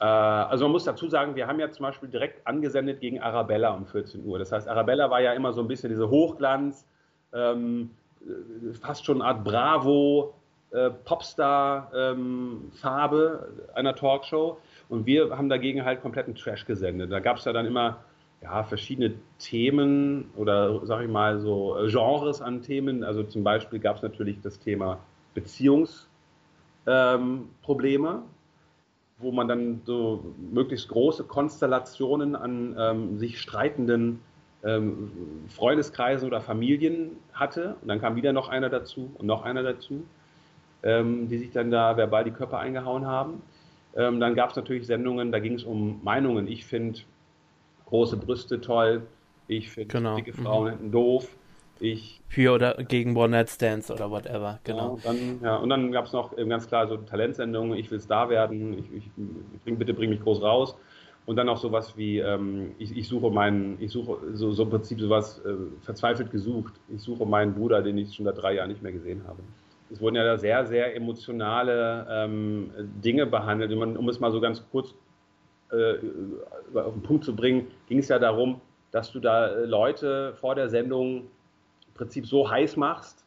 äh, 0.00 0.04
also 0.04 0.64
man 0.64 0.72
muss 0.72 0.84
dazu 0.84 1.06
sagen, 1.06 1.36
wir 1.36 1.46
haben 1.46 1.60
ja 1.60 1.70
zum 1.70 1.84
Beispiel 1.84 2.08
direkt 2.08 2.46
angesendet 2.46 3.02
gegen 3.02 3.20
Arabella 3.20 3.74
um 3.74 3.84
14 3.84 4.24
Uhr. 4.24 4.38
Das 4.38 4.50
heißt, 4.50 4.66
Arabella 4.68 5.10
war 5.10 5.20
ja 5.20 5.34
immer 5.34 5.52
so 5.52 5.60
ein 5.60 5.68
bisschen 5.68 5.90
diese 5.90 6.08
Hochglanz, 6.08 6.86
ähm, 7.34 7.90
fast 8.80 9.04
schon 9.04 9.22
eine 9.22 9.30
Art 9.30 9.44
Bravo, 9.44 10.34
äh, 10.70 10.90
Popstar-Farbe 10.90 12.14
ähm, 12.14 12.70
einer 13.74 13.94
Talkshow. 13.94 14.58
Und 14.88 15.06
wir 15.06 15.36
haben 15.36 15.48
dagegen 15.48 15.84
halt 15.84 16.02
kompletten 16.02 16.34
Trash 16.34 16.66
gesendet. 16.66 17.12
Da 17.12 17.20
gab 17.20 17.38
es 17.38 17.44
ja 17.44 17.52
dann 17.52 17.66
immer 17.66 17.98
ja, 18.42 18.62
verschiedene 18.62 19.14
Themen 19.38 20.30
oder 20.36 20.84
sag 20.86 21.02
ich 21.02 21.08
mal 21.08 21.40
so 21.40 21.76
Genres 21.86 22.40
an 22.40 22.62
Themen. 22.62 23.04
Also 23.04 23.22
zum 23.22 23.44
Beispiel 23.44 23.78
gab 23.78 23.96
es 23.96 24.02
natürlich 24.02 24.40
das 24.42 24.58
Thema 24.60 24.98
Beziehungsprobleme, 25.34 26.06
ähm, 26.86 28.22
wo 29.18 29.32
man 29.32 29.48
dann 29.48 29.80
so 29.84 30.24
möglichst 30.52 30.88
große 30.88 31.24
Konstellationen 31.24 32.36
an 32.36 32.76
ähm, 32.78 33.18
sich 33.18 33.40
streitenden 33.40 34.20
ähm, 34.64 35.10
Freundeskreisen 35.48 36.26
oder 36.26 36.40
Familien 36.40 37.12
hatte. 37.32 37.76
Und 37.80 37.88
dann 37.88 38.00
kam 38.00 38.16
wieder 38.16 38.32
noch 38.32 38.48
einer 38.48 38.68
dazu 38.68 39.10
und 39.18 39.26
noch 39.26 39.42
einer 39.44 39.62
dazu, 39.62 40.04
ähm, 40.82 41.28
die 41.28 41.38
sich 41.38 41.50
dann 41.50 41.70
da 41.70 41.96
verbal 41.96 42.24
die 42.24 42.30
Köpfe 42.30 42.58
eingehauen 42.58 43.06
haben. 43.06 43.42
Ähm, 43.96 44.20
dann 44.20 44.34
gab 44.34 44.50
es 44.50 44.56
natürlich 44.56 44.86
Sendungen, 44.86 45.32
da 45.32 45.38
ging 45.38 45.54
es 45.54 45.64
um 45.64 46.00
Meinungen. 46.02 46.48
Ich 46.48 46.66
finde 46.66 47.00
große 47.86 48.16
Brüste 48.16 48.60
toll, 48.60 49.02
ich 49.46 49.70
finde 49.70 49.88
genau. 49.88 50.16
dicke 50.16 50.32
Frauen 50.32 50.74
mhm. 50.86 50.92
doof. 50.92 51.28
Ich, 51.80 52.20
Für 52.28 52.54
oder 52.54 52.74
gegen 52.74 53.16
One 53.16 53.30
Night 53.30 53.50
Stands 53.50 53.88
oder 53.90 54.10
whatever, 54.10 54.58
genau. 54.64 54.98
Ja, 55.04 55.12
dann, 55.12 55.40
ja, 55.42 55.56
und 55.56 55.68
dann 55.68 55.92
gab 55.92 56.06
es 56.06 56.12
noch 56.12 56.34
ganz 56.36 56.66
klar 56.66 56.88
so 56.88 56.96
Talentsendungen, 56.96 57.78
ich 57.78 57.88
will 57.90 58.00
Star 58.00 58.28
werden, 58.28 58.78
ich, 58.78 58.96
ich 58.96 59.62
bring, 59.62 59.78
bitte 59.78 59.94
bring 59.94 60.10
mich 60.10 60.20
groß 60.20 60.42
raus. 60.42 60.74
Und 61.28 61.36
dann 61.36 61.50
auch 61.50 61.58
sowas 61.58 61.94
wie, 61.98 62.20
ähm, 62.20 62.74
ich, 62.78 62.96
ich, 62.96 63.06
suche 63.06 63.30
meinen, 63.30 63.76
ich 63.82 63.92
suche 63.92 64.16
so, 64.32 64.50
so 64.52 64.62
im 64.62 64.70
Prinzip 64.70 64.98
sowas 64.98 65.42
äh, 65.44 65.56
verzweifelt 65.82 66.30
gesucht. 66.30 66.72
Ich 66.88 67.02
suche 67.02 67.26
meinen 67.26 67.52
Bruder, 67.52 67.82
den 67.82 67.98
ich 67.98 68.14
schon 68.14 68.24
seit 68.24 68.38
drei 68.38 68.54
Jahren 68.54 68.70
nicht 68.70 68.82
mehr 68.82 68.92
gesehen 68.92 69.20
habe. 69.28 69.40
Es 69.90 70.00
wurden 70.00 70.16
ja 70.16 70.24
da 70.24 70.38
sehr, 70.38 70.64
sehr 70.64 70.96
emotionale 70.96 72.06
ähm, 72.08 72.70
Dinge 73.04 73.26
behandelt. 73.26 73.70
Um 73.74 74.08
es 74.08 74.20
mal 74.20 74.32
so 74.32 74.40
ganz 74.40 74.64
kurz 74.72 74.94
äh, 75.70 75.96
auf 76.72 76.94
den 76.94 77.02
Punkt 77.02 77.24
zu 77.24 77.36
bringen, 77.36 77.66
ging 77.88 77.98
es 77.98 78.08
ja 78.08 78.18
darum, 78.18 78.62
dass 78.90 79.12
du 79.12 79.20
da 79.20 79.48
äh, 79.48 79.66
Leute 79.66 80.32
vor 80.40 80.54
der 80.54 80.70
Sendung 80.70 81.24
Prinzip 81.92 82.26
so 82.26 82.50
heiß 82.50 82.78
machst, 82.78 83.26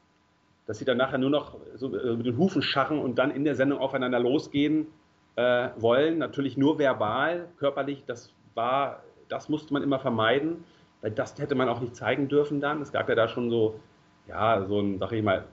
dass 0.66 0.80
sie 0.80 0.86
dann 0.86 0.98
nachher 0.98 1.20
nur 1.20 1.30
noch 1.30 1.56
so 1.76 1.96
äh, 1.96 2.16
mit 2.16 2.26
den 2.26 2.38
Hufen 2.40 2.64
scharren 2.64 2.98
und 2.98 3.20
dann 3.20 3.30
in 3.30 3.44
der 3.44 3.54
Sendung 3.54 3.78
aufeinander 3.78 4.20
losgehen 4.20 4.88
äh, 5.36 5.70
wollen. 5.78 6.18
Natürlich 6.18 6.58
nur 6.58 6.80
verbal, 6.80 7.48
körperlich, 7.58 8.04
das 8.06 8.34
war, 8.56 9.04
das 9.30 9.50
musste 9.50 9.74
man 9.74 9.84
immer 9.84 10.00
vermeiden, 10.00 10.64
weil 11.02 11.12
das 11.12 11.38
hätte 11.40 11.56
man 11.56 11.70
auch 11.70 11.82
nicht 11.82 11.96
zeigen 11.96 12.28
dürfen 12.28 12.60
dann. 12.60 12.82
Es 12.82 12.92
gab 12.92 13.10
ja 13.10 13.16
da 13.16 13.28
schon 13.28 13.50
so, 13.50 13.80
ja, 14.28 14.66
so 14.66 14.80
ein, 14.80 15.00
sag 15.00 15.12
ich 15.14 15.24
mal, 15.24 15.46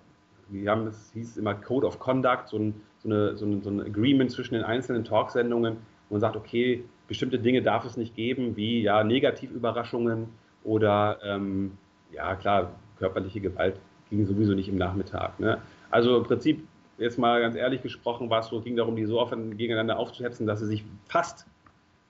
wir 0.49 0.71
haben, 0.71 0.87
das 0.87 1.11
hieß 1.13 1.37
immer 1.37 1.55
Code 1.55 1.87
of 1.87 1.99
Conduct, 1.99 2.49
so 2.49 2.59
ein, 2.59 2.81
so, 2.99 3.09
eine, 3.09 3.37
so, 3.37 3.47
ein, 3.47 3.63
so 3.63 3.71
ein 3.71 3.81
Agreement 3.81 4.31
zwischen 4.31 4.55
den 4.55 4.65
einzelnen 4.65 5.05
Talksendungen, 5.05 5.77
wo 6.09 6.15
man 6.15 6.21
sagt, 6.21 6.37
okay, 6.37 6.85
bestimmte 7.07 7.39
Dinge 7.39 7.63
darf 7.63 7.85
es 7.85 7.97
nicht 7.97 8.15
geben, 8.15 8.57
wie 8.57 8.83
ja 8.83 9.05
Negativüberraschungen 9.05 10.29
oder 10.65 11.19
ähm, 11.23 11.73
ja 12.13 12.35
klar, 12.37 12.73
körperliche 12.99 13.41
Gewalt 13.41 13.81
ging 14.11 14.27
sowieso 14.27 14.55
nicht 14.55 14.69
im 14.69 14.77
Nachmittag. 14.77 15.39
Ne? 15.39 15.59
Also 15.91 16.17
im 16.17 16.25
Prinzip, 16.25 16.67
jetzt 16.99 17.19
mal 17.19 17.41
ganz 17.41 17.55
ehrlich 17.57 17.83
gesprochen, 17.83 18.31
war 18.31 18.41
es 18.41 18.49
so, 18.49 18.61
ging 18.61 18.77
darum, 18.77 18.97
die 18.97 19.05
so 19.05 19.21
oft 19.21 19.33
gegeneinander 19.33 19.99
aufzuhetzen, 19.99 20.47
dass 20.47 20.61
sie 20.61 20.67
sich 20.67 20.85
fast 21.09 21.47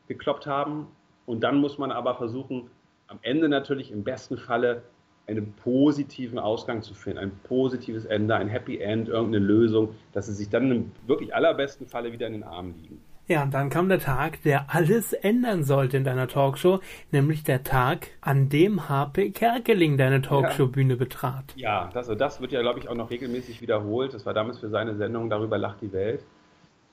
gekloppt 0.08 0.46
haben. 0.46 0.86
Und 1.26 1.40
dann 1.40 1.58
muss 1.58 1.78
man 1.78 1.92
aber 1.92 2.14
versuchen, 2.14 2.70
am 3.06 3.18
Ende 3.22 3.48
natürlich 3.48 3.90
im 3.90 4.04
besten 4.04 4.38
Falle 4.38 4.82
einen 5.26 5.52
positiven 5.52 6.38
Ausgang 6.38 6.82
zu 6.82 6.94
finden, 6.94 7.18
ein 7.18 7.32
positives 7.44 8.06
Ende, 8.06 8.34
ein 8.34 8.48
Happy 8.48 8.78
End, 8.78 9.08
irgendeine 9.08 9.44
Lösung, 9.44 9.94
dass 10.12 10.26
sie 10.26 10.32
sich 10.32 10.48
dann 10.48 10.70
im 10.70 10.92
wirklich 11.06 11.34
allerbesten 11.34 11.86
Falle 11.86 12.12
wieder 12.12 12.26
in 12.26 12.32
den 12.32 12.44
Armen 12.44 12.74
liegen. 12.80 13.02
Ja, 13.28 13.42
und 13.42 13.52
dann 13.52 13.68
kam 13.68 13.90
der 13.90 14.00
Tag, 14.00 14.42
der 14.42 14.74
alles 14.74 15.12
ändern 15.12 15.62
sollte 15.62 15.98
in 15.98 16.04
deiner 16.04 16.28
Talkshow, 16.28 16.80
nämlich 17.10 17.44
der 17.44 17.62
Tag, 17.62 18.08
an 18.22 18.48
dem 18.48 18.88
HP 18.88 19.32
Kerkeling 19.32 19.98
deine 19.98 20.22
Talkshow-Bühne 20.22 20.96
betrat. 20.96 21.52
Ja, 21.54 21.90
das, 21.92 22.06
das 22.06 22.40
wird 22.40 22.52
ja, 22.52 22.62
glaube 22.62 22.78
ich, 22.78 22.88
auch 22.88 22.94
noch 22.94 23.10
regelmäßig 23.10 23.60
wiederholt. 23.60 24.14
Das 24.14 24.24
war 24.24 24.32
damals 24.32 24.58
für 24.58 24.70
seine 24.70 24.96
Sendung 24.96 25.28
Darüber 25.28 25.58
lacht 25.58 25.82
die 25.82 25.92
Welt. 25.92 26.24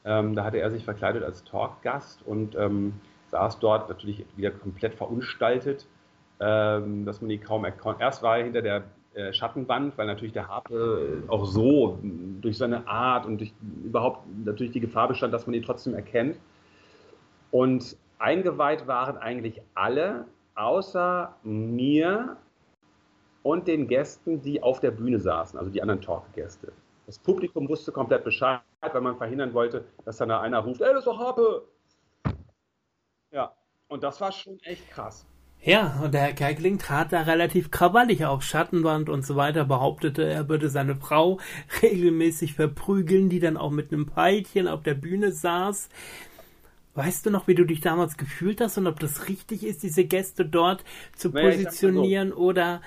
Ähm, 0.03 0.35
da 0.35 0.43
hatte 0.43 0.57
er 0.57 0.71
sich 0.71 0.83
verkleidet 0.83 1.23
als 1.23 1.45
Talkgast 1.45 2.21
und 2.25 2.55
ähm, 2.55 2.95
saß 3.31 3.59
dort 3.59 3.87
natürlich 3.87 4.25
wieder 4.35 4.51
komplett 4.51 4.93
verunstaltet, 4.93 5.87
ähm, 6.41 7.05
dass 7.05 7.21
man 7.21 7.31
ihn 7.31 7.41
kaum 7.41 7.63
erkannt. 7.63 8.01
Erst 8.01 8.21
war 8.23 8.39
er 8.39 8.43
hinter 8.43 8.61
der 8.61 8.83
äh, 9.15 9.31
weil 9.31 10.07
natürlich 10.07 10.33
der 10.33 10.47
Harpe 10.47 11.23
auch 11.27 11.45
so 11.45 11.99
durch 12.41 12.57
seine 12.57 12.87
Art 12.87 13.25
und 13.25 13.39
durch 13.39 13.53
überhaupt 13.83 14.27
natürlich 14.43 14.73
die 14.73 14.81
Gefahr 14.81 15.07
bestand, 15.07 15.33
dass 15.33 15.47
man 15.47 15.53
ihn 15.53 15.63
trotzdem 15.63 15.93
erkennt. 15.93 16.37
Und 17.51 17.97
eingeweiht 18.19 18.87
waren 18.87 19.17
eigentlich 19.17 19.61
alle, 19.73 20.25
außer 20.55 21.33
mir 21.43 22.37
und 23.43 23.67
den 23.67 23.87
Gästen, 23.87 24.41
die 24.41 24.61
auf 24.61 24.79
der 24.79 24.91
Bühne 24.91 25.19
saßen, 25.19 25.57
also 25.57 25.71
die 25.71 25.81
anderen 25.81 26.01
Talkgäste. 26.01 26.73
Das 27.05 27.19
Publikum 27.19 27.69
wusste 27.69 27.91
komplett 27.91 28.23
Bescheid, 28.23 28.61
weil 28.81 29.01
man 29.01 29.15
verhindern 29.15 29.53
wollte, 29.53 29.85
dass 30.03 30.17
dann 30.17 30.29
da 30.29 30.41
einer 30.41 30.59
ruft, 30.59 30.81
ey, 30.81 30.89
das 30.89 30.99
ist 30.99 31.07
doch 31.07 31.19
Harpe. 31.19 31.63
Ja, 33.31 33.53
und 33.87 34.03
das 34.03 34.19
war 34.19 34.31
schon 34.31 34.59
echt 34.63 34.89
krass. 34.89 35.25
Ja, 35.65 35.99
und 36.03 36.13
der 36.13 36.21
Herr 36.21 36.33
Kerkeling 36.33 36.77
trat 36.77 37.11
da 37.11 37.23
relativ 37.23 37.71
krawallig 37.71 38.23
auf 38.23 38.43
Schattenwand 38.43 39.09
und 39.09 39.25
so 39.25 39.35
weiter, 39.35 39.65
behauptete, 39.65 40.23
er 40.23 40.47
würde 40.47 40.69
seine 40.69 40.95
Frau 40.95 41.39
regelmäßig 41.81 42.53
verprügeln, 42.53 43.29
die 43.29 43.39
dann 43.39 43.57
auch 43.57 43.71
mit 43.71 43.91
einem 43.91 44.05
Peitchen 44.05 44.67
auf 44.67 44.83
der 44.83 44.93
Bühne 44.93 45.31
saß. 45.31 45.89
Weißt 46.93 47.25
du 47.25 47.31
noch, 47.31 47.47
wie 47.47 47.55
du 47.55 47.65
dich 47.65 47.81
damals 47.81 48.15
gefühlt 48.15 48.61
hast 48.61 48.77
und 48.77 48.85
ob 48.85 48.99
das 48.99 49.27
richtig 49.27 49.65
ist, 49.65 49.81
diese 49.81 50.05
Gäste 50.05 50.45
dort 50.45 50.85
zu 51.15 51.31
positionieren 51.31 52.31
oder 52.31 52.81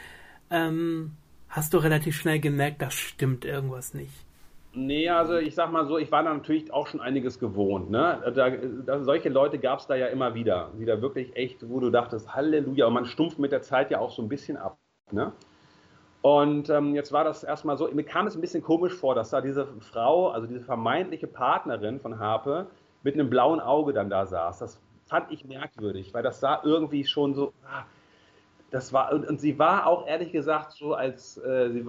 ähm, 0.49 1.17
hast 1.49 1.75
du 1.75 1.79
relativ 1.79 2.17
schnell 2.17 2.39
gemerkt, 2.39 2.81
das 2.81 2.95
stimmt 2.95 3.45
irgendwas 3.45 3.93
nicht? 3.93 4.28
Nee, 4.79 5.11
also 5.11 5.37
ich 5.39 5.57
sag 5.57 5.73
mal 5.73 5.87
so, 5.87 5.99
ich 5.99 6.13
war 6.13 6.23
da 6.23 6.33
natürlich 6.33 6.73
auch 6.73 6.87
schon 6.87 7.01
einiges 7.01 7.41
gewohnt. 7.41 7.91
Ne? 7.91 8.23
Da, 8.33 8.51
da, 8.51 9.03
solche 9.03 9.29
Leute 9.29 9.59
gab 9.59 9.81
es 9.81 9.89
da 9.89 9.97
ja 9.97 10.07
immer 10.07 10.35
wieder, 10.35 10.71
die 10.79 10.85
da 10.85 11.03
wirklich 11.03 11.35
echt, 11.35 11.69
wo 11.69 11.81
du 11.81 11.91
dachtest, 11.91 12.33
Halleluja, 12.33 12.87
und 12.87 12.93
man 12.93 13.05
stumpft 13.05 13.41
mit 13.41 13.51
der 13.51 13.63
Zeit 13.63 13.91
ja 13.91 13.99
auch 13.99 14.13
so 14.13 14.23
ein 14.23 14.29
bisschen 14.29 14.57
ab. 14.57 14.79
Ne? 15.11 15.33
Und 16.23 16.71
ähm, 16.71 16.95
jetzt 16.95 17.11
war 17.11 17.25
das 17.25 17.43
erstmal 17.43 17.77
so, 17.77 17.91
mir 17.93 18.05
kam 18.05 18.29
es 18.29 18.37
ein 18.37 18.41
bisschen 18.41 18.63
komisch 18.63 18.95
vor, 18.95 19.17
dass 19.17 19.31
da 19.31 19.41
diese 19.41 19.67
Frau, 19.81 20.29
also 20.29 20.47
diese 20.47 20.61
vermeintliche 20.61 21.27
Partnerin 21.27 21.99
von 21.99 22.21
Harpe, 22.21 22.69
mit 23.03 23.15
einem 23.15 23.31
blauen 23.31 23.59
Auge 23.59 23.93
dann 23.93 24.09
da 24.09 24.27
saß. 24.27 24.61
Das 24.61 24.81
fand 25.07 25.33
ich 25.33 25.45
merkwürdig, 25.45 26.15
weil 26.15 26.23
das 26.23 26.39
sah 26.39 26.61
irgendwie 26.63 27.05
schon 27.05 27.35
so, 27.35 27.53
ah, 27.65 27.85
das 28.71 28.93
war, 28.93 29.13
und, 29.13 29.27
und, 29.27 29.41
sie 29.41 29.59
war 29.59 29.87
auch 29.87 30.07
ehrlich 30.07 30.31
gesagt 30.31 30.73
so, 30.73 30.95
als 30.95 31.39
äh, 31.39 31.71
sie, 31.71 31.87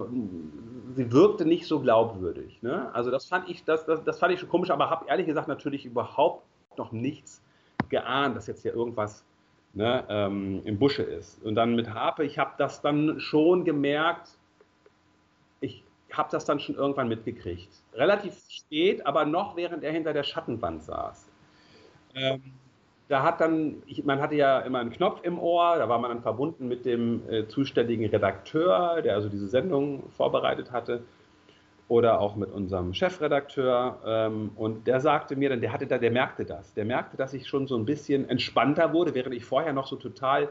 sie 0.94 1.12
wirkte 1.12 1.44
nicht 1.44 1.66
so 1.66 1.80
glaubwürdig. 1.80 2.62
Ne? 2.62 2.88
Also 2.94 3.10
das 3.10 3.26
fand 3.26 3.48
ich, 3.50 3.64
das, 3.64 3.84
das, 3.84 4.02
das 4.04 4.18
fand 4.18 4.32
ich 4.32 4.40
schon 4.40 4.48
komisch, 4.48 4.70
aber 4.70 4.88
habe 4.88 5.06
ehrlich 5.08 5.26
gesagt 5.26 5.48
natürlich 5.48 5.84
überhaupt 5.84 6.42
noch 6.78 6.92
nichts 6.92 7.42
geahnt, 7.90 8.36
dass 8.36 8.46
jetzt 8.46 8.62
hier 8.62 8.74
irgendwas 8.74 9.24
ne, 9.74 10.04
ähm, 10.08 10.62
im 10.64 10.78
Busche 10.78 11.02
ist. 11.02 11.42
Und 11.44 11.54
dann 11.54 11.74
mit 11.74 11.92
Harpe, 11.92 12.24
ich 12.24 12.38
habe 12.38 12.52
das 12.56 12.80
dann 12.80 13.20
schon 13.20 13.64
gemerkt, 13.64 14.30
ich 15.60 15.84
habe 16.12 16.30
das 16.32 16.44
dann 16.44 16.60
schon 16.60 16.76
irgendwann 16.76 17.08
mitgekriegt. 17.08 17.68
Relativ 17.92 18.34
spät, 18.48 19.06
aber 19.06 19.26
noch 19.26 19.56
während 19.56 19.84
er 19.84 19.92
hinter 19.92 20.12
der 20.12 20.22
Schattenwand 20.22 20.82
saß. 20.82 21.28
Ähm, 22.14 22.42
da 23.10 23.24
hat 23.24 23.40
dann, 23.40 23.82
man 24.04 24.20
hatte 24.20 24.36
ja 24.36 24.60
immer 24.60 24.78
einen 24.78 24.92
Knopf 24.92 25.18
im 25.24 25.40
Ohr, 25.40 25.76
da 25.78 25.88
war 25.88 25.98
man 25.98 26.12
dann 26.12 26.22
verbunden 26.22 26.68
mit 26.68 26.84
dem 26.86 27.28
äh, 27.28 27.48
zuständigen 27.48 28.06
Redakteur, 28.06 29.02
der 29.02 29.16
also 29.16 29.28
diese 29.28 29.48
Sendung 29.48 30.08
vorbereitet 30.10 30.70
hatte, 30.70 31.02
oder 31.88 32.20
auch 32.20 32.36
mit 32.36 32.52
unserem 32.52 32.94
Chefredakteur. 32.94 33.98
Ähm, 34.06 34.52
und 34.54 34.86
der 34.86 35.00
sagte 35.00 35.34
mir 35.34 35.48
dann, 35.48 35.60
der 35.60 35.72
hatte 35.72 35.88
da, 35.88 35.98
der 35.98 36.12
merkte 36.12 36.44
das. 36.44 36.72
Der 36.74 36.84
merkte, 36.84 37.16
dass 37.16 37.34
ich 37.34 37.48
schon 37.48 37.66
so 37.66 37.76
ein 37.76 37.84
bisschen 37.84 38.28
entspannter 38.28 38.92
wurde, 38.92 39.12
während 39.12 39.34
ich 39.34 39.44
vorher 39.44 39.72
noch 39.72 39.88
so 39.88 39.96
total 39.96 40.48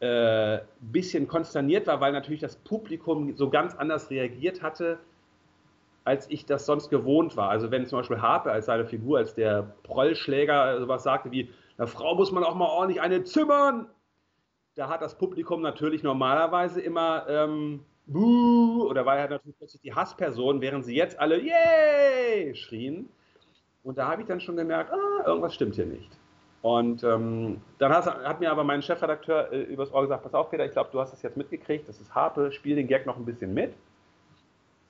äh, 0.00 0.58
bisschen 0.80 1.28
konsterniert 1.28 1.86
war, 1.86 2.00
weil 2.00 2.10
natürlich 2.10 2.40
das 2.40 2.56
Publikum 2.56 3.36
so 3.36 3.48
ganz 3.48 3.76
anders 3.76 4.10
reagiert 4.10 4.60
hatte, 4.60 4.98
als 6.02 6.28
ich 6.30 6.46
das 6.46 6.66
sonst 6.66 6.90
gewohnt 6.90 7.36
war. 7.36 7.48
Also 7.48 7.70
wenn 7.70 7.86
zum 7.86 8.00
Beispiel 8.00 8.20
Harpe 8.20 8.50
als 8.50 8.66
seine 8.66 8.86
Figur, 8.86 9.18
als 9.18 9.36
der 9.36 9.72
Prollschläger 9.84 10.80
sowas 10.80 11.04
sagte 11.04 11.30
wie, 11.30 11.48
der 11.80 11.86
Frau 11.86 12.14
muss 12.14 12.30
man 12.30 12.44
auch 12.44 12.54
mal 12.54 12.68
ordentlich 12.68 13.00
eine 13.00 13.24
zimmern. 13.24 13.88
Da 14.74 14.90
hat 14.90 15.00
das 15.00 15.16
Publikum 15.16 15.62
natürlich 15.62 16.02
normalerweise 16.02 16.78
immer 16.78 17.26
ähm, 17.26 17.80
Buh, 18.06 18.86
oder 18.86 19.06
war 19.06 19.16
ja 19.16 19.28
natürlich 19.28 19.56
plötzlich 19.56 19.80
die 19.80 19.94
Hassperson, 19.94 20.60
während 20.60 20.84
sie 20.84 20.94
jetzt 20.94 21.18
alle 21.18 21.40
Yay 21.40 22.54
schrien. 22.54 23.08
Und 23.82 23.96
da 23.96 24.08
habe 24.08 24.20
ich 24.20 24.28
dann 24.28 24.40
schon 24.40 24.56
gemerkt, 24.56 24.92
ah, 24.92 25.26
irgendwas 25.26 25.54
stimmt 25.54 25.74
hier 25.74 25.86
nicht. 25.86 26.10
Und 26.60 27.02
ähm, 27.02 27.62
dann 27.78 27.92
hat, 27.92 28.40
mir 28.40 28.50
aber 28.50 28.62
mein 28.62 28.82
Chefredakteur 28.82 29.50
äh, 29.50 29.62
übers 29.62 29.90
Ohr 29.90 30.02
gesagt, 30.02 30.22
pass 30.22 30.34
auf 30.34 30.50
Peter, 30.50 30.66
ich 30.66 30.72
glaube, 30.72 30.90
du 30.92 31.00
hast 31.00 31.12
das 31.12 31.22
jetzt 31.22 31.38
mitgekriegt, 31.38 31.88
das 31.88 31.98
ist 31.98 32.14
Harpe, 32.14 32.52
spiel 32.52 32.76
den 32.76 32.88
Gag 32.88 33.06
noch 33.06 33.16
ein 33.16 33.24
bisschen 33.24 33.54
mit. 33.54 33.72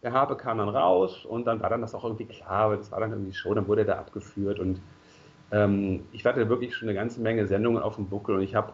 Der 0.03 0.13
Harpe 0.13 0.37
kam 0.37 0.59
dann 0.59 0.71
raus 0.71 1.25
und 1.25 1.45
dann 1.45 1.61
war 1.63 1.71
dann 1.71 1.83
das 1.83 1.95
auch 1.95 2.03
irgendwie 2.03 2.25
klar, 2.25 2.77
das 2.77 2.91
war 2.91 2.99
dann 2.99 3.13
irgendwie 3.13 3.33
Show, 3.33 3.55
dann 3.55 3.69
wurde 3.69 3.83
er 3.83 3.87
da 3.87 3.99
abgeführt 3.99 4.59
und 4.59 4.81
ähm, 5.53 6.05
ich 6.13 6.25
hatte 6.25 6.49
wirklich 6.49 6.75
schon 6.75 6.89
eine 6.89 6.97
ganze 6.97 7.21
Menge 7.21 7.47
Sendungen 7.47 7.83
auf 7.83 7.97
dem 7.97 8.09
Buckel 8.09 8.37
und 8.37 8.43
ich 8.43 8.55
habe 8.55 8.73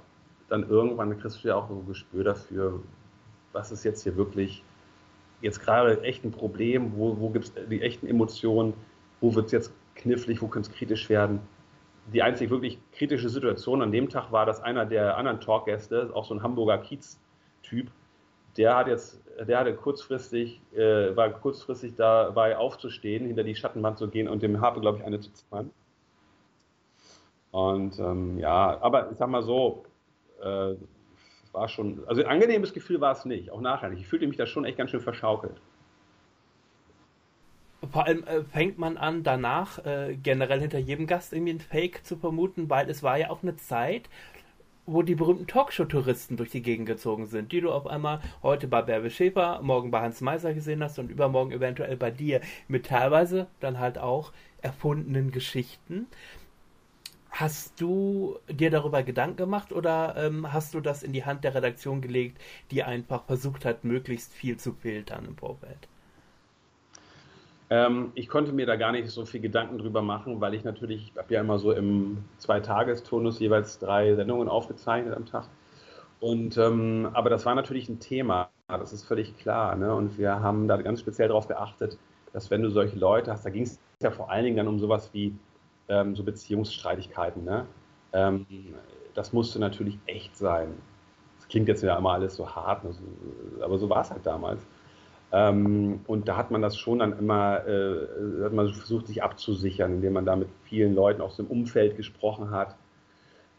dann 0.48 0.68
irgendwann, 0.68 1.18
kriegst 1.18 1.42
du 1.42 1.48
ja 1.48 1.56
auch 1.56 1.68
so 1.68 1.74
ein 1.74 1.86
Gespür 1.86 2.24
dafür, 2.24 2.80
was 3.52 3.72
ist 3.72 3.84
jetzt 3.84 4.02
hier 4.02 4.16
wirklich 4.16 4.62
jetzt 5.40 5.60
gerade 5.60 6.02
echt 6.02 6.24
ein 6.24 6.30
Problem, 6.30 6.92
wo, 6.96 7.18
wo 7.18 7.30
gibt 7.30 7.46
es 7.46 7.52
die 7.68 7.82
echten 7.82 8.06
Emotionen, 8.06 8.74
wo 9.20 9.34
wird 9.34 9.46
es 9.46 9.52
jetzt 9.52 9.72
knifflig, 9.94 10.42
wo 10.42 10.48
könnte 10.48 10.70
es 10.70 10.76
kritisch 10.76 11.08
werden. 11.08 11.40
Die 12.12 12.22
einzig 12.22 12.50
wirklich 12.50 12.78
kritische 12.92 13.28
Situation 13.28 13.82
an 13.82 13.90
dem 13.90 14.08
Tag 14.08 14.30
war, 14.30 14.46
dass 14.46 14.62
einer 14.62 14.86
der 14.86 15.16
anderen 15.16 15.40
Talkgäste, 15.40 16.10
auch 16.14 16.24
so 16.24 16.34
ein 16.34 16.42
Hamburger 16.42 16.78
Kiez-Typ, 16.78 17.90
der 18.56 18.76
hat 18.76 18.86
jetzt, 18.86 19.20
der 19.46 19.58
hatte 19.58 19.74
kurzfristig, 19.74 20.60
äh, 20.74 21.14
war 21.16 21.30
kurzfristig 21.30 21.94
dabei 21.96 22.56
aufzustehen, 22.56 23.26
hinter 23.26 23.42
die 23.42 23.54
Schattenwand 23.54 23.98
zu 23.98 24.08
gehen 24.08 24.28
und 24.28 24.42
dem 24.42 24.60
Harpe, 24.60 24.80
glaube 24.80 24.98
ich, 24.98 25.04
eine 25.04 25.20
zu 25.20 25.32
zimmern. 25.32 25.70
Und 27.50 27.98
ähm, 27.98 28.38
ja, 28.38 28.78
aber 28.80 29.10
ich 29.10 29.16
sag 29.16 29.28
mal 29.28 29.42
so, 29.42 29.84
äh, 30.42 30.74
war 31.56 31.68
schon, 31.68 32.02
also 32.06 32.22
ein 32.22 32.28
angenehmes 32.28 32.72
Gefühl 32.74 33.00
war 33.00 33.12
es 33.12 33.24
nicht, 33.24 33.50
auch 33.50 33.60
nachher 33.60 33.88
nicht. 33.88 34.00
Ich 34.00 34.06
fühlte 34.06 34.26
mich 34.26 34.36
da 34.36 34.46
schon 34.46 34.64
echt 34.64 34.76
ganz 34.78 34.90
schön 34.90 35.00
verschaukelt. 35.00 35.60
Vor 37.90 38.04
allem 38.04 38.24
äh, 38.24 38.42
fängt 38.42 38.78
man 38.78 38.96
an, 38.96 39.22
danach 39.22 39.84
äh, 39.84 40.16
generell 40.22 40.60
hinter 40.60 40.78
jedem 40.78 41.06
Gast 41.06 41.32
irgendwie 41.32 41.54
ein 41.54 41.60
Fake 41.60 42.04
zu 42.04 42.16
vermuten, 42.16 42.68
weil 42.68 42.90
es 42.90 43.02
war 43.02 43.16
ja 43.16 43.30
auch 43.30 43.42
eine 43.42 43.56
Zeit, 43.56 44.08
wo 44.86 45.02
die 45.02 45.14
berühmten 45.14 45.46
Talkshow-Touristen 45.46 46.36
durch 46.36 46.50
die 46.50 46.62
Gegend 46.62 46.86
gezogen 46.86 47.26
sind, 47.26 47.52
die 47.52 47.60
du 47.60 47.72
auf 47.72 47.86
einmal 47.86 48.20
heute 48.42 48.68
bei 48.68 48.82
Bärbe 48.82 49.10
Schäfer, 49.10 49.60
morgen 49.62 49.90
bei 49.90 50.00
Hans 50.00 50.20
Meiser 50.20 50.54
gesehen 50.54 50.82
hast 50.82 50.98
und 50.98 51.10
übermorgen 51.10 51.52
eventuell 51.52 51.96
bei 51.96 52.10
dir 52.10 52.40
mit 52.68 52.86
teilweise 52.86 53.48
dann 53.60 53.78
halt 53.78 53.98
auch 53.98 54.32
erfundenen 54.62 55.32
Geschichten. 55.32 56.06
Hast 57.38 57.82
du 57.82 58.38
dir 58.48 58.70
darüber 58.70 59.02
Gedanken 59.02 59.36
gemacht 59.36 59.70
oder 59.70 60.14
ähm, 60.16 60.54
hast 60.54 60.72
du 60.72 60.80
das 60.80 61.02
in 61.02 61.12
die 61.12 61.26
Hand 61.26 61.44
der 61.44 61.54
Redaktion 61.54 62.00
gelegt, 62.00 62.40
die 62.70 62.82
einfach 62.82 63.24
versucht 63.24 63.66
hat, 63.66 63.84
möglichst 63.84 64.32
viel 64.32 64.56
zu 64.56 64.72
filtern 64.72 65.26
im 65.26 65.36
Vorfeld? 65.36 65.86
Ähm, 67.68 68.10
ich 68.14 68.30
konnte 68.30 68.54
mir 68.54 68.64
da 68.64 68.76
gar 68.76 68.90
nicht 68.92 69.10
so 69.10 69.26
viel 69.26 69.40
Gedanken 69.42 69.76
drüber 69.76 70.00
machen, 70.00 70.40
weil 70.40 70.54
ich 70.54 70.64
natürlich, 70.64 71.12
ich 71.12 71.18
habe 71.18 71.34
ja 71.34 71.42
immer 71.42 71.58
so 71.58 71.72
im 71.72 72.24
Zweitagestonus 72.38 73.38
jeweils 73.38 73.78
drei 73.80 74.14
Sendungen 74.14 74.48
aufgezeichnet 74.48 75.14
am 75.14 75.26
Tag. 75.26 75.46
Und, 76.20 76.56
ähm, 76.56 77.10
aber 77.12 77.28
das 77.28 77.44
war 77.44 77.54
natürlich 77.54 77.90
ein 77.90 78.00
Thema, 78.00 78.48
das 78.68 78.94
ist 78.94 79.04
völlig 79.04 79.36
klar. 79.36 79.76
Ne? 79.76 79.94
Und 79.94 80.16
wir 80.16 80.40
haben 80.40 80.68
da 80.68 80.78
ganz 80.78 81.00
speziell 81.00 81.28
darauf 81.28 81.48
geachtet, 81.48 81.98
dass 82.32 82.50
wenn 82.50 82.62
du 82.62 82.70
solche 82.70 82.96
Leute 82.98 83.30
hast, 83.30 83.44
da 83.44 83.50
ging 83.50 83.64
es 83.64 83.78
ja 84.02 84.10
vor 84.10 84.30
allen 84.30 84.44
Dingen 84.44 84.56
dann 84.56 84.68
um 84.68 84.78
sowas 84.78 85.10
wie 85.12 85.34
ähm, 85.88 86.16
so 86.16 86.22
Beziehungsstreitigkeiten. 86.22 87.44
Ne? 87.44 87.66
Ähm, 88.12 88.46
das 89.14 89.32
musste 89.32 89.58
natürlich 89.58 89.98
echt 90.06 90.36
sein. 90.36 90.74
Das 91.38 91.48
klingt 91.48 91.68
jetzt 91.68 91.82
ja 91.82 91.96
immer 91.96 92.12
alles 92.12 92.36
so 92.36 92.54
hart, 92.54 92.84
ne? 92.84 92.90
aber 93.62 93.78
so 93.78 93.88
war 93.88 94.02
es 94.02 94.10
halt 94.10 94.26
damals. 94.26 94.66
Ähm, 95.32 96.00
und 96.06 96.28
da 96.28 96.36
hat 96.36 96.50
man 96.50 96.62
das 96.62 96.78
schon 96.78 97.00
dann 97.00 97.18
immer, 97.18 97.66
äh, 97.66 98.44
hat 98.44 98.52
man 98.52 98.68
versucht, 98.72 99.08
sich 99.08 99.22
abzusichern, 99.22 99.94
indem 99.94 100.12
man 100.12 100.24
da 100.24 100.36
mit 100.36 100.48
vielen 100.64 100.94
Leuten 100.94 101.20
aus 101.20 101.36
dem 101.36 101.46
Umfeld 101.46 101.96
gesprochen 101.96 102.50
hat. 102.50 102.76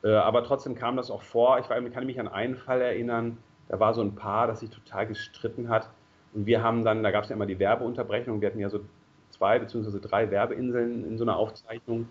Äh, 0.03 0.11
aber 0.11 0.43
trotzdem 0.43 0.75
kam 0.75 0.95
das 0.95 1.11
auch 1.11 1.23
vor. 1.23 1.59
Ich, 1.59 1.69
war, 1.69 1.82
kann 1.89 2.05
mich 2.05 2.19
an 2.19 2.28
einen 2.28 2.55
Fall 2.55 2.82
erinnern, 2.82 3.38
da 3.67 3.80
war 3.80 3.93
so 3.93 4.01
ein 4.01 4.15
Paar, 4.15 4.47
das 4.47 4.61
sich 4.61 4.69
total 4.69 5.07
gestritten 5.07 5.69
hat. 5.69 5.89
Und 6.34 6.45
wir 6.45 6.63
haben 6.63 6.86
dann, 6.86 7.03
da 7.03 7.11
gab 7.11 7.23
es 7.23 7.30
ja 7.30 7.36
immer 7.36 7.45
die 7.45 7.59
Werbeunterbrechung, 7.59 8.41
wir 8.41 8.49
hatten 8.49 8.59
ja 8.59 8.69
so 8.69 8.80
zwei 9.38 9.60
beziehungsweise 9.60 10.00
drei 10.00 10.30
Werbeinseln 10.32 11.06
in 11.06 11.18
so 11.18 11.24
einer 11.24 11.38
Aufzeichnung. 11.38 12.08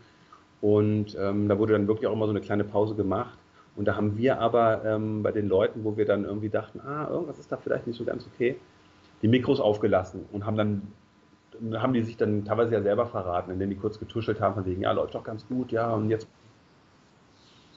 Und 0.61 1.16
ähm, 1.18 1.49
da 1.49 1.59
wurde 1.59 1.74
dann 1.74 1.87
wirklich 1.87 2.07
auch 2.07 2.12
immer 2.12 2.27
so 2.27 2.31
eine 2.31 2.41
kleine 2.41 2.64
Pause 2.64 2.95
gemacht. 2.95 3.39
Und 3.77 3.87
da 3.87 3.97
haben 3.97 4.16
wir 4.16 4.41
aber 4.41 4.85
ähm, 4.85 5.22
bei 5.22 5.33
den 5.33 5.49
Leuten, 5.49 5.85
wo 5.85 5.97
wir 5.97 6.07
dann 6.07 6.24
irgendwie 6.24 6.49
dachten, 6.49 6.81
ah, 6.81 7.09
irgendwas 7.11 7.39
ist 7.39 7.53
da 7.53 7.59
vielleicht 7.59 7.87
nicht 7.87 7.97
so 7.97 8.05
ganz 8.05 8.27
okay, 8.27 8.57
die 9.22 9.29
Mikros 9.29 9.61
aufgelassen 9.61 10.24
und 10.33 10.47
haben 10.47 10.57
dann 10.57 10.83
haben 11.74 11.93
die 11.93 12.03
sich 12.03 12.16
dann 12.16 12.45
teilweise 12.45 12.74
ja 12.74 12.83
selber 12.83 13.07
verraten, 13.07 13.51
indem 13.51 13.70
die 13.70 13.77
kurz 13.77 13.99
getuschelt 13.99 14.41
haben, 14.41 14.55
von 14.55 14.66
wegen, 14.66 14.83
ja, 14.83 14.93
läuft 14.93 15.14
doch 15.14 15.24
ganz 15.24 15.47
gut, 15.47 15.72
ja, 15.72 15.91
und 15.93 16.11
jetzt. 16.11 16.29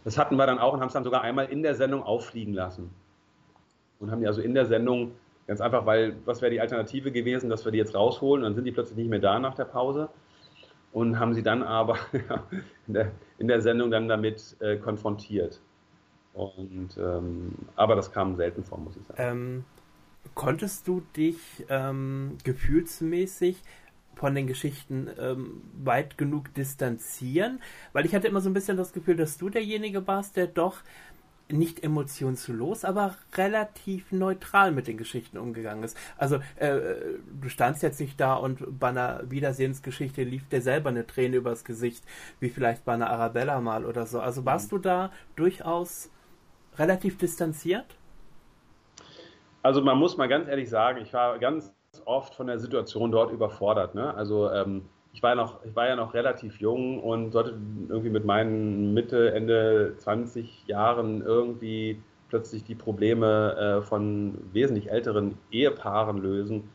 Das 0.03 0.17
hatten 0.17 0.35
wir 0.35 0.45
dann 0.45 0.59
auch 0.59 0.73
und 0.73 0.79
haben 0.79 0.87
es 0.87 0.93
dann 0.93 1.03
sogar 1.03 1.21
einmal 1.21 1.45
in 1.45 1.61
der 1.61 1.75
Sendung 1.75 2.03
auffliegen 2.03 2.53
lassen. 2.53 2.89
Und 3.99 4.11
haben 4.11 4.21
die 4.21 4.27
also 4.27 4.41
in 4.41 4.53
der 4.53 4.65
Sendung 4.65 5.11
Ganz 5.49 5.61
einfach, 5.61 5.87
weil 5.87 6.15
was 6.25 6.43
wäre 6.43 6.51
die 6.51 6.61
Alternative 6.61 7.11
gewesen, 7.11 7.49
dass 7.49 7.65
wir 7.65 7.71
die 7.71 7.79
jetzt 7.79 7.95
rausholen, 7.95 8.43
dann 8.43 8.53
sind 8.53 8.65
die 8.65 8.71
plötzlich 8.71 8.95
nicht 8.95 9.09
mehr 9.09 9.17
da 9.17 9.39
nach 9.39 9.55
der 9.55 9.65
Pause 9.65 10.09
und 10.91 11.19
haben 11.19 11.33
sie 11.33 11.41
dann 11.41 11.63
aber 11.63 11.97
in, 12.87 12.93
der, 12.93 13.11
in, 13.39 13.47
der, 13.47 13.59
Sendung 13.59 13.89
dann 13.89 14.07
damit 14.07 14.55
äh, 14.59 14.77
konfrontiert. 14.77 15.59
Und, 16.35 16.95
ähm, 16.99 17.55
aber 17.75 17.95
das 17.95 18.11
kam 18.11 18.35
selten 18.35 18.63
vor, 18.63 18.77
muss 18.77 18.95
ich 18.95 19.03
sagen. 19.07 19.19
Ähm, 19.19 19.65
konntest 20.35 20.87
du 20.87 21.01
dich 21.17 21.39
ähm, 21.67 22.37
gefühlsmäßig 22.43 23.63
von 24.13 24.35
den 24.35 24.45
Geschichten 24.45 25.09
ähm, 25.19 25.63
weit 25.83 26.19
genug 26.19 26.53
distanzieren? 26.53 27.59
Weil 27.91 28.05
ich 28.05 28.13
hatte 28.13 28.27
immer 28.27 28.41
so 28.41 28.51
ein 28.51 28.53
bisschen 28.53 28.77
das 28.77 28.93
Gefühl, 28.93 29.15
dass 29.15 29.39
du 29.39 29.49
derjenige 29.49 30.05
warst, 30.05 30.37
der 30.37 30.45
doch 30.45 30.83
nicht 31.51 31.83
emotionslos, 31.83 32.85
aber 32.85 33.15
relativ 33.35 34.11
neutral 34.11 34.71
mit 34.71 34.87
den 34.87 34.97
Geschichten 34.97 35.37
umgegangen 35.37 35.83
ist. 35.83 35.97
Also 36.17 36.37
äh, 36.57 36.79
du 37.41 37.49
standst 37.49 37.81
jetzt 37.83 37.99
nicht 37.99 38.19
da 38.19 38.35
und 38.35 38.79
bei 38.79 38.89
einer 38.89 39.21
Wiedersehensgeschichte 39.29 40.23
lief 40.23 40.47
dir 40.47 40.61
selber 40.61 40.89
eine 40.89 41.07
Träne 41.07 41.37
übers 41.37 41.63
Gesicht, 41.63 42.03
wie 42.39 42.49
vielleicht 42.49 42.85
bei 42.85 42.93
einer 42.93 43.09
Arabella 43.09 43.59
mal 43.61 43.85
oder 43.85 44.05
so. 44.05 44.19
Also 44.19 44.45
warst 44.45 44.71
mhm. 44.71 44.77
du 44.77 44.81
da 44.81 45.11
durchaus 45.35 46.09
relativ 46.77 47.17
distanziert? 47.17 47.85
Also 49.63 49.81
man 49.81 49.97
muss 49.97 50.17
mal 50.17 50.27
ganz 50.27 50.47
ehrlich 50.47 50.69
sagen, 50.69 51.01
ich 51.01 51.13
war 51.13 51.37
ganz 51.39 51.73
oft 52.05 52.35
von 52.35 52.47
der 52.47 52.59
Situation 52.59 53.11
dort 53.11 53.31
überfordert. 53.31 53.95
Ne? 53.95 54.13
Also 54.13 54.49
ähm, 54.51 54.85
ich 55.13 55.23
war, 55.23 55.35
noch, 55.35 55.63
ich 55.65 55.75
war 55.75 55.87
ja 55.87 55.95
noch 55.95 56.13
relativ 56.13 56.59
jung 56.59 57.01
und 57.01 57.31
sollte 57.31 57.55
irgendwie 57.87 58.09
mit 58.09 58.25
meinen 58.25 58.93
Mitte, 58.93 59.33
Ende 59.33 59.95
20 59.97 60.67
Jahren 60.67 61.21
irgendwie 61.21 62.01
plötzlich 62.29 62.63
die 62.63 62.75
Probleme 62.75 63.79
äh, 63.79 63.81
von 63.81 64.37
wesentlich 64.53 64.91
älteren 64.91 65.37
Ehepaaren 65.51 66.21
lösen. 66.21 66.69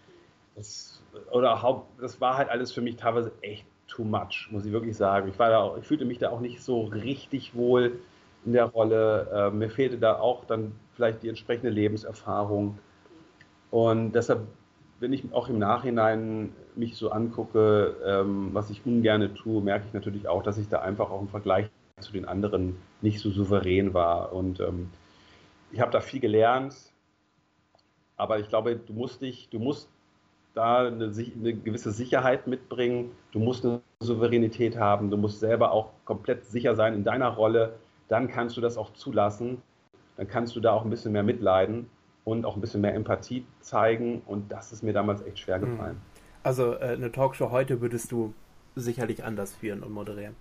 Das, 0.56 1.02
oder 1.30 1.62
Haupt, 1.62 2.00
das 2.00 2.20
war 2.20 2.36
halt 2.36 2.48
alles 2.48 2.72
für 2.72 2.80
mich 2.80 2.96
teilweise 2.96 3.32
echt 3.40 3.66
too 3.86 4.04
much, 4.04 4.48
muss 4.50 4.66
ich 4.66 4.72
wirklich 4.72 4.96
sagen. 4.96 5.28
Ich, 5.28 5.38
war 5.38 5.50
da 5.50 5.76
ich 5.78 5.86
fühlte 5.86 6.04
mich 6.04 6.18
da 6.18 6.30
auch 6.30 6.40
nicht 6.40 6.60
so 6.60 6.82
richtig 6.82 7.54
wohl 7.54 8.00
in 8.44 8.52
der 8.52 8.64
Rolle. 8.64 9.28
Äh, 9.32 9.50
mir 9.54 9.70
fehlte 9.70 9.98
da 9.98 10.18
auch 10.18 10.44
dann 10.44 10.72
vielleicht 10.92 11.22
die 11.22 11.28
entsprechende 11.28 11.70
Lebenserfahrung. 11.70 12.78
Und 13.70 14.12
deshalb 14.12 14.40
wenn 15.04 15.12
ich 15.12 15.22
auch 15.34 15.50
im 15.50 15.58
Nachhinein 15.58 16.54
mich 16.76 16.96
so 16.96 17.10
angucke, 17.10 17.94
ähm, 18.06 18.54
was 18.54 18.70
ich 18.70 18.86
ungern 18.86 19.34
tue, 19.34 19.60
merke 19.60 19.84
ich 19.86 19.92
natürlich 19.92 20.28
auch, 20.28 20.42
dass 20.42 20.56
ich 20.56 20.68
da 20.68 20.80
einfach 20.80 21.10
auch 21.10 21.20
im 21.20 21.28
Vergleich 21.28 21.68
zu 22.00 22.10
den 22.12 22.24
anderen 22.24 22.76
nicht 23.02 23.20
so 23.20 23.30
souverän 23.30 23.92
war. 23.92 24.32
Und 24.32 24.60
ähm, 24.60 24.88
ich 25.72 25.80
habe 25.80 25.90
da 25.90 26.00
viel 26.00 26.20
gelernt, 26.20 26.74
aber 28.16 28.38
ich 28.38 28.48
glaube, 28.48 28.76
du 28.76 28.94
musst 28.94 29.20
dich, 29.20 29.50
du 29.50 29.58
musst 29.58 29.90
da 30.54 30.86
eine, 30.86 31.12
eine, 31.12 31.52
gewisse 31.52 31.92
Sicherheit 31.92 32.46
mitbringen, 32.46 33.10
du 33.32 33.40
musst 33.40 33.66
eine 33.66 33.82
Souveränität 34.00 34.78
haben, 34.78 35.10
du 35.10 35.18
musst 35.18 35.38
selber 35.38 35.72
auch 35.72 35.90
komplett 36.06 36.46
sicher 36.46 36.76
sein 36.76 36.94
in 36.94 37.04
deiner 37.04 37.28
Rolle, 37.28 37.74
dann 38.08 38.26
kannst 38.28 38.56
du 38.56 38.62
das 38.62 38.78
auch 38.78 38.94
zulassen, 38.94 39.60
dann 40.16 40.28
kannst 40.28 40.56
du 40.56 40.60
da 40.60 40.72
auch 40.72 40.84
ein 40.84 40.90
bisschen 40.90 41.12
mehr 41.12 41.24
mitleiden 41.24 41.90
und 42.24 42.44
auch 42.44 42.56
ein 42.56 42.60
bisschen 42.60 42.80
mehr 42.80 42.94
Empathie 42.94 43.46
zeigen. 43.60 44.22
Und 44.26 44.50
das 44.50 44.72
ist 44.72 44.82
mir 44.82 44.92
damals 44.92 45.22
echt 45.22 45.38
schwer 45.38 45.60
hm. 45.60 45.70
gefallen. 45.70 46.00
Also 46.42 46.74
äh, 46.74 46.94
eine 46.94 47.12
Talkshow 47.12 47.50
heute 47.50 47.80
würdest 47.80 48.12
du 48.12 48.34
sicherlich 48.74 49.24
anders 49.24 49.54
führen 49.54 49.82
und 49.82 49.92
moderieren. 49.92 50.34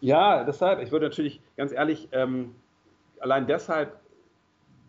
Ja, 0.00 0.44
deshalb, 0.44 0.80
ich 0.80 0.92
würde 0.92 1.06
natürlich, 1.06 1.40
ganz 1.56 1.72
ehrlich, 1.72 2.08
ähm, 2.12 2.54
allein 3.20 3.46
deshalb 3.46 3.98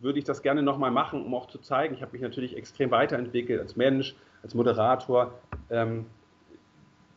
würde 0.01 0.19
ich 0.19 0.25
das 0.25 0.41
gerne 0.41 0.61
nochmal 0.61 0.91
machen, 0.91 1.25
um 1.25 1.33
auch 1.33 1.47
zu 1.47 1.57
zeigen, 1.59 1.95
ich 1.95 2.01
habe 2.01 2.11
mich 2.11 2.21
natürlich 2.21 2.55
extrem 2.55 2.91
weiterentwickelt 2.91 3.59
als 3.59 3.75
Mensch, 3.75 4.15
als 4.43 4.53
Moderator. 4.53 5.33
Ähm, 5.69 6.05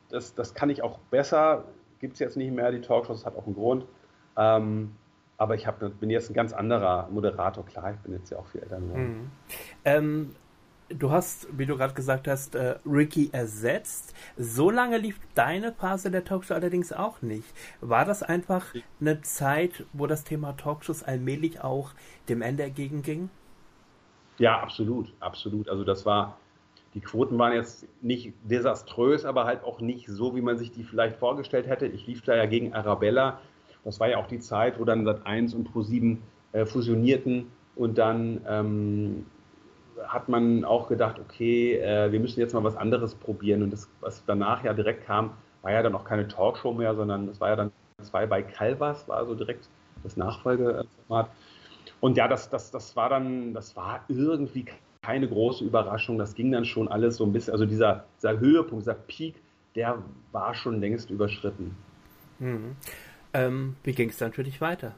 das, 0.09 0.35
das 0.35 0.55
kann 0.55 0.71
ich 0.71 0.83
auch 0.83 0.99
besser, 1.11 1.65
gibt 2.01 2.15
es 2.15 2.19
jetzt 2.19 2.37
nicht 2.37 2.53
mehr, 2.53 2.73
die 2.73 2.81
Talkshows, 2.81 3.19
das 3.19 3.27
hat 3.27 3.37
auch 3.37 3.47
einen 3.47 3.55
Grund. 3.55 3.87
Ähm, 4.37 4.97
aber 5.43 5.57
ich 5.57 5.67
hab, 5.67 5.81
bin 5.99 6.09
jetzt 6.09 6.31
ein 6.31 6.35
ganz 6.35 6.53
anderer 6.53 7.09
Moderator. 7.11 7.67
Klar, 7.67 7.95
ich 7.95 7.99
bin 7.99 8.13
jetzt 8.13 8.31
ja 8.31 8.39
auch 8.39 8.47
viel 8.47 8.63
älter 8.63 8.79
geworden. 8.79 9.09
Mhm. 9.09 9.31
Ähm, 9.85 10.31
du 10.89 11.11
hast, 11.11 11.49
wie 11.59 11.67
du 11.67 11.77
gerade 11.77 11.95
gesagt 11.95 12.29
hast, 12.29 12.55
äh, 12.55 12.77
Ricky 12.87 13.31
ersetzt. 13.33 14.15
So 14.37 14.71
lange 14.71 14.99
lief 14.99 15.19
deine 15.35 15.73
Phase 15.73 16.13
der 16.13 16.25
Talkshow 16.25 16.55
allerdings 16.55 16.93
auch 16.93 17.23
nicht. 17.23 17.53
War 17.81 18.05
das 18.05 18.23
einfach 18.23 18.67
eine 19.01 19.21
Zeit, 19.23 19.85
wo 19.93 20.07
das 20.07 20.23
Thema 20.23 20.57
Talkshows 20.57 21.03
allmählich 21.03 21.61
auch 21.61 21.91
dem 22.29 22.41
Ende 22.41 22.63
entgegenging? 22.63 23.29
Ja, 24.39 24.61
absolut, 24.61 25.13
absolut. 25.19 25.69
Also 25.69 25.83
das 25.83 26.07
war, 26.07 26.39
die 26.95 27.01
Quoten 27.01 27.37
waren 27.37 27.53
jetzt 27.53 27.89
nicht 28.01 28.33
desaströs, 28.45 29.25
aber 29.25 29.45
halt 29.45 29.65
auch 29.65 29.81
nicht 29.81 30.07
so, 30.07 30.37
wie 30.37 30.41
man 30.41 30.57
sich 30.57 30.71
die 30.71 30.85
vielleicht 30.85 31.17
vorgestellt 31.17 31.67
hätte. 31.67 31.87
Ich 31.87 32.07
lief 32.07 32.23
da 32.23 32.37
ja 32.37 32.47
gegen 32.47 32.75
Arabella, 32.75 33.41
das 33.85 34.01
war 34.01 34.09
ja 34.09 34.19
auch 34.19 34.27
die 34.27 34.39
Zeit, 34.39 34.79
wo 34.79 34.85
dann 34.85 35.07
Sat1 35.07 35.55
und 35.55 35.69
Pro7 35.69 36.19
äh, 36.53 36.67
fusionierten 36.67 37.47
und 37.75 37.99
dann 37.99 38.41
ähm, 38.47 39.27
hat 40.07 40.29
man 40.29 40.65
auch 40.65 40.89
gedacht, 40.89 41.19
okay, 41.19 41.77
äh, 41.77 42.13
wir 42.13 42.21
müssen 42.21 42.41
jetzt 42.41 42.55
mal 42.55 42.65
was 42.65 42.77
anderes 42.77 43.15
probieren. 43.15 43.63
Und 43.63 43.73
das, 43.73 43.89
was 44.01 44.25
danach 44.27 44.65
ja 44.65 44.73
direkt 44.73 45.07
kam, 45.07 45.33
war 45.63 45.73
ja 45.73 45.83
dann 45.83 45.95
auch 45.95 46.05
keine 46.05 46.29
Talkshow 46.29 46.73
mehr, 46.73 46.95
sondern 46.95 47.27
das 47.27 47.41
war 47.41 47.51
ja 47.51 47.57
dann 47.57 47.73
zwei 48.01 48.27
bei 48.27 48.43
Calvas, 48.43 49.09
war 49.09 49.25
so 49.27 49.35
direkt 49.35 49.69
das 50.03 50.17
Nachfolgeformat. 50.17 51.31
Und 52.01 52.17
ja, 52.17 52.27
das, 52.27 52.51
das, 52.51 52.71
das 52.71 52.97
war 52.97 53.09
dann, 53.09 53.55
das 53.55 53.77
war 53.77 54.01
irgendwie 54.09 54.67
keine 55.03 55.29
große 55.29 55.65
Überraschung. 55.65 56.19
Das 56.19 56.35
ging 56.35 56.51
dann 56.51 56.65
schon 56.65 56.89
alles 56.89 57.17
so 57.17 57.25
ein 57.25 57.33
bisschen, 57.33 57.53
also 57.53 57.65
dieser, 57.65 58.05
dieser 58.19 58.41
Höhepunkt, 58.41 58.83
dieser 58.83 58.95
Peak, 58.95 59.37
der 59.77 59.99
war 60.33 60.55
schon 60.55 60.81
längst 60.81 61.11
überschritten. 61.11 61.77
Mhm. 62.39 62.77
Ähm, 63.35 63.77
wie 63.83 63.93
ging 63.93 64.11
es 64.11 64.19
dann 64.19 64.33
für 64.33 64.45
dich 64.45 64.61
weiter? 64.61 64.95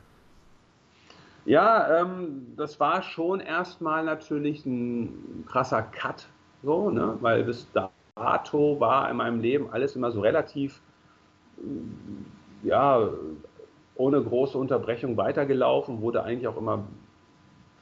Ja, 1.45 2.01
ähm, 2.01 2.55
das 2.57 2.80
war 2.80 3.03
schon 3.03 3.41
erstmal 3.41 4.05
natürlich 4.05 4.64
ein 4.64 5.45
krasser 5.47 5.82
Cut, 5.82 6.26
so, 6.62 6.91
ne? 6.91 7.18
weil 7.20 7.45
bis 7.45 7.68
dato 7.72 8.80
war 8.80 9.11
in 9.11 9.18
meinem 9.18 9.41
Leben 9.41 9.68
alles 9.70 9.95
immer 9.95 10.11
so 10.11 10.20
relativ, 10.22 10.80
ja, 12.62 13.09
ohne 13.97 14.22
große 14.22 14.57
Unterbrechung 14.57 15.16
weitergelaufen, 15.16 16.01
wurde 16.01 16.22
eigentlich 16.24 16.49
auch 16.49 16.57
immer 16.57 16.85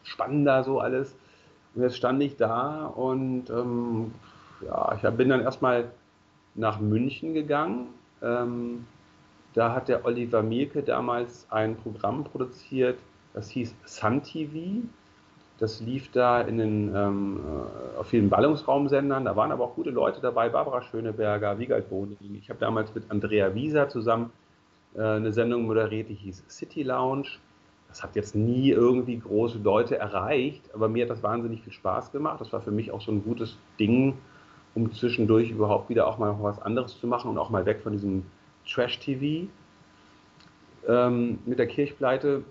spannender 0.02 0.64
so 0.64 0.80
alles. 0.80 1.16
Und 1.74 1.82
jetzt 1.82 1.96
stand 1.96 2.22
ich 2.22 2.36
da 2.36 2.86
und 2.86 3.48
ähm, 3.48 4.12
ja, 4.66 4.94
ich 4.96 5.08
bin 5.16 5.28
dann 5.28 5.40
erstmal 5.40 5.90
nach 6.54 6.80
München 6.80 7.32
gegangen. 7.32 7.88
Ähm, 8.20 8.86
da 9.54 9.74
hat 9.74 9.88
der 9.88 10.04
Oliver 10.04 10.42
Mielke 10.42 10.82
damals 10.82 11.46
ein 11.50 11.76
Programm 11.76 12.24
produziert, 12.24 12.98
das 13.34 13.50
hieß 13.50 13.74
Sun 13.84 14.22
TV. 14.22 14.86
Das 15.58 15.80
lief 15.80 16.10
da 16.10 16.40
in 16.40 16.58
den, 16.58 16.94
ähm, 16.94 17.40
äh, 17.94 17.98
auf 17.98 18.08
vielen 18.08 18.28
Ballungsraumsendern. 18.28 19.24
Da 19.24 19.36
waren 19.36 19.52
aber 19.52 19.64
auch 19.64 19.74
gute 19.74 19.90
Leute 19.90 20.20
dabei, 20.20 20.48
Barbara 20.48 20.82
Schöneberger, 20.82 21.58
Wiegald 21.58 21.88
Boning. 21.88 22.16
Ich 22.34 22.48
habe 22.50 22.58
damals 22.58 22.92
mit 22.94 23.08
Andrea 23.10 23.54
Wieser 23.54 23.88
zusammen 23.88 24.32
äh, 24.94 25.02
eine 25.02 25.32
Sendung 25.32 25.66
moderiert, 25.66 26.08
die 26.08 26.14
hieß 26.14 26.44
City 26.48 26.82
Lounge. 26.82 27.28
Das 27.88 28.02
hat 28.02 28.16
jetzt 28.16 28.34
nie 28.34 28.70
irgendwie 28.70 29.18
große 29.18 29.58
Leute 29.58 29.98
erreicht, 29.98 30.62
aber 30.74 30.88
mir 30.88 31.04
hat 31.04 31.10
das 31.10 31.22
wahnsinnig 31.22 31.62
viel 31.62 31.74
Spaß 31.74 32.10
gemacht. 32.10 32.40
Das 32.40 32.52
war 32.52 32.62
für 32.62 32.70
mich 32.70 32.90
auch 32.90 33.02
so 33.02 33.12
ein 33.12 33.22
gutes 33.22 33.58
Ding, 33.78 34.14
um 34.74 34.90
zwischendurch 34.92 35.50
überhaupt 35.50 35.90
wieder 35.90 36.08
auch 36.08 36.18
mal 36.18 36.34
was 36.40 36.60
anderes 36.60 36.98
zu 36.98 37.06
machen 37.06 37.30
und 37.30 37.38
auch 37.38 37.50
mal 37.50 37.66
weg 37.66 37.82
von 37.82 37.92
diesem 37.92 38.24
Trash-TV. 38.66 39.48
Ähm, 40.88 41.38
mit 41.46 41.58
der 41.58 41.66
Kirchpleite 41.66 42.44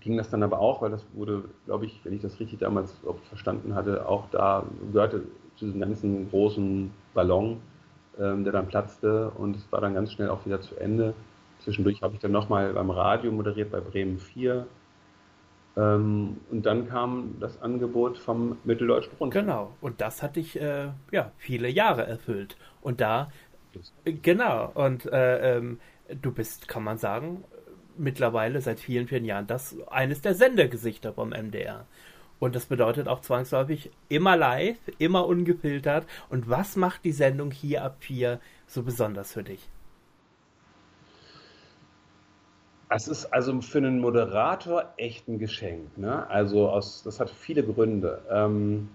ging 0.00 0.16
das 0.16 0.30
dann 0.30 0.42
aber 0.42 0.60
auch, 0.60 0.82
weil 0.82 0.90
das 0.90 1.04
wurde, 1.12 1.44
glaube 1.66 1.86
ich, 1.86 2.00
wenn 2.04 2.12
ich 2.12 2.22
das 2.22 2.38
richtig 2.40 2.60
damals 2.60 3.00
verstanden 3.28 3.74
hatte, 3.74 4.08
auch 4.08 4.28
da 4.30 4.64
gehörte 4.92 5.24
zu 5.56 5.66
diesem 5.66 5.80
ganzen 5.80 6.30
großen 6.30 6.90
Ballon, 7.14 7.60
ähm, 8.18 8.44
der 8.44 8.52
dann 8.52 8.68
platzte 8.68 9.30
und 9.30 9.56
es 9.56 9.70
war 9.72 9.80
dann 9.80 9.94
ganz 9.94 10.12
schnell 10.12 10.30
auch 10.30 10.44
wieder 10.46 10.60
zu 10.60 10.76
Ende. 10.76 11.14
Zwischendurch 11.60 12.02
habe 12.02 12.14
ich 12.14 12.20
dann 12.20 12.32
nochmal 12.32 12.72
beim 12.72 12.90
Radio 12.90 13.32
moderiert 13.32 13.70
bei 13.70 13.80
Bremen 13.80 14.18
4. 14.18 14.66
Ähm, 15.76 16.38
und 16.50 16.66
dann 16.66 16.88
kam 16.88 17.36
das 17.40 17.60
Angebot 17.60 18.18
vom 18.18 18.56
Mitteldeutschen 18.64 19.12
Rundfunk. 19.18 19.46
Genau, 19.46 19.72
und 19.80 20.00
das 20.00 20.22
hat 20.22 20.36
dich 20.36 20.60
äh, 20.60 20.88
ja, 21.10 21.32
viele 21.36 21.68
Jahre 21.68 22.06
erfüllt. 22.06 22.56
Und 22.80 23.00
da 23.00 23.28
Genau, 24.04 24.70
und 24.74 25.06
äh, 25.06 25.56
ähm, 25.56 25.80
du 26.22 26.32
bist, 26.32 26.68
kann 26.68 26.84
man 26.84 26.98
sagen, 26.98 27.44
mittlerweile 27.96 28.60
seit 28.60 28.80
vielen, 28.80 29.08
vielen 29.08 29.24
Jahren 29.24 29.46
das 29.46 29.76
eines 29.88 30.20
der 30.20 30.34
Sendergesichter 30.34 31.12
vom 31.12 31.30
MDR. 31.30 31.86
Und 32.38 32.54
das 32.54 32.66
bedeutet 32.66 33.08
auch 33.08 33.20
zwangsläufig 33.20 33.90
immer 34.08 34.36
live, 34.36 34.78
immer 34.98 35.26
ungefiltert. 35.26 36.06
Und 36.30 36.48
was 36.48 36.76
macht 36.76 37.04
die 37.04 37.12
Sendung 37.12 37.50
hier 37.50 37.82
ab 37.82 37.96
4 38.00 38.40
so 38.66 38.84
besonders 38.84 39.32
für 39.32 39.42
dich? 39.42 39.68
Es 42.90 43.08
ist 43.08 43.26
also 43.26 43.60
für 43.60 43.78
einen 43.78 44.00
Moderator 44.00 44.94
echt 44.96 45.28
ein 45.28 45.38
Geschenk. 45.38 45.98
Ne? 45.98 46.26
Also 46.30 46.70
aus, 46.70 47.02
das 47.02 47.20
hat 47.20 47.28
viele 47.28 47.62
Gründe. 47.62 48.22
Ähm, 48.30 48.88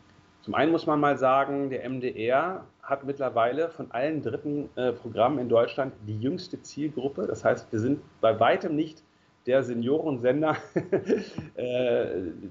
zum 0.43 0.55
einen 0.55 0.73
muss 0.73 0.85
man 0.85 0.99
mal 0.99 1.17
sagen, 1.17 1.69
der 1.69 1.89
MDR 1.89 2.65
hat 2.81 3.05
mittlerweile 3.05 3.69
von 3.69 3.89
allen 3.91 4.21
dritten 4.21 4.69
äh, 4.75 4.91
Programmen 4.91 5.39
in 5.39 5.47
Deutschland 5.47 5.93
die 6.05 6.19
jüngste 6.19 6.61
Zielgruppe. 6.61 7.27
Das 7.27 7.45
heißt, 7.45 7.71
wir 7.71 7.79
sind 7.79 8.01
bei 8.19 8.37
weitem 8.41 8.75
nicht 8.75 9.03
der 9.45 9.63
Seniorensender, 9.63 10.57
äh, 11.55 12.05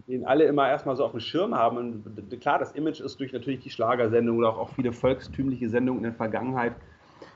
den 0.09 0.24
alle 0.24 0.45
immer 0.45 0.70
erstmal 0.70 0.97
so 0.97 1.05
auf 1.05 1.11
dem 1.11 1.20
Schirm 1.20 1.55
haben. 1.55 1.76
Und 1.76 2.40
klar, 2.40 2.59
das 2.59 2.72
Image 2.72 3.01
ist 3.01 3.20
durch 3.20 3.34
natürlich 3.34 3.61
die 3.61 3.70
Schlagersendung 3.70 4.38
oder 4.38 4.57
auch 4.57 4.70
viele 4.70 4.93
volkstümliche 4.93 5.68
Sendungen 5.68 5.99
in 5.99 6.11
der 6.11 6.14
Vergangenheit 6.14 6.72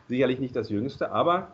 sicherlich 0.09 0.39
nicht 0.39 0.57
das 0.57 0.71
jüngste, 0.71 1.11
aber 1.11 1.49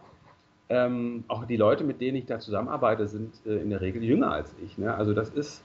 ähm, 0.69 1.25
auch 1.27 1.45
die 1.45 1.57
Leute, 1.57 1.83
mit 1.83 2.01
denen 2.01 2.19
ich 2.19 2.27
da 2.27 2.39
zusammenarbeite, 2.39 3.09
sind 3.09 3.35
äh, 3.47 3.57
in 3.57 3.71
der 3.71 3.81
Regel 3.81 4.05
jünger 4.05 4.31
als 4.31 4.55
ich. 4.65 4.79
Ne? 4.79 4.95
Also 4.95 5.13
das 5.13 5.29
ist 5.31 5.65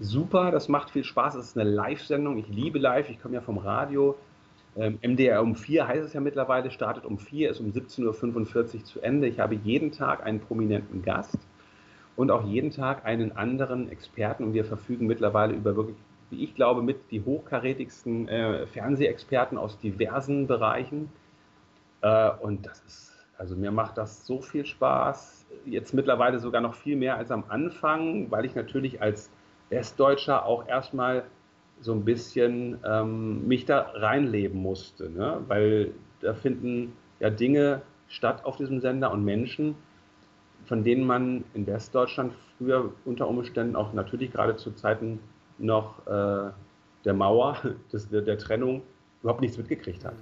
super, 0.00 0.50
das 0.50 0.68
macht 0.68 0.90
viel 0.90 1.04
Spaß, 1.04 1.34
es 1.36 1.48
ist 1.48 1.58
eine 1.58 1.68
Live-Sendung, 1.68 2.38
ich 2.38 2.48
liebe 2.48 2.78
Live, 2.78 3.10
ich 3.10 3.20
komme 3.20 3.34
ja 3.34 3.40
vom 3.40 3.58
Radio. 3.58 4.16
Ähm, 4.76 4.98
MDR 5.02 5.42
um 5.42 5.56
4 5.56 5.88
heißt 5.88 6.04
es 6.04 6.12
ja 6.12 6.20
mittlerweile, 6.20 6.70
startet 6.70 7.04
um 7.04 7.18
4, 7.18 7.50
ist 7.50 7.60
um 7.60 7.70
17.45 7.70 8.74
Uhr 8.74 8.84
zu 8.84 9.00
Ende. 9.00 9.26
Ich 9.26 9.40
habe 9.40 9.54
jeden 9.54 9.90
Tag 9.90 10.24
einen 10.24 10.40
prominenten 10.40 11.02
Gast 11.02 11.38
und 12.14 12.30
auch 12.30 12.44
jeden 12.44 12.70
Tag 12.70 13.06
einen 13.06 13.32
anderen 13.32 13.90
Experten. 13.90 14.44
Und 14.44 14.54
wir 14.54 14.64
verfügen 14.64 15.06
mittlerweile 15.06 15.54
über 15.54 15.76
wirklich, 15.76 15.96
wie 16.30 16.44
ich 16.44 16.54
glaube, 16.54 16.82
mit 16.82 17.10
die 17.10 17.22
hochkarätigsten 17.22 18.28
äh, 18.28 18.66
Fernsehexperten 18.66 19.56
aus 19.56 19.78
diversen 19.78 20.46
Bereichen. 20.46 21.10
Äh, 22.02 22.30
und 22.40 22.66
das 22.66 22.80
ist, 22.86 23.26
also 23.38 23.56
mir 23.56 23.70
macht 23.70 23.96
das 23.96 24.26
so 24.26 24.42
viel 24.42 24.66
Spaß. 24.66 25.46
Jetzt 25.64 25.94
mittlerweile 25.94 26.38
sogar 26.38 26.60
noch 26.60 26.74
viel 26.74 26.96
mehr 26.96 27.16
als 27.16 27.30
am 27.30 27.44
Anfang, 27.48 28.30
weil 28.30 28.44
ich 28.44 28.54
natürlich 28.54 29.00
als 29.00 29.30
Westdeutscher 29.70 30.46
auch 30.46 30.66
erstmal 30.68 31.24
so 31.80 31.92
ein 31.92 32.04
bisschen 32.04 32.78
ähm, 32.84 33.46
mich 33.46 33.64
da 33.64 33.90
reinleben 33.94 34.60
musste. 34.60 35.10
Ne? 35.10 35.42
Weil 35.48 35.92
da 36.20 36.34
finden 36.34 36.96
ja 37.20 37.30
Dinge 37.30 37.82
statt 38.08 38.44
auf 38.44 38.56
diesem 38.56 38.80
Sender 38.80 39.12
und 39.12 39.24
Menschen, 39.24 39.74
von 40.64 40.84
denen 40.84 41.06
man 41.06 41.44
in 41.54 41.66
Westdeutschland 41.66 42.32
früher 42.58 42.92
unter 43.04 43.28
Umständen 43.28 43.76
auch 43.76 43.92
natürlich 43.92 44.32
gerade 44.32 44.56
zu 44.56 44.72
Zeiten 44.72 45.20
noch 45.58 46.06
äh, 46.06 46.50
der 47.04 47.14
Mauer, 47.14 47.56
des, 47.92 48.08
der, 48.08 48.22
der, 48.22 48.38
Trennung, 48.38 48.82
überhaupt 49.22 49.40
nichts 49.40 49.56
mitgekriegt 49.56 50.04
hat. 50.04 50.14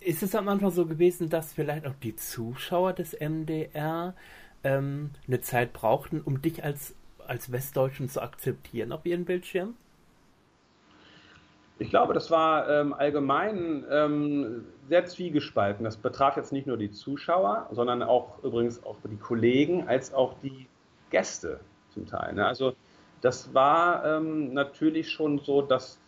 Ist 0.00 0.22
es 0.22 0.34
am 0.34 0.48
Anfang 0.48 0.70
so 0.70 0.86
gewesen, 0.86 1.28
dass 1.28 1.52
vielleicht 1.52 1.86
auch 1.86 1.94
die 2.02 2.16
Zuschauer 2.16 2.92
des 2.92 3.16
MDR 3.18 4.14
ähm, 4.64 5.10
eine 5.26 5.40
Zeit 5.40 5.72
brauchten, 5.72 6.20
um 6.20 6.42
dich 6.42 6.64
als, 6.64 6.94
als 7.32 7.50
Westdeutschen 7.50 8.10
zu 8.10 8.20
akzeptieren 8.20 8.92
auf 8.92 9.06
ihren 9.06 9.24
Bildschirm? 9.24 9.74
Ich 11.78 11.88
glaube, 11.88 12.12
das 12.12 12.30
war 12.30 12.68
ähm, 12.68 12.92
allgemein 12.92 13.84
ähm, 13.90 14.66
sehr 14.88 15.06
zwiegespalten. 15.06 15.82
Das 15.82 15.96
betraf 15.96 16.36
jetzt 16.36 16.52
nicht 16.52 16.66
nur 16.66 16.76
die 16.76 16.90
Zuschauer, 16.90 17.68
sondern 17.72 18.02
auch 18.02 18.44
übrigens 18.44 18.84
auch 18.84 18.96
die 19.10 19.16
Kollegen 19.16 19.88
als 19.88 20.12
auch 20.12 20.34
die 20.42 20.66
Gäste 21.08 21.60
zum 21.88 22.06
Teil. 22.06 22.34
Ne? 22.34 22.46
Also 22.46 22.74
das 23.22 23.54
war 23.54 24.04
ähm, 24.04 24.52
natürlich 24.52 25.10
schon 25.10 25.38
so, 25.38 25.62
dass 25.62 25.98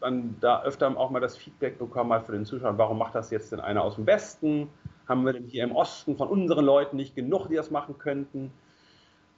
man 0.00 0.36
da 0.40 0.62
öfter 0.62 0.96
auch 0.96 1.10
mal 1.10 1.20
das 1.20 1.36
Feedback 1.36 1.78
bekommen 1.78 2.12
hat 2.12 2.24
für 2.24 2.32
den 2.32 2.46
Zuschauer, 2.46 2.78
warum 2.78 2.96
macht 2.98 3.14
das 3.14 3.30
jetzt 3.30 3.52
denn 3.52 3.60
einer 3.60 3.84
aus 3.84 3.96
dem 3.96 4.06
Westen? 4.06 4.68
Haben 5.06 5.26
wir 5.26 5.34
denn 5.34 5.44
hier 5.44 5.62
im 5.62 5.76
Osten 5.76 6.16
von 6.16 6.28
unseren 6.28 6.64
Leuten 6.64 6.96
nicht 6.96 7.14
genug, 7.14 7.48
die 7.48 7.54
das 7.54 7.70
machen 7.70 7.98
könnten? 7.98 8.50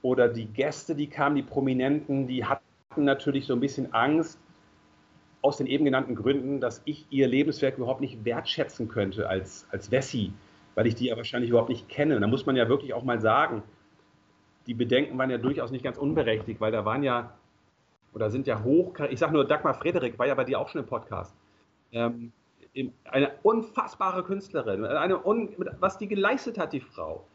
Oder 0.07 0.29
die 0.29 0.45
Gäste, 0.45 0.95
die 0.95 1.07
kamen, 1.07 1.35
die 1.35 1.43
Prominenten, 1.43 2.27
die 2.27 2.45
hatten 2.45 2.63
natürlich 2.95 3.45
so 3.45 3.51
ein 3.51 3.59
bisschen 3.59 3.93
Angst, 3.93 4.39
aus 5.41 5.57
den 5.57 5.67
eben 5.67 5.83
genannten 5.83 6.15
Gründen, 6.15 6.61
dass 6.61 6.81
ich 6.85 7.05
ihr 7.09 7.27
Lebenswerk 7.27 7.77
überhaupt 7.77 7.99
nicht 7.99 8.23
wertschätzen 8.23 8.87
könnte 8.87 9.27
als, 9.27 9.67
als 9.69 9.91
Wessi, 9.91 10.31
weil 10.75 10.87
ich 10.87 10.95
die 10.95 11.07
ja 11.07 11.17
wahrscheinlich 11.17 11.49
überhaupt 11.49 11.67
nicht 11.67 11.89
kenne. 11.89 12.17
Da 12.21 12.25
muss 12.25 12.45
man 12.45 12.55
ja 12.55 12.69
wirklich 12.69 12.93
auch 12.93 13.03
mal 13.03 13.19
sagen, 13.19 13.63
die 14.65 14.73
Bedenken 14.73 15.17
waren 15.17 15.29
ja 15.29 15.39
durchaus 15.39 15.71
nicht 15.71 15.83
ganz 15.83 15.97
unberechtigt, 15.97 16.61
weil 16.61 16.71
da 16.71 16.85
waren 16.85 17.03
ja 17.03 17.33
oder 18.13 18.29
sind 18.29 18.47
ja 18.47 18.63
hoch, 18.63 18.97
ich 19.09 19.19
sage 19.19 19.33
nur, 19.33 19.43
Dagmar 19.43 19.73
Frederik 19.73 20.17
war 20.17 20.25
ja 20.25 20.35
bei 20.35 20.45
dir 20.45 20.61
auch 20.61 20.69
schon 20.69 20.79
im 20.79 20.87
Podcast. 20.87 21.35
Ähm, 21.91 22.31
eine 23.11 23.33
unfassbare 23.43 24.23
Künstlerin, 24.23 24.85
eine 24.85 25.25
un, 25.25 25.49
was 25.81 25.97
die 25.97 26.07
geleistet 26.07 26.57
hat, 26.57 26.71
die 26.71 26.79
Frau. 26.79 27.25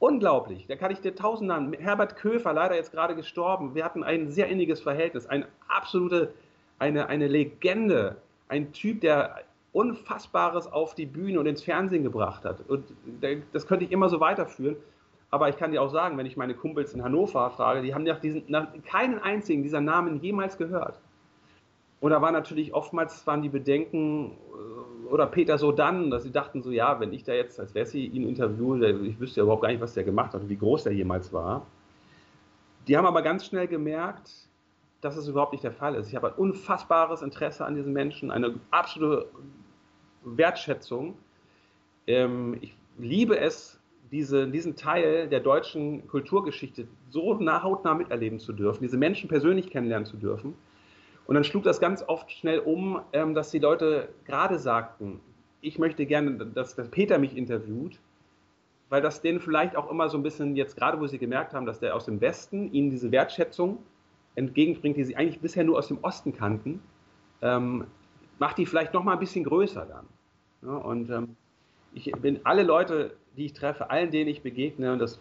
Unglaublich, 0.00 0.66
da 0.66 0.76
kann 0.76 0.90
ich 0.90 1.02
dir 1.02 1.14
tausend 1.14 1.48
Namen. 1.48 1.74
Herbert 1.74 2.16
Köfer, 2.16 2.54
leider 2.54 2.74
jetzt 2.74 2.90
gerade 2.90 3.14
gestorben. 3.14 3.74
Wir 3.74 3.84
hatten 3.84 4.02
ein 4.02 4.30
sehr 4.30 4.48
inniges 4.48 4.80
Verhältnis, 4.80 5.26
ein 5.26 5.44
absolute, 5.68 6.32
eine, 6.78 7.08
eine 7.08 7.28
Legende, 7.28 8.16
ein 8.48 8.72
Typ, 8.72 9.02
der 9.02 9.42
Unfassbares 9.72 10.72
auf 10.72 10.94
die 10.94 11.04
Bühne 11.04 11.38
und 11.38 11.44
ins 11.44 11.62
Fernsehen 11.62 12.02
gebracht 12.02 12.46
hat. 12.46 12.60
Und 12.66 12.84
das 13.52 13.66
könnte 13.66 13.84
ich 13.84 13.92
immer 13.92 14.08
so 14.08 14.20
weiterführen. 14.20 14.76
Aber 15.30 15.50
ich 15.50 15.58
kann 15.58 15.70
dir 15.70 15.82
auch 15.82 15.90
sagen, 15.90 16.16
wenn 16.16 16.24
ich 16.24 16.38
meine 16.38 16.54
Kumpels 16.54 16.94
in 16.94 17.04
Hannover 17.04 17.50
frage, 17.50 17.82
die 17.82 17.94
haben 17.94 18.04
nach 18.04 18.20
diesen, 18.20 18.42
nach 18.48 18.68
keinen 18.86 19.18
einzigen 19.18 19.62
dieser 19.62 19.82
Namen 19.82 20.22
jemals 20.22 20.56
gehört. 20.56 20.98
Und 22.00 22.10
da 22.10 22.22
war 22.22 22.32
natürlich 22.32 22.72
oftmals 22.72 23.26
waren 23.26 23.42
die 23.42 23.48
Bedenken 23.48 24.32
äh, 24.32 25.06
oder 25.08 25.26
Peter 25.26 25.58
so 25.58 25.70
dann, 25.70 26.10
dass 26.10 26.22
sie 26.22 26.32
dachten 26.32 26.62
so, 26.62 26.70
ja, 26.70 26.98
wenn 26.98 27.12
ich 27.12 27.24
da 27.24 27.32
jetzt 27.32 27.60
als 27.60 27.74
Wessi 27.74 28.06
ihn 28.06 28.26
interviewe, 28.26 28.90
ich 29.06 29.20
wüsste 29.20 29.40
ja 29.40 29.44
überhaupt 29.44 29.62
gar 29.62 29.68
nicht, 29.70 29.80
was 29.80 29.94
der 29.94 30.04
gemacht 30.04 30.32
hat 30.32 30.42
und 30.42 30.48
wie 30.48 30.56
groß 30.56 30.84
der 30.84 30.94
jemals 30.94 31.32
war. 31.32 31.66
Die 32.88 32.96
haben 32.96 33.06
aber 33.06 33.22
ganz 33.22 33.44
schnell 33.44 33.66
gemerkt, 33.66 34.30
dass 35.00 35.16
es 35.16 35.28
überhaupt 35.28 35.52
nicht 35.52 35.64
der 35.64 35.72
Fall 35.72 35.94
ist. 35.94 36.08
Ich 36.08 36.16
habe 36.16 36.28
ein 36.28 36.34
unfassbares 36.34 37.22
Interesse 37.22 37.64
an 37.64 37.74
diesen 37.74 37.92
Menschen, 37.92 38.30
eine 38.30 38.54
absolute 38.70 39.26
Wertschätzung. 40.24 41.16
Ähm, 42.06 42.58
ich 42.60 42.74
liebe 42.98 43.38
es, 43.38 43.78
diese, 44.10 44.48
diesen 44.48 44.76
Teil 44.76 45.28
der 45.28 45.40
deutschen 45.40 46.06
Kulturgeschichte 46.08 46.86
so 47.10 47.34
nah, 47.34 47.62
hautnah 47.62 47.94
miterleben 47.94 48.40
zu 48.40 48.52
dürfen, 48.52 48.82
diese 48.82 48.96
Menschen 48.96 49.28
persönlich 49.28 49.70
kennenlernen 49.70 50.06
zu 50.06 50.16
dürfen. 50.16 50.54
Und 51.30 51.34
dann 51.34 51.44
schlug 51.44 51.62
das 51.62 51.78
ganz 51.78 52.02
oft 52.08 52.32
schnell 52.32 52.58
um, 52.58 53.02
ähm, 53.12 53.34
dass 53.34 53.52
die 53.52 53.60
Leute 53.60 54.08
gerade 54.24 54.58
sagten, 54.58 55.20
ich 55.60 55.78
möchte 55.78 56.04
gerne, 56.04 56.32
dass, 56.32 56.74
dass 56.74 56.88
Peter 56.88 57.18
mich 57.18 57.36
interviewt, 57.36 58.00
weil 58.88 59.00
das 59.00 59.22
denen 59.22 59.38
vielleicht 59.38 59.76
auch 59.76 59.88
immer 59.92 60.08
so 60.08 60.18
ein 60.18 60.24
bisschen 60.24 60.56
jetzt 60.56 60.76
gerade, 60.76 60.98
wo 60.98 61.06
sie 61.06 61.18
gemerkt 61.18 61.54
haben, 61.54 61.66
dass 61.66 61.78
der 61.78 61.94
aus 61.94 62.06
dem 62.06 62.20
Westen 62.20 62.72
ihnen 62.72 62.90
diese 62.90 63.12
Wertschätzung 63.12 63.78
entgegenbringt, 64.34 64.96
die 64.96 65.04
sie 65.04 65.14
eigentlich 65.14 65.38
bisher 65.38 65.62
nur 65.62 65.78
aus 65.78 65.86
dem 65.86 65.98
Osten 66.02 66.32
kannten, 66.32 66.82
ähm, 67.42 67.84
macht 68.40 68.58
die 68.58 68.66
vielleicht 68.66 68.92
noch 68.92 69.04
mal 69.04 69.12
ein 69.12 69.20
bisschen 69.20 69.44
größer 69.44 69.86
dann. 69.86 70.06
Ja, 70.62 70.78
und 70.78 71.10
ähm, 71.10 71.36
ich 71.94 72.10
bin 72.10 72.40
alle 72.42 72.64
Leute, 72.64 73.14
die 73.36 73.44
ich 73.44 73.52
treffe, 73.52 73.88
allen, 73.88 74.10
denen 74.10 74.28
ich 74.28 74.42
begegne, 74.42 74.92
und 74.92 74.98
das 74.98 75.20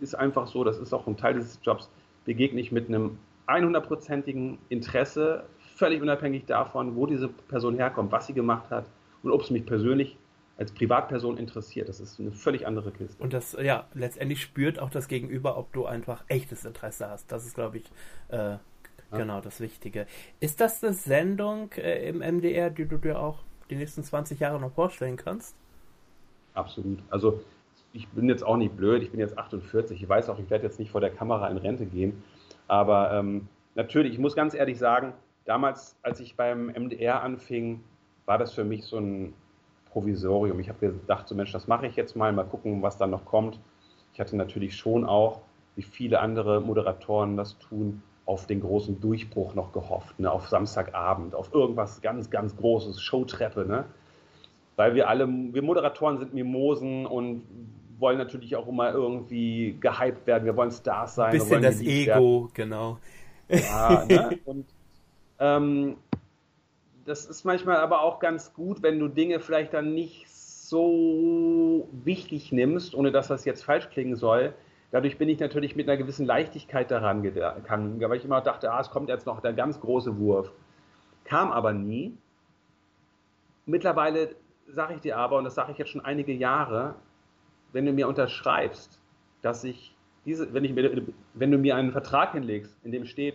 ist 0.00 0.16
einfach 0.16 0.48
so, 0.48 0.64
das 0.64 0.78
ist 0.78 0.92
auch 0.92 1.06
ein 1.06 1.16
Teil 1.16 1.34
dieses 1.34 1.60
Jobs, 1.62 1.92
begegne 2.24 2.60
ich 2.60 2.72
mit 2.72 2.88
einem 2.88 3.18
100%igen 3.46 4.58
Interesse, 4.68 5.44
völlig 5.76 6.00
unabhängig 6.00 6.46
davon, 6.46 6.96
wo 6.96 7.06
diese 7.06 7.28
Person 7.28 7.76
herkommt, 7.76 8.12
was 8.12 8.26
sie 8.26 8.34
gemacht 8.34 8.70
hat 8.70 8.86
und 9.22 9.30
ob 9.30 9.42
es 9.42 9.50
mich 9.50 9.66
persönlich 9.66 10.16
als 10.56 10.72
Privatperson 10.72 11.36
interessiert. 11.36 11.88
Das 11.88 12.00
ist 12.00 12.20
eine 12.20 12.30
völlig 12.30 12.66
andere 12.66 12.92
Kiste. 12.92 13.22
Und 13.22 13.32
das, 13.32 13.56
ja, 13.60 13.86
letztendlich 13.92 14.40
spürt 14.40 14.78
auch 14.78 14.90
das 14.90 15.08
Gegenüber, 15.08 15.58
ob 15.58 15.72
du 15.72 15.84
einfach 15.86 16.24
echtes 16.28 16.64
Interesse 16.64 17.08
hast. 17.08 17.30
Das 17.32 17.44
ist, 17.44 17.54
glaube 17.54 17.78
ich, 17.78 17.90
äh, 18.28 18.56
genau 19.10 19.40
das 19.40 19.60
Wichtige. 19.60 20.06
Ist 20.40 20.60
das 20.60 20.82
eine 20.82 20.92
Sendung 20.92 21.72
äh, 21.72 22.08
im 22.08 22.18
MDR, 22.18 22.70
die 22.70 22.86
du 22.86 22.98
dir 22.98 23.18
auch 23.18 23.40
die 23.70 23.76
nächsten 23.76 24.02
20 24.02 24.40
Jahre 24.40 24.60
noch 24.60 24.72
vorstellen 24.72 25.16
kannst? 25.16 25.56
Absolut. 26.54 27.00
Also 27.10 27.40
ich 27.92 28.08
bin 28.08 28.28
jetzt 28.28 28.44
auch 28.44 28.56
nicht 28.56 28.76
blöd, 28.76 29.02
ich 29.02 29.10
bin 29.10 29.20
jetzt 29.20 29.38
48, 29.38 30.00
ich 30.00 30.08
weiß 30.08 30.28
auch, 30.28 30.38
ich 30.38 30.50
werde 30.50 30.64
jetzt 30.64 30.78
nicht 30.78 30.90
vor 30.90 31.00
der 31.00 31.10
Kamera 31.10 31.48
in 31.48 31.56
Rente 31.56 31.86
gehen. 31.86 32.22
Aber 32.68 33.12
ähm, 33.12 33.48
natürlich, 33.74 34.12
ich 34.14 34.18
muss 34.18 34.34
ganz 34.34 34.54
ehrlich 34.54 34.78
sagen, 34.78 35.12
damals, 35.44 35.96
als 36.02 36.20
ich 36.20 36.36
beim 36.36 36.66
MDR 36.66 37.22
anfing, 37.22 37.84
war 38.26 38.38
das 38.38 38.52
für 38.52 38.64
mich 38.64 38.84
so 38.84 38.98
ein 38.98 39.34
Provisorium. 39.90 40.58
Ich 40.60 40.68
habe 40.68 40.92
gedacht, 40.92 41.28
so 41.28 41.34
Mensch, 41.34 41.52
das 41.52 41.68
mache 41.68 41.86
ich 41.86 41.96
jetzt 41.96 42.16
mal, 42.16 42.32
mal 42.32 42.44
gucken, 42.44 42.82
was 42.82 42.96
dann 42.96 43.10
noch 43.10 43.24
kommt. 43.24 43.60
Ich 44.12 44.20
hatte 44.20 44.36
natürlich 44.36 44.76
schon 44.76 45.04
auch, 45.04 45.40
wie 45.76 45.82
viele 45.82 46.20
andere 46.20 46.60
Moderatoren 46.60 47.36
das 47.36 47.58
tun, 47.58 48.02
auf 48.26 48.46
den 48.46 48.60
großen 48.60 49.00
Durchbruch 49.00 49.54
noch 49.54 49.72
gehofft, 49.72 50.18
ne? 50.18 50.30
auf 50.30 50.48
Samstagabend, 50.48 51.34
auf 51.34 51.52
irgendwas 51.52 52.00
ganz, 52.00 52.30
ganz 52.30 52.56
Großes, 52.56 53.00
Showtreppe. 53.00 53.66
Ne? 53.66 53.84
Weil 54.76 54.94
wir 54.94 55.08
alle, 55.08 55.28
wir 55.28 55.62
Moderatoren 55.62 56.18
sind 56.18 56.32
Mimosen 56.32 57.06
und 57.06 57.44
wollen 57.98 58.18
natürlich 58.18 58.56
auch 58.56 58.66
immer 58.66 58.92
irgendwie 58.92 59.76
gehypt 59.80 60.26
werden. 60.26 60.44
Wir 60.44 60.56
wollen 60.56 60.70
Stars 60.70 61.14
sein. 61.14 61.32
Ein 61.32 61.38
bisschen 61.38 61.62
das 61.62 61.80
Ego, 61.80 62.42
werden. 62.42 62.50
genau. 62.54 62.98
Ja, 63.48 64.04
ne? 64.06 64.38
Und 64.44 64.66
ähm, 65.38 65.96
das 67.04 67.26
ist 67.26 67.44
manchmal 67.44 67.76
aber 67.76 68.02
auch 68.02 68.18
ganz 68.18 68.54
gut, 68.54 68.82
wenn 68.82 68.98
du 68.98 69.08
Dinge 69.08 69.40
vielleicht 69.40 69.74
dann 69.74 69.94
nicht 69.94 70.28
so 70.28 71.88
wichtig 71.92 72.52
nimmst, 72.52 72.94
ohne 72.94 73.12
dass 73.12 73.28
das 73.28 73.44
jetzt 73.44 73.64
falsch 73.64 73.90
klingen 73.90 74.16
soll. 74.16 74.54
Dadurch 74.90 75.18
bin 75.18 75.28
ich 75.28 75.40
natürlich 75.40 75.76
mit 75.76 75.88
einer 75.88 75.98
gewissen 75.98 76.24
Leichtigkeit 76.24 76.90
daran 76.90 77.22
gegangen, 77.22 78.00
weil 78.00 78.16
ich 78.16 78.24
immer 78.24 78.40
dachte, 78.40 78.72
ah, 78.72 78.80
es 78.80 78.90
kommt 78.90 79.08
jetzt 79.08 79.26
noch 79.26 79.40
der 79.40 79.52
ganz 79.52 79.80
große 79.80 80.18
Wurf. 80.18 80.52
Kam 81.24 81.50
aber 81.52 81.72
nie. 81.72 82.16
Mittlerweile 83.66 84.36
sage 84.68 84.94
ich 84.94 85.00
dir 85.00 85.16
aber, 85.18 85.38
und 85.38 85.44
das 85.44 85.54
sage 85.54 85.72
ich 85.72 85.78
jetzt 85.78 85.90
schon 85.90 86.04
einige 86.04 86.32
Jahre, 86.32 86.94
wenn 87.74 87.84
du 87.84 87.92
mir 87.92 88.08
unterschreibst, 88.08 89.00
dass 89.42 89.64
ich 89.64 89.94
diese, 90.24 90.54
wenn, 90.54 90.64
ich, 90.64 90.74
wenn 91.34 91.50
du 91.50 91.58
mir 91.58 91.76
einen 91.76 91.92
Vertrag 91.92 92.32
hinlegst, 92.32 92.74
in 92.84 92.92
dem 92.92 93.04
steht, 93.04 93.34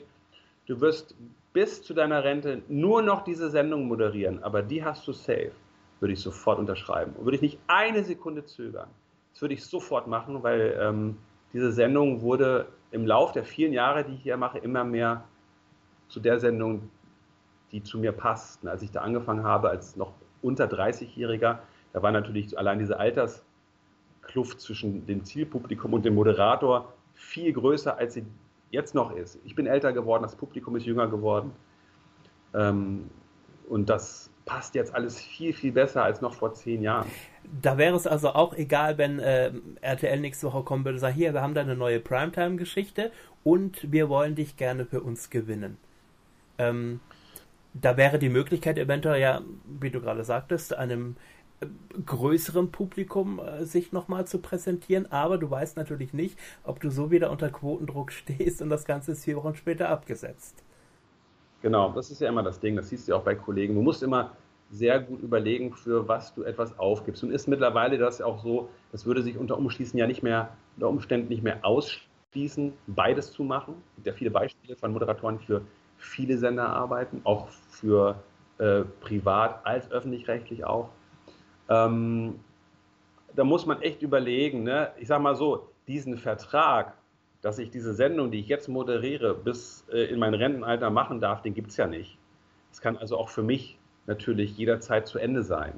du 0.65 0.81
wirst 0.81 1.15
bis 1.53 1.83
zu 1.83 1.93
deiner 1.93 2.23
Rente 2.23 2.61
nur 2.67 3.01
noch 3.01 3.23
diese 3.23 3.49
Sendung 3.49 3.87
moderieren, 3.87 4.41
aber 4.41 4.61
die 4.61 4.83
hast 4.83 5.07
du 5.07 5.13
safe, 5.13 5.51
würde 5.99 6.13
ich 6.13 6.21
sofort 6.21 6.57
unterschreiben. 6.57 7.13
Und 7.17 7.25
würde 7.25 7.35
ich 7.35 7.41
nicht 7.41 7.59
eine 7.67 8.03
Sekunde 8.03 8.45
zögern. 8.45 8.89
Das 9.33 9.41
würde 9.41 9.53
ich 9.53 9.65
sofort 9.65 10.07
machen, 10.07 10.41
weil 10.41 10.77
ähm, 10.79 11.17
diese 11.51 11.71
Sendung 11.71 12.21
wurde 12.21 12.67
im 12.91 13.05
Lauf 13.05 13.33
der 13.33 13.43
vielen 13.43 13.73
Jahre, 13.73 14.05
die 14.05 14.13
ich 14.13 14.23
hier 14.23 14.37
mache, 14.37 14.59
immer 14.59 14.83
mehr 14.85 15.25
zu 16.07 16.19
der 16.19 16.39
Sendung, 16.39 16.89
die 17.71 17.83
zu 17.83 17.99
mir 17.99 18.13
passt. 18.13 18.65
Als 18.65 18.81
ich 18.81 18.91
da 18.91 19.01
angefangen 19.01 19.43
habe, 19.43 19.69
als 19.69 19.97
noch 19.97 20.13
unter 20.41 20.65
30-Jähriger, 20.65 21.59
da 21.91 22.01
war 22.01 22.11
natürlich 22.11 22.57
allein 22.57 22.79
diese 22.79 22.97
Alterskluft 24.29 24.61
zwischen 24.61 25.05
dem 25.05 25.23
Zielpublikum 25.25 25.93
und 25.93 26.05
dem 26.05 26.15
Moderator 26.15 26.93
viel 27.15 27.51
größer, 27.51 27.97
als 27.97 28.13
sie 28.13 28.25
jetzt 28.71 28.93
noch 28.93 29.15
ist. 29.15 29.39
Ich 29.43 29.55
bin 29.55 29.65
älter 29.65 29.91
geworden, 29.93 30.23
das 30.23 30.35
Publikum 30.35 30.75
ist 30.75 30.85
jünger 30.85 31.07
geworden. 31.07 31.51
Ähm, 32.53 33.09
und 33.67 33.89
das 33.89 34.29
passt 34.45 34.75
jetzt 34.75 34.93
alles 34.93 35.19
viel, 35.19 35.53
viel 35.53 35.71
besser 35.71 36.03
als 36.03 36.21
noch 36.21 36.33
vor 36.33 36.53
zehn 36.53 36.81
Jahren. 36.81 37.07
Da 37.61 37.77
wäre 37.77 37.95
es 37.95 38.07
also 38.07 38.29
auch 38.29 38.53
egal, 38.55 38.97
wenn 38.97 39.19
äh, 39.19 39.51
RTL 39.81 40.19
nächste 40.19 40.47
Woche 40.47 40.63
kommen 40.63 40.85
würde 40.85 40.95
und 40.95 41.01
sagen, 41.01 41.15
hier, 41.15 41.33
wir 41.33 41.41
haben 41.41 41.53
da 41.53 41.61
eine 41.61 41.75
neue 41.75 41.99
Primetime-Geschichte 41.99 43.11
und 43.43 43.91
wir 43.91 44.09
wollen 44.09 44.35
dich 44.35 44.57
gerne 44.57 44.85
für 44.85 45.01
uns 45.01 45.29
gewinnen. 45.29 45.77
Ähm, 46.57 46.99
da 47.73 47.97
wäre 47.97 48.17
die 48.17 48.29
Möglichkeit 48.29 48.77
eventuell 48.77 49.21
ja, 49.21 49.41
wie 49.79 49.91
du 49.91 50.01
gerade 50.01 50.23
sagtest, 50.23 50.75
einem 50.75 51.15
größeren 52.05 52.71
Publikum 52.71 53.39
äh, 53.39 53.65
sich 53.65 53.91
nochmal 53.91 54.25
zu 54.25 54.39
präsentieren, 54.39 55.11
aber 55.11 55.37
du 55.37 55.49
weißt 55.49 55.77
natürlich 55.77 56.13
nicht, 56.13 56.37
ob 56.63 56.79
du 56.79 56.89
so 56.89 57.11
wieder 57.11 57.31
unter 57.31 57.49
Quotendruck 57.49 58.11
stehst 58.13 58.61
und 58.61 58.69
das 58.69 58.85
Ganze 58.85 59.13
ist 59.13 59.25
vier 59.25 59.37
Wochen 59.37 59.55
später 59.55 59.89
abgesetzt. 59.89 60.63
Genau, 61.61 61.91
das 61.91 62.09
ist 62.09 62.21
ja 62.21 62.29
immer 62.29 62.43
das 62.43 62.59
Ding, 62.59 62.75
das 62.75 62.89
siehst 62.89 63.07
du 63.07 63.11
ja 63.11 63.17
auch 63.17 63.23
bei 63.23 63.35
Kollegen. 63.35 63.75
Du 63.75 63.81
musst 63.81 64.01
immer 64.01 64.31
sehr 64.71 64.99
gut 64.99 65.21
überlegen, 65.21 65.73
für 65.73 66.07
was 66.07 66.33
du 66.33 66.43
etwas 66.43 66.77
aufgibst. 66.77 67.23
Und 67.23 67.31
ist 67.31 67.47
mittlerweile 67.47 67.97
das 67.97 68.21
auch 68.21 68.41
so, 68.41 68.69
das 68.91 69.05
würde 69.05 69.21
sich 69.23 69.37
unter 69.37 69.57
Umschließen 69.57 69.97
ja 69.97 70.07
nicht 70.07 70.23
mehr, 70.23 70.55
unter 70.77 70.89
Umständen 70.89 71.27
nicht 71.27 71.43
mehr 71.43 71.65
ausschließen, 71.65 72.73
beides 72.87 73.31
zu 73.33 73.43
machen. 73.43 73.75
Es 73.89 73.95
gibt 73.95 74.07
ja 74.07 74.13
viele 74.13 74.31
Beispiele 74.31 74.75
von 74.75 74.93
Moderatoren, 74.93 75.39
die 75.39 75.45
für 75.45 75.61
viele 75.97 76.37
Sender 76.37 76.69
arbeiten, 76.69 77.21
auch 77.23 77.49
für 77.49 78.15
äh, 78.59 78.81
privat 79.01 79.65
als 79.65 79.91
öffentlich-rechtlich 79.91 80.63
auch. 80.63 80.89
Ähm, 81.69 82.39
da 83.35 83.43
muss 83.43 83.65
man 83.65 83.81
echt 83.81 84.01
überlegen, 84.01 84.63
ne? 84.63 84.91
ich 84.97 85.07
sage 85.07 85.23
mal 85.23 85.35
so, 85.35 85.69
diesen 85.87 86.17
Vertrag, 86.17 86.93
dass 87.41 87.57
ich 87.59 87.69
diese 87.69 87.93
Sendung, 87.93 88.31
die 88.31 88.39
ich 88.39 88.47
jetzt 88.47 88.67
moderiere, 88.67 89.33
bis 89.33 89.85
äh, 89.91 90.05
in 90.05 90.19
mein 90.19 90.33
Rentenalter 90.33 90.89
machen 90.89 91.21
darf, 91.21 91.41
den 91.41 91.53
gibt 91.53 91.69
es 91.69 91.77
ja 91.77 91.87
nicht. 91.87 92.17
Es 92.71 92.81
kann 92.81 92.97
also 92.97 93.17
auch 93.17 93.29
für 93.29 93.43
mich 93.43 93.77
natürlich 94.07 94.57
jederzeit 94.57 95.07
zu 95.07 95.19
Ende 95.19 95.43
sein. 95.43 95.73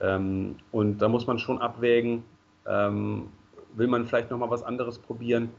Ähm, 0.00 0.56
und 0.72 0.98
da 0.98 1.08
muss 1.08 1.26
man 1.26 1.38
schon 1.38 1.60
abwägen, 1.60 2.24
ähm, 2.66 3.28
will 3.74 3.86
man 3.86 4.06
vielleicht 4.06 4.30
nochmal 4.30 4.50
was 4.50 4.62
anderes 4.62 4.98
probieren. 4.98 5.50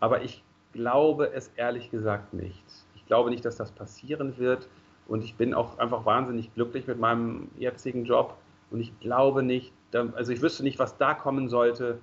Aber 0.00 0.22
ich 0.22 0.42
glaube 0.72 1.32
es 1.32 1.48
ehrlich 1.56 1.90
gesagt 1.90 2.34
nicht. 2.34 2.64
Ich 2.96 3.06
glaube 3.06 3.30
nicht, 3.30 3.44
dass 3.44 3.56
das 3.56 3.70
passieren 3.70 4.38
wird. 4.38 4.68
Und 5.06 5.22
ich 5.22 5.34
bin 5.34 5.54
auch 5.54 5.78
einfach 5.78 6.04
wahnsinnig 6.06 6.52
glücklich 6.54 6.86
mit 6.86 6.98
meinem 6.98 7.48
jetzigen 7.58 8.04
Job. 8.04 8.36
Und 8.74 8.80
ich 8.80 8.98
glaube 8.98 9.44
nicht, 9.44 9.72
also 9.92 10.32
ich 10.32 10.42
wüsste 10.42 10.64
nicht, 10.64 10.80
was 10.80 10.98
da 10.98 11.14
kommen 11.14 11.48
sollte, 11.48 12.00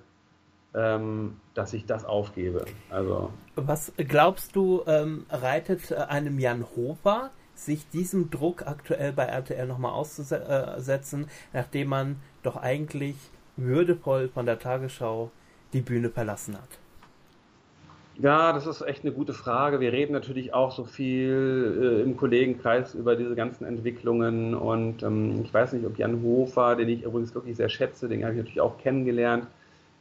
ähm, 0.72 1.38
dass 1.52 1.74
ich 1.74 1.84
das 1.84 2.06
aufgebe. 2.06 2.64
Also. 2.88 3.30
Was 3.56 3.92
glaubst 3.98 4.56
du, 4.56 4.82
ähm, 4.86 5.26
reitet 5.28 5.90
äh, 5.90 5.96
einem 5.96 6.38
Jan 6.38 6.64
Hofer, 6.74 7.30
sich 7.54 7.86
diesem 7.90 8.30
Druck 8.30 8.66
aktuell 8.66 9.12
bei 9.12 9.24
RTL 9.24 9.66
nochmal 9.66 9.92
auszusetzen, 9.92 11.26
nachdem 11.52 11.88
man 11.88 12.16
doch 12.42 12.56
eigentlich 12.56 13.16
würdevoll 13.58 14.30
von 14.30 14.46
der 14.46 14.58
Tagesschau 14.58 15.30
die 15.74 15.82
Bühne 15.82 16.08
verlassen 16.08 16.54
hat? 16.54 16.78
Ja, 18.14 18.52
das 18.52 18.66
ist 18.66 18.82
echt 18.82 19.04
eine 19.04 19.12
gute 19.12 19.32
Frage. 19.32 19.80
Wir 19.80 19.92
reden 19.92 20.12
natürlich 20.12 20.52
auch 20.52 20.70
so 20.70 20.84
viel 20.84 22.00
äh, 22.00 22.02
im 22.02 22.16
Kollegenkreis 22.16 22.94
über 22.94 23.16
diese 23.16 23.34
ganzen 23.34 23.64
Entwicklungen 23.64 24.54
und 24.54 25.02
ähm, 25.02 25.40
ich 25.44 25.52
weiß 25.52 25.72
nicht, 25.72 25.86
ob 25.86 25.98
Jan 25.98 26.22
Hofer, 26.22 26.76
den 26.76 26.88
ich 26.90 27.04
übrigens 27.04 27.34
wirklich 27.34 27.56
sehr 27.56 27.70
schätze, 27.70 28.08
den 28.08 28.22
habe 28.22 28.32
ich 28.34 28.38
natürlich 28.38 28.60
auch 28.60 28.76
kennengelernt 28.78 29.46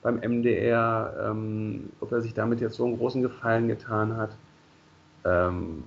beim 0.02 0.18
MDR, 0.20 1.30
ähm, 1.32 1.90
ob 2.02 2.12
er 2.12 2.22
sich 2.22 2.34
damit 2.34 2.60
jetzt 2.60 2.76
so 2.76 2.86
einen 2.86 2.98
großen 2.98 3.22
Gefallen 3.22 3.68
getan 3.70 4.18
hat. 4.18 4.32
Ähm, 5.26 5.84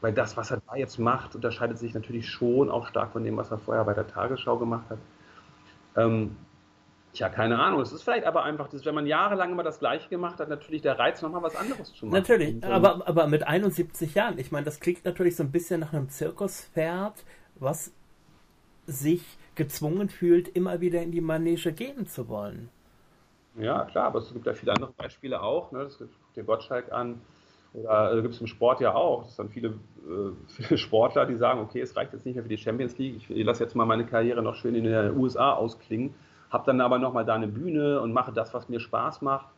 weil 0.00 0.12
das, 0.12 0.36
was 0.36 0.50
er 0.52 0.60
da 0.68 0.76
jetzt 0.76 0.98
macht, 0.98 1.34
unterscheidet 1.34 1.78
sich 1.78 1.94
natürlich 1.94 2.28
schon 2.28 2.70
auch 2.70 2.86
stark 2.86 3.12
von 3.12 3.24
dem, 3.24 3.36
was 3.36 3.50
er 3.50 3.58
vorher 3.58 3.84
bei 3.84 3.94
der 3.94 4.06
Tagesschau 4.06 4.58
gemacht 4.58 4.86
hat. 4.90 4.98
Ähm, 5.96 6.36
Tja, 7.16 7.30
keine 7.30 7.58
Ahnung. 7.58 7.80
Es 7.80 7.92
ist 7.92 8.02
vielleicht 8.02 8.26
aber 8.26 8.44
einfach, 8.44 8.68
dass, 8.68 8.84
wenn 8.84 8.94
man 8.94 9.06
jahrelang 9.06 9.50
immer 9.50 9.62
das 9.62 9.78
Gleiche 9.78 10.06
gemacht 10.10 10.38
hat, 10.38 10.50
natürlich 10.50 10.82
der 10.82 10.98
Reiz, 10.98 11.22
nochmal 11.22 11.42
was 11.42 11.56
anderes 11.56 11.94
zu 11.94 12.04
machen. 12.04 12.18
Natürlich, 12.18 12.56
und, 12.56 12.64
aber, 12.66 13.08
aber 13.08 13.26
mit 13.26 13.42
71 13.42 14.14
Jahren. 14.14 14.38
Ich 14.38 14.52
meine, 14.52 14.66
das 14.66 14.80
klingt 14.80 15.02
natürlich 15.06 15.34
so 15.34 15.42
ein 15.42 15.50
bisschen 15.50 15.80
nach 15.80 15.94
einem 15.94 16.10
Zirkuspferd, 16.10 17.24
was 17.54 17.94
sich 18.84 19.24
gezwungen 19.54 20.10
fühlt, 20.10 20.48
immer 20.48 20.82
wieder 20.82 21.00
in 21.00 21.10
die 21.10 21.22
Manege 21.22 21.72
gehen 21.72 22.06
zu 22.06 22.28
wollen. 22.28 22.68
Ja, 23.58 23.86
klar, 23.86 24.08
aber 24.08 24.18
es 24.18 24.30
gibt 24.30 24.44
ja 24.44 24.52
viele 24.52 24.72
andere 24.72 24.92
Beispiele 24.92 25.40
auch. 25.40 25.72
Ne? 25.72 25.84
Das 25.84 25.96
guckt 25.96 26.12
dir 26.36 26.44
Gottschalk 26.44 26.92
an. 26.92 27.22
Oder 27.72 28.12
äh, 28.12 28.20
gibt 28.20 28.34
es 28.34 28.42
im 28.42 28.46
Sport 28.46 28.82
ja 28.82 28.94
auch. 28.94 29.26
Es 29.26 29.36
sind 29.36 29.50
viele, 29.50 29.68
äh, 29.68 30.32
viele 30.48 30.76
Sportler, 30.76 31.24
die 31.24 31.36
sagen, 31.36 31.60
okay, 31.60 31.80
es 31.80 31.96
reicht 31.96 32.12
jetzt 32.12 32.26
nicht 32.26 32.34
mehr 32.34 32.44
für 32.44 32.50
die 32.50 32.58
Champions 32.58 32.98
League. 32.98 33.30
Ich 33.30 33.44
lasse 33.46 33.64
jetzt 33.64 33.74
mal 33.74 33.86
meine 33.86 34.04
Karriere 34.04 34.42
noch 34.42 34.56
schön 34.56 34.74
in 34.74 34.84
den 34.84 35.16
USA 35.16 35.54
ausklingen 35.54 36.14
habe 36.56 36.64
dann 36.64 36.80
aber 36.80 36.98
nochmal 36.98 37.26
da 37.26 37.34
eine 37.34 37.48
Bühne 37.48 38.00
und 38.00 38.14
mache 38.14 38.32
das, 38.32 38.54
was 38.54 38.70
mir 38.70 38.80
Spaß 38.80 39.20
macht. 39.20 39.48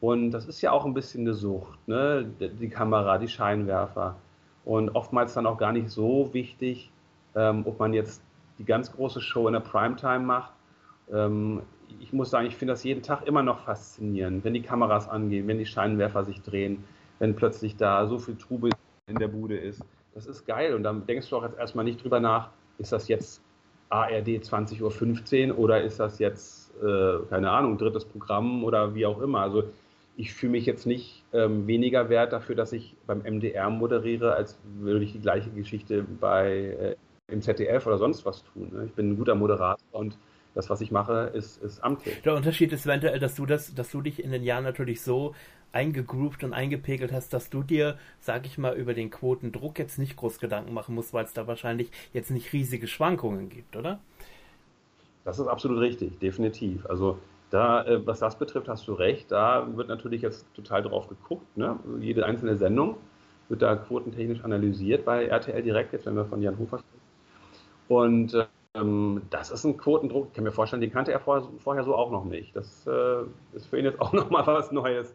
Und 0.00 0.32
das 0.32 0.46
ist 0.46 0.60
ja 0.60 0.72
auch 0.72 0.84
ein 0.84 0.92
bisschen 0.92 1.20
eine 1.20 1.34
Sucht, 1.34 1.78
ne? 1.86 2.26
die 2.40 2.68
Kamera, 2.68 3.18
die 3.18 3.28
Scheinwerfer. 3.28 4.16
Und 4.64 4.90
oftmals 4.96 5.34
dann 5.34 5.46
auch 5.46 5.56
gar 5.56 5.70
nicht 5.70 5.88
so 5.88 6.34
wichtig, 6.34 6.90
ähm, 7.36 7.62
ob 7.64 7.78
man 7.78 7.92
jetzt 7.94 8.22
die 8.58 8.64
ganz 8.64 8.92
große 8.92 9.20
Show 9.20 9.46
in 9.46 9.52
der 9.52 9.60
Primetime 9.60 10.18
macht. 10.18 10.52
Ähm, 11.12 11.62
ich 12.00 12.12
muss 12.12 12.30
sagen, 12.30 12.48
ich 12.48 12.56
finde 12.56 12.72
das 12.72 12.82
jeden 12.82 13.02
Tag 13.02 13.24
immer 13.24 13.44
noch 13.44 13.60
faszinierend, 13.60 14.42
wenn 14.42 14.54
die 14.54 14.62
Kameras 14.62 15.08
angehen, 15.08 15.46
wenn 15.46 15.58
die 15.58 15.66
Scheinwerfer 15.66 16.24
sich 16.24 16.42
drehen, 16.42 16.82
wenn 17.20 17.36
plötzlich 17.36 17.76
da 17.76 18.08
so 18.08 18.18
viel 18.18 18.36
Trubel 18.36 18.72
in 19.06 19.16
der 19.16 19.28
Bude 19.28 19.56
ist. 19.56 19.80
Das 20.12 20.26
ist 20.26 20.44
geil. 20.44 20.74
Und 20.74 20.82
dann 20.82 21.06
denkst 21.06 21.30
du 21.30 21.36
auch 21.36 21.44
jetzt 21.44 21.56
erstmal 21.56 21.84
nicht 21.84 22.02
drüber 22.02 22.18
nach, 22.18 22.50
ist 22.78 22.90
das 22.90 23.06
jetzt 23.06 23.40
ARD 23.88 24.28
20.15 24.28 25.50
Uhr 25.50 25.58
oder 25.58 25.82
ist 25.82 26.00
das 26.00 26.18
jetzt, 26.18 26.72
äh, 26.82 27.18
keine 27.30 27.50
Ahnung, 27.50 27.78
drittes 27.78 28.04
Programm 28.04 28.64
oder 28.64 28.94
wie 28.94 29.06
auch 29.06 29.20
immer. 29.20 29.40
Also 29.40 29.64
ich 30.16 30.32
fühle 30.32 30.52
mich 30.52 30.66
jetzt 30.66 30.86
nicht 30.86 31.22
ähm, 31.32 31.66
weniger 31.66 32.08
wert 32.08 32.32
dafür, 32.32 32.54
dass 32.54 32.72
ich 32.72 32.96
beim 33.06 33.22
MDR 33.22 33.70
moderiere, 33.70 34.34
als 34.34 34.58
würde 34.78 35.04
ich 35.04 35.12
die 35.12 35.20
gleiche 35.20 35.50
Geschichte 35.50 36.04
bei 36.20 36.50
äh, 36.50 36.96
im 37.28 37.42
ZDF 37.42 37.86
oder 37.86 37.98
sonst 37.98 38.24
was 38.24 38.42
tun. 38.44 38.70
Ne? 38.72 38.84
Ich 38.86 38.92
bin 38.92 39.10
ein 39.10 39.16
guter 39.16 39.34
Moderator 39.34 39.84
und 39.92 40.16
das, 40.54 40.70
was 40.70 40.80
ich 40.80 40.90
mache, 40.90 41.32
ist, 41.34 41.62
ist 41.62 41.84
amtlich. 41.84 42.22
Der 42.22 42.34
Unterschied 42.34 42.72
ist 42.72 42.86
eventuell, 42.86 43.18
dass 43.18 43.34
du 43.34 43.44
das, 43.44 43.74
dass 43.74 43.90
du 43.90 44.00
dich 44.00 44.24
in 44.24 44.30
den 44.30 44.42
Jahren 44.42 44.64
natürlich 44.64 45.02
so 45.02 45.34
eingegroovt 45.76 46.42
und 46.42 46.54
eingepegelt 46.54 47.12
hast, 47.12 47.34
dass 47.34 47.50
du 47.50 47.62
dir, 47.62 47.98
sag 48.18 48.46
ich 48.46 48.56
mal, 48.56 48.74
über 48.74 48.94
den 48.94 49.10
Quotendruck 49.10 49.78
jetzt 49.78 49.98
nicht 49.98 50.16
groß 50.16 50.38
Gedanken 50.38 50.72
machen 50.72 50.94
musst, 50.94 51.12
weil 51.12 51.24
es 51.24 51.34
da 51.34 51.46
wahrscheinlich 51.46 51.90
jetzt 52.14 52.30
nicht 52.30 52.54
riesige 52.54 52.86
Schwankungen 52.86 53.50
gibt, 53.50 53.76
oder? 53.76 54.00
Das 55.24 55.38
ist 55.38 55.48
absolut 55.48 55.80
richtig, 55.80 56.18
definitiv. 56.18 56.86
Also 56.86 57.18
da, 57.50 57.84
äh, 57.84 58.06
was 58.06 58.20
das 58.20 58.38
betrifft, 58.38 58.68
hast 58.68 58.88
du 58.88 58.94
recht. 58.94 59.30
Da 59.30 59.68
wird 59.76 59.88
natürlich 59.88 60.22
jetzt 60.22 60.46
total 60.54 60.82
drauf 60.82 61.08
geguckt. 61.08 61.56
Ne? 61.58 61.78
Jede 62.00 62.24
einzelne 62.24 62.56
Sendung 62.56 62.96
wird 63.50 63.60
da 63.60 63.76
quotentechnisch 63.76 64.42
analysiert 64.44 65.04
bei 65.04 65.26
RTL 65.26 65.62
Direkt, 65.62 65.92
jetzt 65.92 66.06
wenn 66.06 66.16
wir 66.16 66.24
von 66.24 66.40
Jan 66.40 66.58
Hofer 66.58 66.78
sprechen. 66.78 67.00
Und 67.88 68.34
äh, 68.34 68.46
ähm, 68.74 69.22
das 69.28 69.50
ist 69.50 69.64
ein 69.64 69.76
Quotendruck, 69.76 70.28
ich 70.28 70.32
kann 70.32 70.44
mir 70.44 70.52
vorstellen, 70.52 70.80
den 70.80 70.92
kannte 70.92 71.12
er 71.12 71.20
vorher, 71.20 71.46
vorher 71.58 71.84
so 71.84 71.94
auch 71.94 72.10
noch 72.10 72.24
nicht. 72.24 72.56
Das 72.56 72.86
äh, 72.86 73.22
ist 73.52 73.66
für 73.66 73.78
ihn 73.78 73.84
jetzt 73.84 74.00
auch 74.00 74.12
nochmal 74.20 74.46
was 74.46 74.72
Neues. 74.72 75.14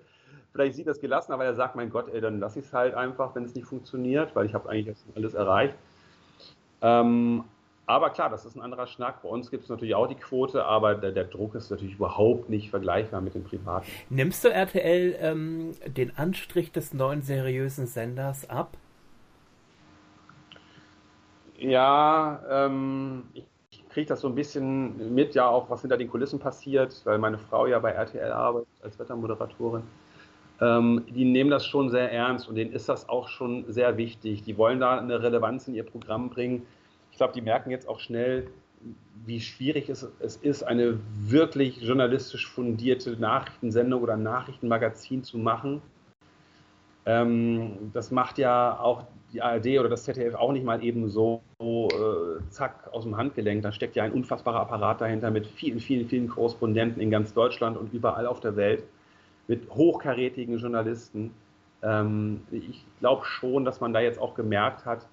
Vielleicht 0.51 0.75
sieht 0.75 0.87
es 0.87 0.99
gelassen, 0.99 1.31
aber 1.31 1.45
er 1.45 1.53
sagt, 1.53 1.75
mein 1.75 1.89
Gott, 1.89 2.09
ey, 2.13 2.19
dann 2.19 2.39
lass 2.39 2.57
ich 2.57 2.65
es 2.65 2.73
halt 2.73 2.93
einfach, 2.93 3.33
wenn 3.35 3.45
es 3.45 3.55
nicht 3.55 3.65
funktioniert, 3.65 4.35
weil 4.35 4.45
ich 4.45 4.53
habe 4.53 4.69
eigentlich 4.69 4.87
jetzt 4.87 5.05
alles 5.15 5.33
erreicht. 5.33 5.75
Ähm, 6.81 7.45
aber 7.85 8.09
klar, 8.09 8.29
das 8.29 8.45
ist 8.45 8.55
ein 8.55 8.61
anderer 8.61 8.87
Schnack. 8.87 9.21
Bei 9.21 9.29
uns 9.29 9.51
gibt 9.51 9.63
es 9.63 9.69
natürlich 9.69 9.95
auch 9.95 10.07
die 10.07 10.15
Quote, 10.15 10.65
aber 10.65 10.95
der, 10.95 11.11
der, 11.11 11.25
Druck 11.25 11.55
ist 11.55 11.71
natürlich 11.71 11.95
überhaupt 11.95 12.49
nicht 12.49 12.69
vergleichbar 12.69 13.21
mit 13.21 13.35
dem 13.35 13.43
privaten. 13.43 13.85
Nimmst 14.09 14.43
du 14.43 14.49
RTL 14.49 15.15
ähm, 15.19 15.71
den 15.87 16.15
Anstrich 16.17 16.71
des 16.71 16.93
neuen 16.93 17.21
seriösen 17.21 17.87
Senders 17.87 18.49
ab? 18.49 18.77
Ja, 21.57 22.41
ähm, 22.49 23.23
ich 23.33 23.87
kriege 23.89 24.07
das 24.07 24.21
so 24.21 24.29
ein 24.29 24.35
bisschen 24.35 25.13
mit, 25.13 25.35
ja 25.35 25.47
auch, 25.47 25.69
was 25.69 25.81
hinter 25.81 25.97
den 25.97 26.09
Kulissen 26.09 26.39
passiert, 26.39 27.01
weil 27.03 27.17
meine 27.17 27.37
Frau 27.37 27.67
ja 27.67 27.77
bei 27.79 27.91
RTL 27.91 28.31
arbeitet 28.31 28.69
als 28.81 28.97
Wettermoderatorin. 28.97 29.83
Ähm, 30.61 31.05
die 31.09 31.25
nehmen 31.25 31.49
das 31.49 31.65
schon 31.65 31.89
sehr 31.89 32.11
ernst 32.11 32.47
und 32.47 32.55
denen 32.55 32.71
ist 32.71 32.87
das 32.87 33.09
auch 33.09 33.27
schon 33.27 33.65
sehr 33.67 33.97
wichtig. 33.97 34.43
Die 34.43 34.57
wollen 34.57 34.79
da 34.79 34.99
eine 34.99 35.21
Relevanz 35.21 35.67
in 35.67 35.73
ihr 35.73 35.83
Programm 35.83 36.29
bringen. 36.29 36.67
Ich 37.11 37.17
glaube, 37.17 37.33
die 37.33 37.41
merken 37.41 37.71
jetzt 37.71 37.87
auch 37.89 37.99
schnell, 37.99 38.47
wie 39.25 39.39
schwierig 39.39 39.89
es, 39.89 40.07
es 40.19 40.35
ist, 40.37 40.63
eine 40.63 40.99
wirklich 41.19 41.81
journalistisch 41.81 42.47
fundierte 42.47 43.11
Nachrichtensendung 43.19 44.01
oder 44.01 44.17
Nachrichtenmagazin 44.17 45.23
zu 45.23 45.37
machen. 45.37 45.81
Ähm, 47.05 47.91
das 47.93 48.11
macht 48.11 48.37
ja 48.37 48.79
auch 48.79 49.05
die 49.33 49.41
ARD 49.41 49.79
oder 49.79 49.89
das 49.89 50.03
ZDF 50.03 50.35
auch 50.35 50.51
nicht 50.51 50.65
mal 50.65 50.83
eben 50.83 51.09
so, 51.09 51.41
äh, 51.59 52.49
zack 52.49 52.89
aus 52.91 53.03
dem 53.03 53.17
Handgelenk. 53.17 53.63
Da 53.63 53.71
steckt 53.71 53.95
ja 53.95 54.03
ein 54.03 54.11
unfassbarer 54.11 54.59
Apparat 54.59 55.01
dahinter 55.01 55.31
mit 55.31 55.47
vielen, 55.47 55.79
vielen, 55.79 56.07
vielen 56.07 56.27
Korrespondenten 56.27 57.01
in 57.01 57.09
ganz 57.09 57.33
Deutschland 57.33 57.77
und 57.77 57.93
überall 57.93 58.27
auf 58.27 58.39
der 58.39 58.55
Welt, 58.55 58.83
mit 59.51 59.69
hochkarätigen 59.69 60.59
Journalisten. 60.59 61.33
Ähm, 61.83 62.43
ich 62.51 62.85
glaube 63.01 63.25
schon, 63.25 63.65
dass 63.65 63.81
man 63.81 63.91
da 63.91 63.99
jetzt 63.99 64.17
auch 64.17 64.33
gemerkt 64.33 64.85
hat, 64.85 65.09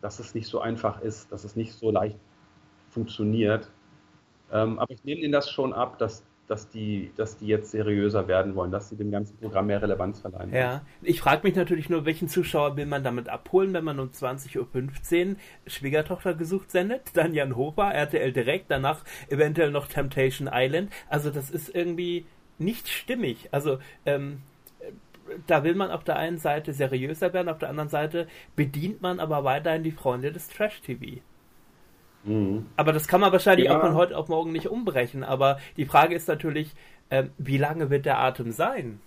dass 0.00 0.20
es 0.20 0.34
nicht 0.34 0.46
so 0.46 0.58
einfach 0.58 1.02
ist, 1.02 1.30
dass 1.30 1.44
es 1.44 1.54
nicht 1.54 1.74
so 1.74 1.90
leicht 1.90 2.18
funktioniert. 2.88 3.70
Ähm, 4.50 4.78
aber 4.78 4.90
ich 4.90 5.04
nehme 5.04 5.20
Ihnen 5.20 5.32
das 5.32 5.50
schon 5.50 5.74
ab, 5.74 5.98
dass 5.98 6.24
dass 6.46 6.68
die, 6.68 7.10
dass 7.16 7.38
die 7.38 7.46
jetzt 7.46 7.70
seriöser 7.70 8.28
werden 8.28 8.54
wollen, 8.54 8.70
dass 8.70 8.90
sie 8.90 8.96
dem 8.96 9.10
ganzen 9.10 9.36
Programm 9.38 9.66
mehr 9.66 9.80
Relevanz 9.80 10.20
verleihen. 10.20 10.52
Ja, 10.52 10.82
ich 11.00 11.20
frage 11.20 11.46
mich 11.46 11.56
natürlich 11.56 11.88
nur, 11.88 12.04
welchen 12.04 12.28
Zuschauer 12.28 12.76
will 12.76 12.84
man 12.84 13.02
damit 13.02 13.30
abholen, 13.30 13.72
wenn 13.72 13.84
man 13.84 13.98
um 13.98 14.08
20.15 14.08 15.30
Uhr 15.30 15.36
Schwiegertochter 15.66 16.34
gesucht 16.34 16.70
sendet, 16.70 17.00
dann 17.14 17.32
Jan 17.32 17.56
Hofer, 17.56 17.94
RTL 17.94 18.32
direkt, 18.32 18.70
danach 18.70 19.04
eventuell 19.30 19.70
noch 19.70 19.86
Temptation 19.86 20.50
Island. 20.52 20.90
Also 21.08 21.30
das 21.30 21.50
ist 21.50 21.74
irgendwie 21.74 22.26
nicht 22.58 22.88
stimmig. 22.88 23.48
Also 23.52 23.78
ähm, 24.06 24.42
da 25.46 25.64
will 25.64 25.74
man 25.74 25.90
auf 25.90 26.04
der 26.04 26.16
einen 26.16 26.38
Seite 26.38 26.72
seriöser 26.72 27.32
werden, 27.32 27.48
auf 27.48 27.58
der 27.58 27.70
anderen 27.70 27.88
Seite 27.88 28.26
bedient 28.56 29.02
man 29.02 29.20
aber 29.20 29.44
weiterhin 29.44 29.82
die 29.82 29.92
Freunde 29.92 30.32
des 30.32 30.48
Trash-TV. 30.48 31.20
Mhm. 32.24 32.66
Aber 32.76 32.92
das 32.92 33.08
kann 33.08 33.20
man 33.20 33.32
wahrscheinlich 33.32 33.66
ja. 33.66 33.76
auch 33.76 33.80
von 33.80 33.94
heute 33.94 34.16
auf 34.16 34.28
morgen 34.28 34.52
nicht 34.52 34.68
umbrechen. 34.68 35.24
Aber 35.24 35.58
die 35.76 35.86
Frage 35.86 36.14
ist 36.14 36.28
natürlich, 36.28 36.74
äh, 37.10 37.24
wie 37.38 37.58
lange 37.58 37.90
wird 37.90 38.06
der 38.06 38.18
Atem 38.18 38.50
sein? 38.50 39.00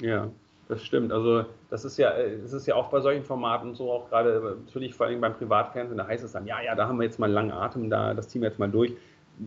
Ja, 0.00 0.30
das 0.68 0.84
stimmt. 0.84 1.12
Also 1.12 1.44
das 1.70 1.84
ist 1.84 1.98
ja, 1.98 2.12
das 2.42 2.52
ist 2.52 2.66
ja 2.66 2.76
auch 2.76 2.88
bei 2.88 3.00
solchen 3.00 3.24
Formaten 3.24 3.74
so, 3.74 3.90
auch 3.90 4.08
gerade 4.08 4.58
natürlich 4.64 4.94
vor 4.94 5.06
allem 5.06 5.20
beim 5.20 5.34
Privatfernsehen, 5.34 5.98
da 5.98 6.06
heißt 6.06 6.24
es 6.24 6.32
dann, 6.32 6.46
ja, 6.46 6.60
ja, 6.60 6.74
da 6.74 6.86
haben 6.86 6.98
wir 6.98 7.04
jetzt 7.04 7.18
mal 7.18 7.26
einen 7.26 7.34
langen 7.34 7.52
Atem, 7.52 7.90
da, 7.90 8.14
das 8.14 8.28
ziehen 8.28 8.42
wir 8.42 8.48
jetzt 8.48 8.58
mal 8.58 8.70
durch. 8.70 8.92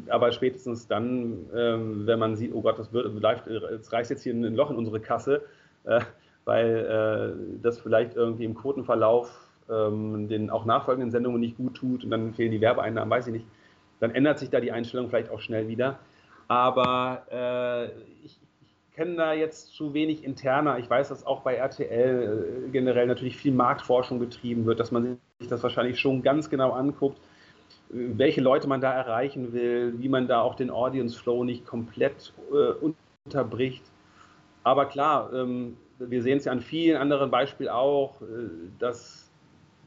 Aber 0.07 0.31
spätestens 0.31 0.87
dann, 0.87 1.49
ähm, 1.55 2.05
wenn 2.05 2.19
man 2.19 2.35
sieht, 2.35 2.53
oh 2.53 2.61
Gott, 2.61 2.79
das 2.79 2.93
wird, 2.93 3.23
es 3.45 3.91
reißt 3.91 4.09
jetzt 4.09 4.23
hier 4.23 4.33
ein 4.33 4.55
Loch 4.55 4.69
in 4.69 4.77
unsere 4.77 4.99
Kasse, 4.99 5.43
äh, 5.83 6.01
weil 6.45 7.35
äh, 7.57 7.61
das 7.61 7.79
vielleicht 7.79 8.15
irgendwie 8.15 8.45
im 8.45 8.55
Quotenverlauf 8.55 9.29
ähm, 9.69 10.27
den 10.27 10.49
auch 10.49 10.65
nachfolgenden 10.65 11.11
Sendungen 11.11 11.39
nicht 11.39 11.57
gut 11.57 11.75
tut 11.75 12.03
und 12.03 12.11
dann 12.11 12.33
fehlen 12.33 12.51
die 12.51 12.61
Werbeeinnahmen, 12.61 13.09
weiß 13.09 13.27
ich 13.27 13.33
nicht, 13.33 13.45
dann 13.99 14.13
ändert 14.13 14.39
sich 14.39 14.49
da 14.49 14.59
die 14.59 14.71
Einstellung 14.71 15.09
vielleicht 15.09 15.29
auch 15.29 15.39
schnell 15.39 15.67
wieder. 15.67 15.99
Aber 16.47 17.25
äh, 17.31 17.85
ich, 18.25 18.39
ich 18.61 18.95
kenne 18.95 19.15
da 19.15 19.33
jetzt 19.33 19.73
zu 19.73 19.93
wenig 19.93 20.23
interner. 20.23 20.79
Ich 20.79 20.89
weiß, 20.89 21.09
dass 21.09 21.25
auch 21.25 21.41
bei 21.41 21.55
RTL 21.55 22.65
äh, 22.67 22.69
generell 22.71 23.07
natürlich 23.07 23.37
viel 23.37 23.53
Marktforschung 23.53 24.19
betrieben 24.19 24.65
wird, 24.65 24.79
dass 24.79 24.91
man 24.91 25.17
sich 25.39 25.47
das 25.47 25.63
wahrscheinlich 25.63 25.99
schon 25.99 26.23
ganz 26.23 26.49
genau 26.49 26.71
anguckt, 26.71 27.19
welche 27.91 28.41
Leute 28.41 28.67
man 28.67 28.81
da 28.81 28.93
erreichen 28.93 29.53
will, 29.53 29.93
wie 29.97 30.09
man 30.09 30.27
da 30.27 30.41
auch 30.41 30.55
den 30.55 30.69
Audience 30.69 31.17
Flow 31.17 31.43
nicht 31.43 31.65
komplett 31.65 32.33
äh, 32.51 32.93
unterbricht. 33.25 33.83
Aber 34.63 34.85
klar, 34.85 35.31
ähm, 35.33 35.77
wir 35.99 36.21
sehen 36.21 36.37
es 36.37 36.45
ja 36.45 36.51
an 36.51 36.61
vielen 36.61 36.97
anderen 36.97 37.29
Beispielen 37.31 37.69
auch, 37.69 38.21
äh, 38.21 38.25
dass 38.79 39.29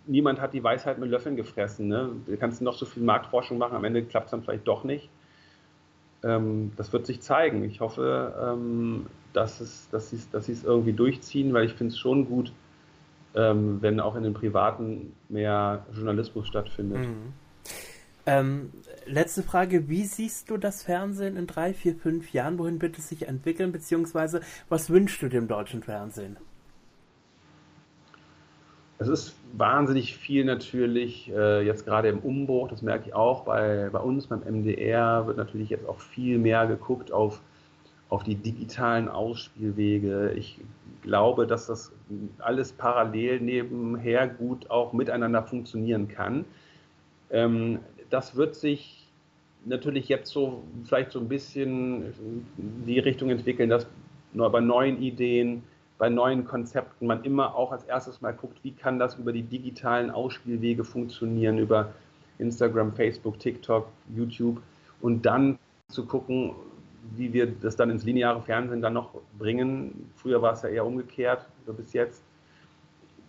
niemand 0.07 0.41
hat 0.41 0.53
die 0.53 0.63
Weisheit 0.63 0.99
mit 0.99 1.11
Löffeln 1.11 1.37
gefressen. 1.37 1.89
Ne? 1.89 2.11
Du 2.27 2.37
kannst 2.37 2.61
noch 2.61 2.77
so 2.77 2.85
viel 2.85 3.03
Marktforschung 3.03 3.59
machen, 3.59 3.77
am 3.77 3.85
Ende 3.85 4.05
klappt 4.05 4.27
es 4.27 4.31
dann 4.33 4.43
vielleicht 4.43 4.69
doch 4.69 4.85
nicht. 4.85 5.09
Ähm, 6.23 6.73
das 6.77 6.93
wird 6.93 7.07
sich 7.07 7.21
zeigen. 7.21 7.65
Ich 7.65 7.81
hoffe, 7.81 8.35
ähm, 8.41 9.07
dass, 9.33 9.61
es, 9.61 9.89
dass 9.91 10.11
sie 10.11 10.21
dass 10.31 10.49
es 10.49 10.65
irgendwie 10.65 10.93
durchziehen, 10.93 11.55
weil 11.55 11.65
ich 11.65 11.75
finde 11.75 11.93
es 11.93 11.99
schon 11.99 12.27
gut, 12.27 12.53
ähm, 13.35 13.79
wenn 13.81 13.99
auch 14.01 14.15
in 14.15 14.23
den 14.23 14.35
Privaten 14.35 15.15
mehr 15.29 15.87
Journalismus 15.93 16.47
stattfindet. 16.47 16.99
Mhm. 16.99 17.33
Ähm, 18.27 18.73
letzte 19.07 19.43
Frage, 19.43 19.89
wie 19.89 20.05
siehst 20.05 20.49
du 20.49 20.57
das 20.57 20.83
Fernsehen 20.83 21.37
in 21.37 21.47
drei, 21.47 21.75
vier, 21.75 21.95
fünf 21.95 22.33
Jahren? 22.33 22.59
Wohin 22.59 22.81
wird 22.81 22.99
es 22.99 23.09
sich 23.09 23.29
entwickeln, 23.29 23.71
beziehungsweise 23.71 24.41
was 24.69 24.89
wünschst 24.89 25.21
du 25.21 25.29
dem 25.29 25.47
deutschen 25.47 25.83
Fernsehen? 25.83 26.39
Es 28.99 29.09
ist 29.09 29.37
wahnsinnig 29.53 30.17
viel 30.17 30.45
natürlich 30.45 31.31
äh, 31.31 31.63
jetzt 31.67 31.85
gerade 31.85 32.09
im 32.09 32.21
Umbruch, 32.21 32.69
das 32.69 32.81
merke 32.81 33.09
ich 33.09 33.15
auch 33.15 33.45
bei, 33.45 33.91
bei 33.93 33.99
uns 33.99 34.29
beim 34.29 34.41
MDR, 34.41 35.27
wird 35.27 35.37
natürlich 35.37 35.69
jetzt 35.69 35.87
auch 35.87 36.01
viel 36.01 36.39
mehr 36.39 36.67
geguckt 36.67 37.13
auf, 37.13 37.43
auf 38.09 38.23
die 38.23 38.37
digitalen 38.37 39.09
Ausspielwege. 39.09 40.33
Ich 40.37 40.61
glaube, 41.03 41.47
dass 41.47 41.67
das 41.67 41.93
alles 42.39 42.73
parallel 42.73 43.41
nebenher 43.41 44.29
gut 44.29 44.71
auch 44.71 44.93
miteinander 44.95 45.43
funktionieren 45.43 46.09
kann. 46.09 46.47
Ähm, 47.31 47.81
das 48.15 48.37
wird 48.37 48.55
sich 48.55 49.09
natürlich 49.65 50.09
jetzt 50.09 50.31
so 50.31 50.63
vielleicht 50.85 51.11
so 51.11 51.19
ein 51.19 51.29
bisschen 51.29 52.15
in 52.57 52.85
die 52.87 53.01
Richtung 53.01 53.29
entwickeln, 53.29 53.69
dass 53.69 53.89
bei 54.33 54.61
neuen 54.61 55.03
Ideen 55.03 55.65
bei 55.99 56.09
neuen 56.09 56.45
Konzepten 56.45 57.07
man 57.07 57.25
immer 57.25 57.57
auch 57.57 57.73
als 57.73 57.83
erstes 57.85 58.21
mal 58.21 58.33
guckt, 58.33 58.59
wie 58.63 58.73
kann 58.73 58.99
das 58.99 59.17
über 59.17 59.33
die 59.33 59.43
digitalen 59.43 60.11
Ausspielwege 60.11 60.85
funktionieren, 60.85 61.59
über 61.59 61.93
Instagram, 62.39 62.93
Facebook, 62.93 63.39
TikTok, 63.39 63.89
YouTube 64.15 64.61
und 65.01 65.23
dann 65.23 65.59
zu 65.89 66.07
gucken, 66.07 66.55
wie 67.17 67.33
wir 67.33 67.47
das 67.47 67.77
dann 67.77 67.91
ins 67.91 68.05
lineare 68.05 68.43
Fernsehen 68.43 68.81
dann 68.81 68.95
noch 68.95 69.11
bringen. 69.39 70.11
Früher 70.17 70.41
war 70.41 70.53
es 70.53 70.63
ja 70.63 70.69
eher 70.69 70.87
umgekehrt, 70.87 71.47
so 71.67 71.73
bis 71.73 71.93
jetzt. 71.93 72.23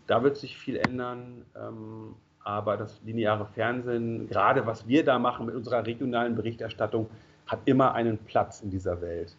Da 0.07 0.23
wird 0.23 0.37
sich 0.37 0.57
viel 0.57 0.77
ändern, 0.77 1.43
ähm, 1.55 2.15
aber 2.45 2.77
das 2.77 3.01
lineare 3.03 3.47
Fernsehen, 3.47 4.29
gerade 4.29 4.65
was 4.67 4.87
wir 4.87 5.03
da 5.03 5.17
machen 5.17 5.47
mit 5.47 5.55
unserer 5.55 5.85
regionalen 5.85 6.35
Berichterstattung, 6.35 7.09
hat 7.47 7.59
immer 7.65 7.93
einen 7.93 8.19
Platz 8.19 8.61
in 8.61 8.69
dieser 8.69 9.01
Welt. 9.01 9.35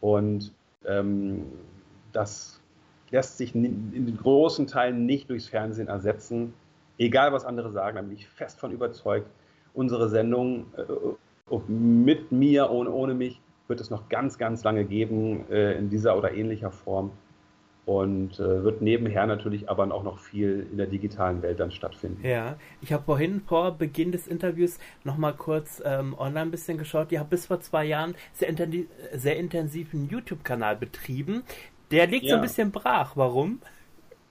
Und 0.00 0.52
ähm, 0.86 1.44
das 2.12 2.60
lässt 3.10 3.36
sich 3.36 3.54
in 3.54 4.16
großen 4.16 4.66
Teilen 4.66 5.04
nicht 5.04 5.28
durchs 5.28 5.48
Fernsehen 5.48 5.88
ersetzen. 5.88 6.54
Egal, 6.98 7.32
was 7.32 7.44
andere 7.44 7.70
sagen, 7.70 7.96
da 7.96 8.02
bin 8.02 8.12
ich 8.12 8.26
fest 8.26 8.58
von 8.58 8.72
überzeugt. 8.72 9.28
Unsere 9.74 10.08
Sendung 10.08 10.66
äh, 10.76 11.56
mit 11.68 12.32
mir, 12.32 12.70
ohne, 12.70 12.90
ohne 12.90 13.14
mich, 13.14 13.38
wird 13.68 13.82
es 13.82 13.90
noch 13.90 14.08
ganz, 14.08 14.38
ganz 14.38 14.64
lange 14.64 14.86
geben 14.86 15.44
äh, 15.50 15.76
in 15.76 15.90
dieser 15.90 16.16
oder 16.16 16.32
ähnlicher 16.32 16.70
Form. 16.70 17.10
Und 17.86 18.40
äh, 18.40 18.64
wird 18.64 18.82
nebenher 18.82 19.26
natürlich 19.26 19.70
aber 19.70 19.88
auch 19.94 20.02
noch 20.02 20.18
viel 20.18 20.66
in 20.72 20.76
der 20.76 20.88
digitalen 20.88 21.40
Welt 21.42 21.60
dann 21.60 21.70
stattfinden. 21.70 22.26
Ja, 22.26 22.56
ich 22.82 22.92
habe 22.92 23.04
vorhin 23.04 23.40
vor 23.40 23.70
Beginn 23.70 24.10
des 24.10 24.26
Interviews 24.26 24.80
nochmal 25.04 25.34
kurz 25.34 25.80
ähm, 25.86 26.12
online 26.18 26.46
ein 26.46 26.50
bisschen 26.50 26.78
geschaut. 26.78 27.12
Ihr 27.12 27.20
habt 27.20 27.30
bis 27.30 27.46
vor 27.46 27.60
zwei 27.60 27.84
Jahren 27.84 28.16
sehr, 28.32 28.48
intensiv, 28.48 28.88
sehr 29.12 29.36
intensiven 29.36 30.08
YouTube-Kanal 30.08 30.74
betrieben. 30.74 31.44
Der 31.92 32.08
liegt 32.08 32.24
ja. 32.24 32.30
so 32.30 32.36
ein 32.36 32.42
bisschen 32.42 32.72
brach. 32.72 33.12
Warum? 33.16 33.60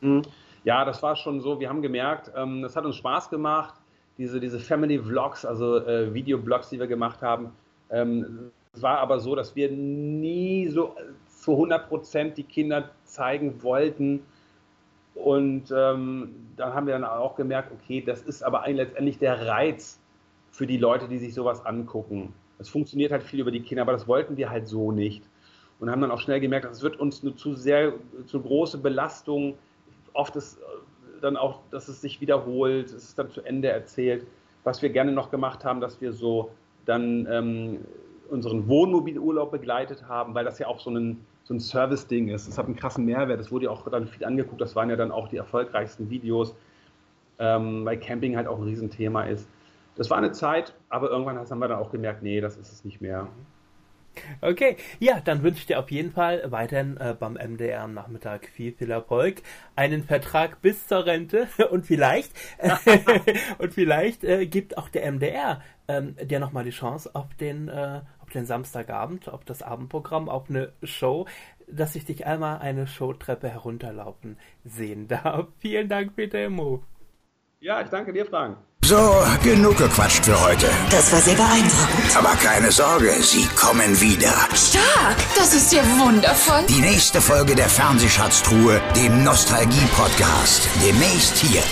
Hm. 0.01 0.23
Ja, 0.65 0.83
das 0.83 1.01
war 1.01 1.15
schon 1.15 1.39
so. 1.39 1.59
Wir 1.61 1.69
haben 1.69 1.81
gemerkt, 1.81 2.31
ähm, 2.35 2.61
das 2.61 2.75
hat 2.75 2.83
uns 2.83 2.97
Spaß 2.97 3.29
gemacht. 3.29 3.75
Diese, 4.17 4.41
diese 4.41 4.59
Family 4.59 4.99
Vlogs, 4.99 5.45
also 5.45 5.77
äh, 5.77 6.13
Videoblogs, 6.13 6.69
die 6.69 6.79
wir 6.79 6.87
gemacht 6.87 7.21
haben. 7.21 7.51
Ähm, 7.89 8.51
es 8.73 8.81
war 8.81 8.99
aber 8.99 9.19
so, 9.19 9.35
dass 9.35 9.55
wir 9.55 9.71
nie 9.71 10.67
so 10.67 10.95
zu 11.45 11.51
100 11.51 11.87
Prozent 11.87 12.37
die 12.37 12.43
Kinder 12.43 12.89
zeigen 13.03 13.61
wollten. 13.61 14.25
Und 15.13 15.71
ähm, 15.71 16.35
dann 16.57 16.73
haben 16.73 16.87
wir 16.87 16.93
dann 16.93 17.03
auch 17.03 17.35
gemerkt, 17.35 17.71
okay, 17.71 18.01
das 18.01 18.21
ist 18.21 18.43
aber 18.43 18.63
eigentlich 18.63 18.87
letztendlich 18.87 19.19
der 19.19 19.47
Reiz 19.47 19.99
für 20.51 20.65
die 20.67 20.77
Leute, 20.77 21.07
die 21.07 21.19
sich 21.19 21.33
sowas 21.33 21.65
angucken. 21.65 22.33
Es 22.57 22.69
funktioniert 22.69 23.11
halt 23.11 23.23
viel 23.23 23.39
über 23.39 23.51
die 23.51 23.61
Kinder, 23.61 23.83
aber 23.83 23.91
das 23.91 24.07
wollten 24.07 24.37
wir 24.37 24.49
halt 24.49 24.67
so 24.67 24.91
nicht 24.91 25.23
und 25.79 25.89
haben 25.89 26.01
dann 26.01 26.11
auch 26.11 26.19
schnell 26.19 26.39
gemerkt, 26.39 26.65
das 26.65 26.81
wird 26.81 26.99
uns 26.99 27.21
eine 27.21 27.35
zu 27.35 27.53
sehr, 27.53 27.93
zu 28.25 28.41
große 28.41 28.77
Belastung. 28.77 29.55
Oft 30.13 30.35
ist 30.35 30.57
äh, 30.57 30.61
dann 31.21 31.37
auch, 31.37 31.59
dass 31.69 31.87
es 31.87 32.01
sich 32.01 32.21
wiederholt, 32.21 32.87
es 32.87 33.09
ist 33.09 33.19
dann 33.19 33.29
zu 33.29 33.41
Ende 33.41 33.69
erzählt. 33.69 34.25
Was 34.63 34.81
wir 34.81 34.89
gerne 34.89 35.11
noch 35.11 35.29
gemacht 35.29 35.63
haben, 35.63 35.79
dass 35.79 36.01
wir 36.01 36.11
so 36.11 36.49
dann 36.85 37.27
ähm, 37.29 37.79
unseren 38.29 38.67
Wohnmobilurlaub 38.67 39.51
begleitet 39.51 40.07
haben, 40.07 40.33
weil 40.33 40.45
das 40.45 40.59
ja 40.59 40.67
auch 40.67 40.79
so 40.79 40.89
ein, 40.89 41.25
so 41.45 41.53
ein 41.53 41.59
Service-Ding 41.59 42.29
ist. 42.29 42.47
Es 42.47 42.57
hat 42.57 42.65
einen 42.65 42.75
krassen 42.75 43.05
Mehrwert. 43.05 43.39
Es 43.39 43.51
wurde 43.51 43.65
ja 43.65 43.71
auch 43.71 43.87
dann 43.89 44.07
viel 44.07 44.25
angeguckt. 44.25 44.59
Das 44.59 44.75
waren 44.75 44.89
ja 44.89 44.95
dann 44.95 45.11
auch 45.11 45.27
die 45.29 45.37
erfolgreichsten 45.37 46.09
Videos, 46.09 46.55
ähm, 47.39 47.85
weil 47.85 47.99
Camping 47.99 48.35
halt 48.35 48.47
auch 48.47 48.57
ein 48.57 48.63
Riesenthema 48.63 49.23
ist. 49.23 49.47
das 49.95 50.09
war 50.09 50.17
eine 50.17 50.31
Zeit, 50.31 50.73
aber 50.89 51.09
irgendwann 51.09 51.37
haben 51.37 51.59
wir 51.59 51.67
dann 51.67 51.79
auch 51.79 51.91
gemerkt, 51.91 52.21
nee, 52.21 52.41
das 52.41 52.57
ist 52.57 52.71
es 52.73 52.83
nicht 52.83 52.99
mehr. 52.99 53.29
Okay, 54.41 54.77
ja, 54.99 55.19
dann 55.19 55.43
wünsche 55.43 55.59
ich 55.59 55.65
dir 55.65 55.79
auf 55.79 55.91
jeden 55.91 56.11
Fall 56.11 56.43
weiterhin 56.47 56.97
äh, 56.97 57.15
beim 57.17 57.33
MDR 57.33 57.83
am 57.83 57.93
Nachmittag 57.93 58.47
viel, 58.47 58.73
viel 58.73 58.91
Erfolg, 58.91 59.41
einen 59.75 60.03
Vertrag 60.03 60.61
bis 60.61 60.87
zur 60.87 61.05
Rente 61.05 61.47
und 61.71 61.85
vielleicht 61.85 62.31
und 63.57 63.73
vielleicht 63.73 64.23
äh, 64.23 64.45
gibt 64.45 64.77
auch 64.77 64.89
der 64.89 65.11
MDR 65.11 65.61
ähm, 65.87 66.15
dir 66.21 66.39
nochmal 66.39 66.63
die 66.63 66.71
Chance 66.71 67.11
auf 67.13 67.33
den 67.35 67.67
äh, 67.67 68.01
auf 68.25 68.31
den 68.31 68.45
Samstagabend, 68.45 69.29
auf 69.29 69.45
das 69.45 69.61
Abendprogramm, 69.61 70.29
auf 70.29 70.49
eine 70.49 70.73
Show, 70.83 71.27
dass 71.67 71.95
ich 71.95 72.05
dich 72.05 72.25
einmal 72.25 72.59
eine 72.59 72.87
Showtreppe 72.87 73.49
herunterlaufen 73.49 74.37
sehen 74.63 75.07
darf. 75.07 75.47
Vielen 75.59 75.89
Dank, 75.89 76.15
Peter 76.15 76.43
Immo. 76.43 76.83
Ja, 77.59 77.81
ich 77.81 77.89
danke 77.89 78.13
dir, 78.13 78.25
Frank. 78.25 78.57
So, 78.83 79.23
genug 79.43 79.77
gequatscht 79.77 80.25
für 80.25 80.39
heute. 80.43 80.67
Das 80.91 81.11
war 81.11 81.19
sehr 81.19 81.33
beeindruckend. 81.33 82.15
Aber 82.15 82.35
keine 82.35 82.71
Sorge, 82.71 83.11
sie 83.21 83.47
kommen 83.55 83.99
wieder. 83.99 84.33
Stark! 84.53 85.17
Das 85.35 85.55
ist 85.55 85.73
ja 85.73 85.81
wundervoll. 85.99 86.65
Die 86.69 86.81
nächste 86.81 87.19
Folge 87.19 87.55
der 87.55 87.69
Fernsehschatztruhe, 87.69 88.79
dem 88.95 89.23
Nostalgie-Podcast. 89.23 90.69
Demnächst 90.83 91.37
hier 91.37 91.63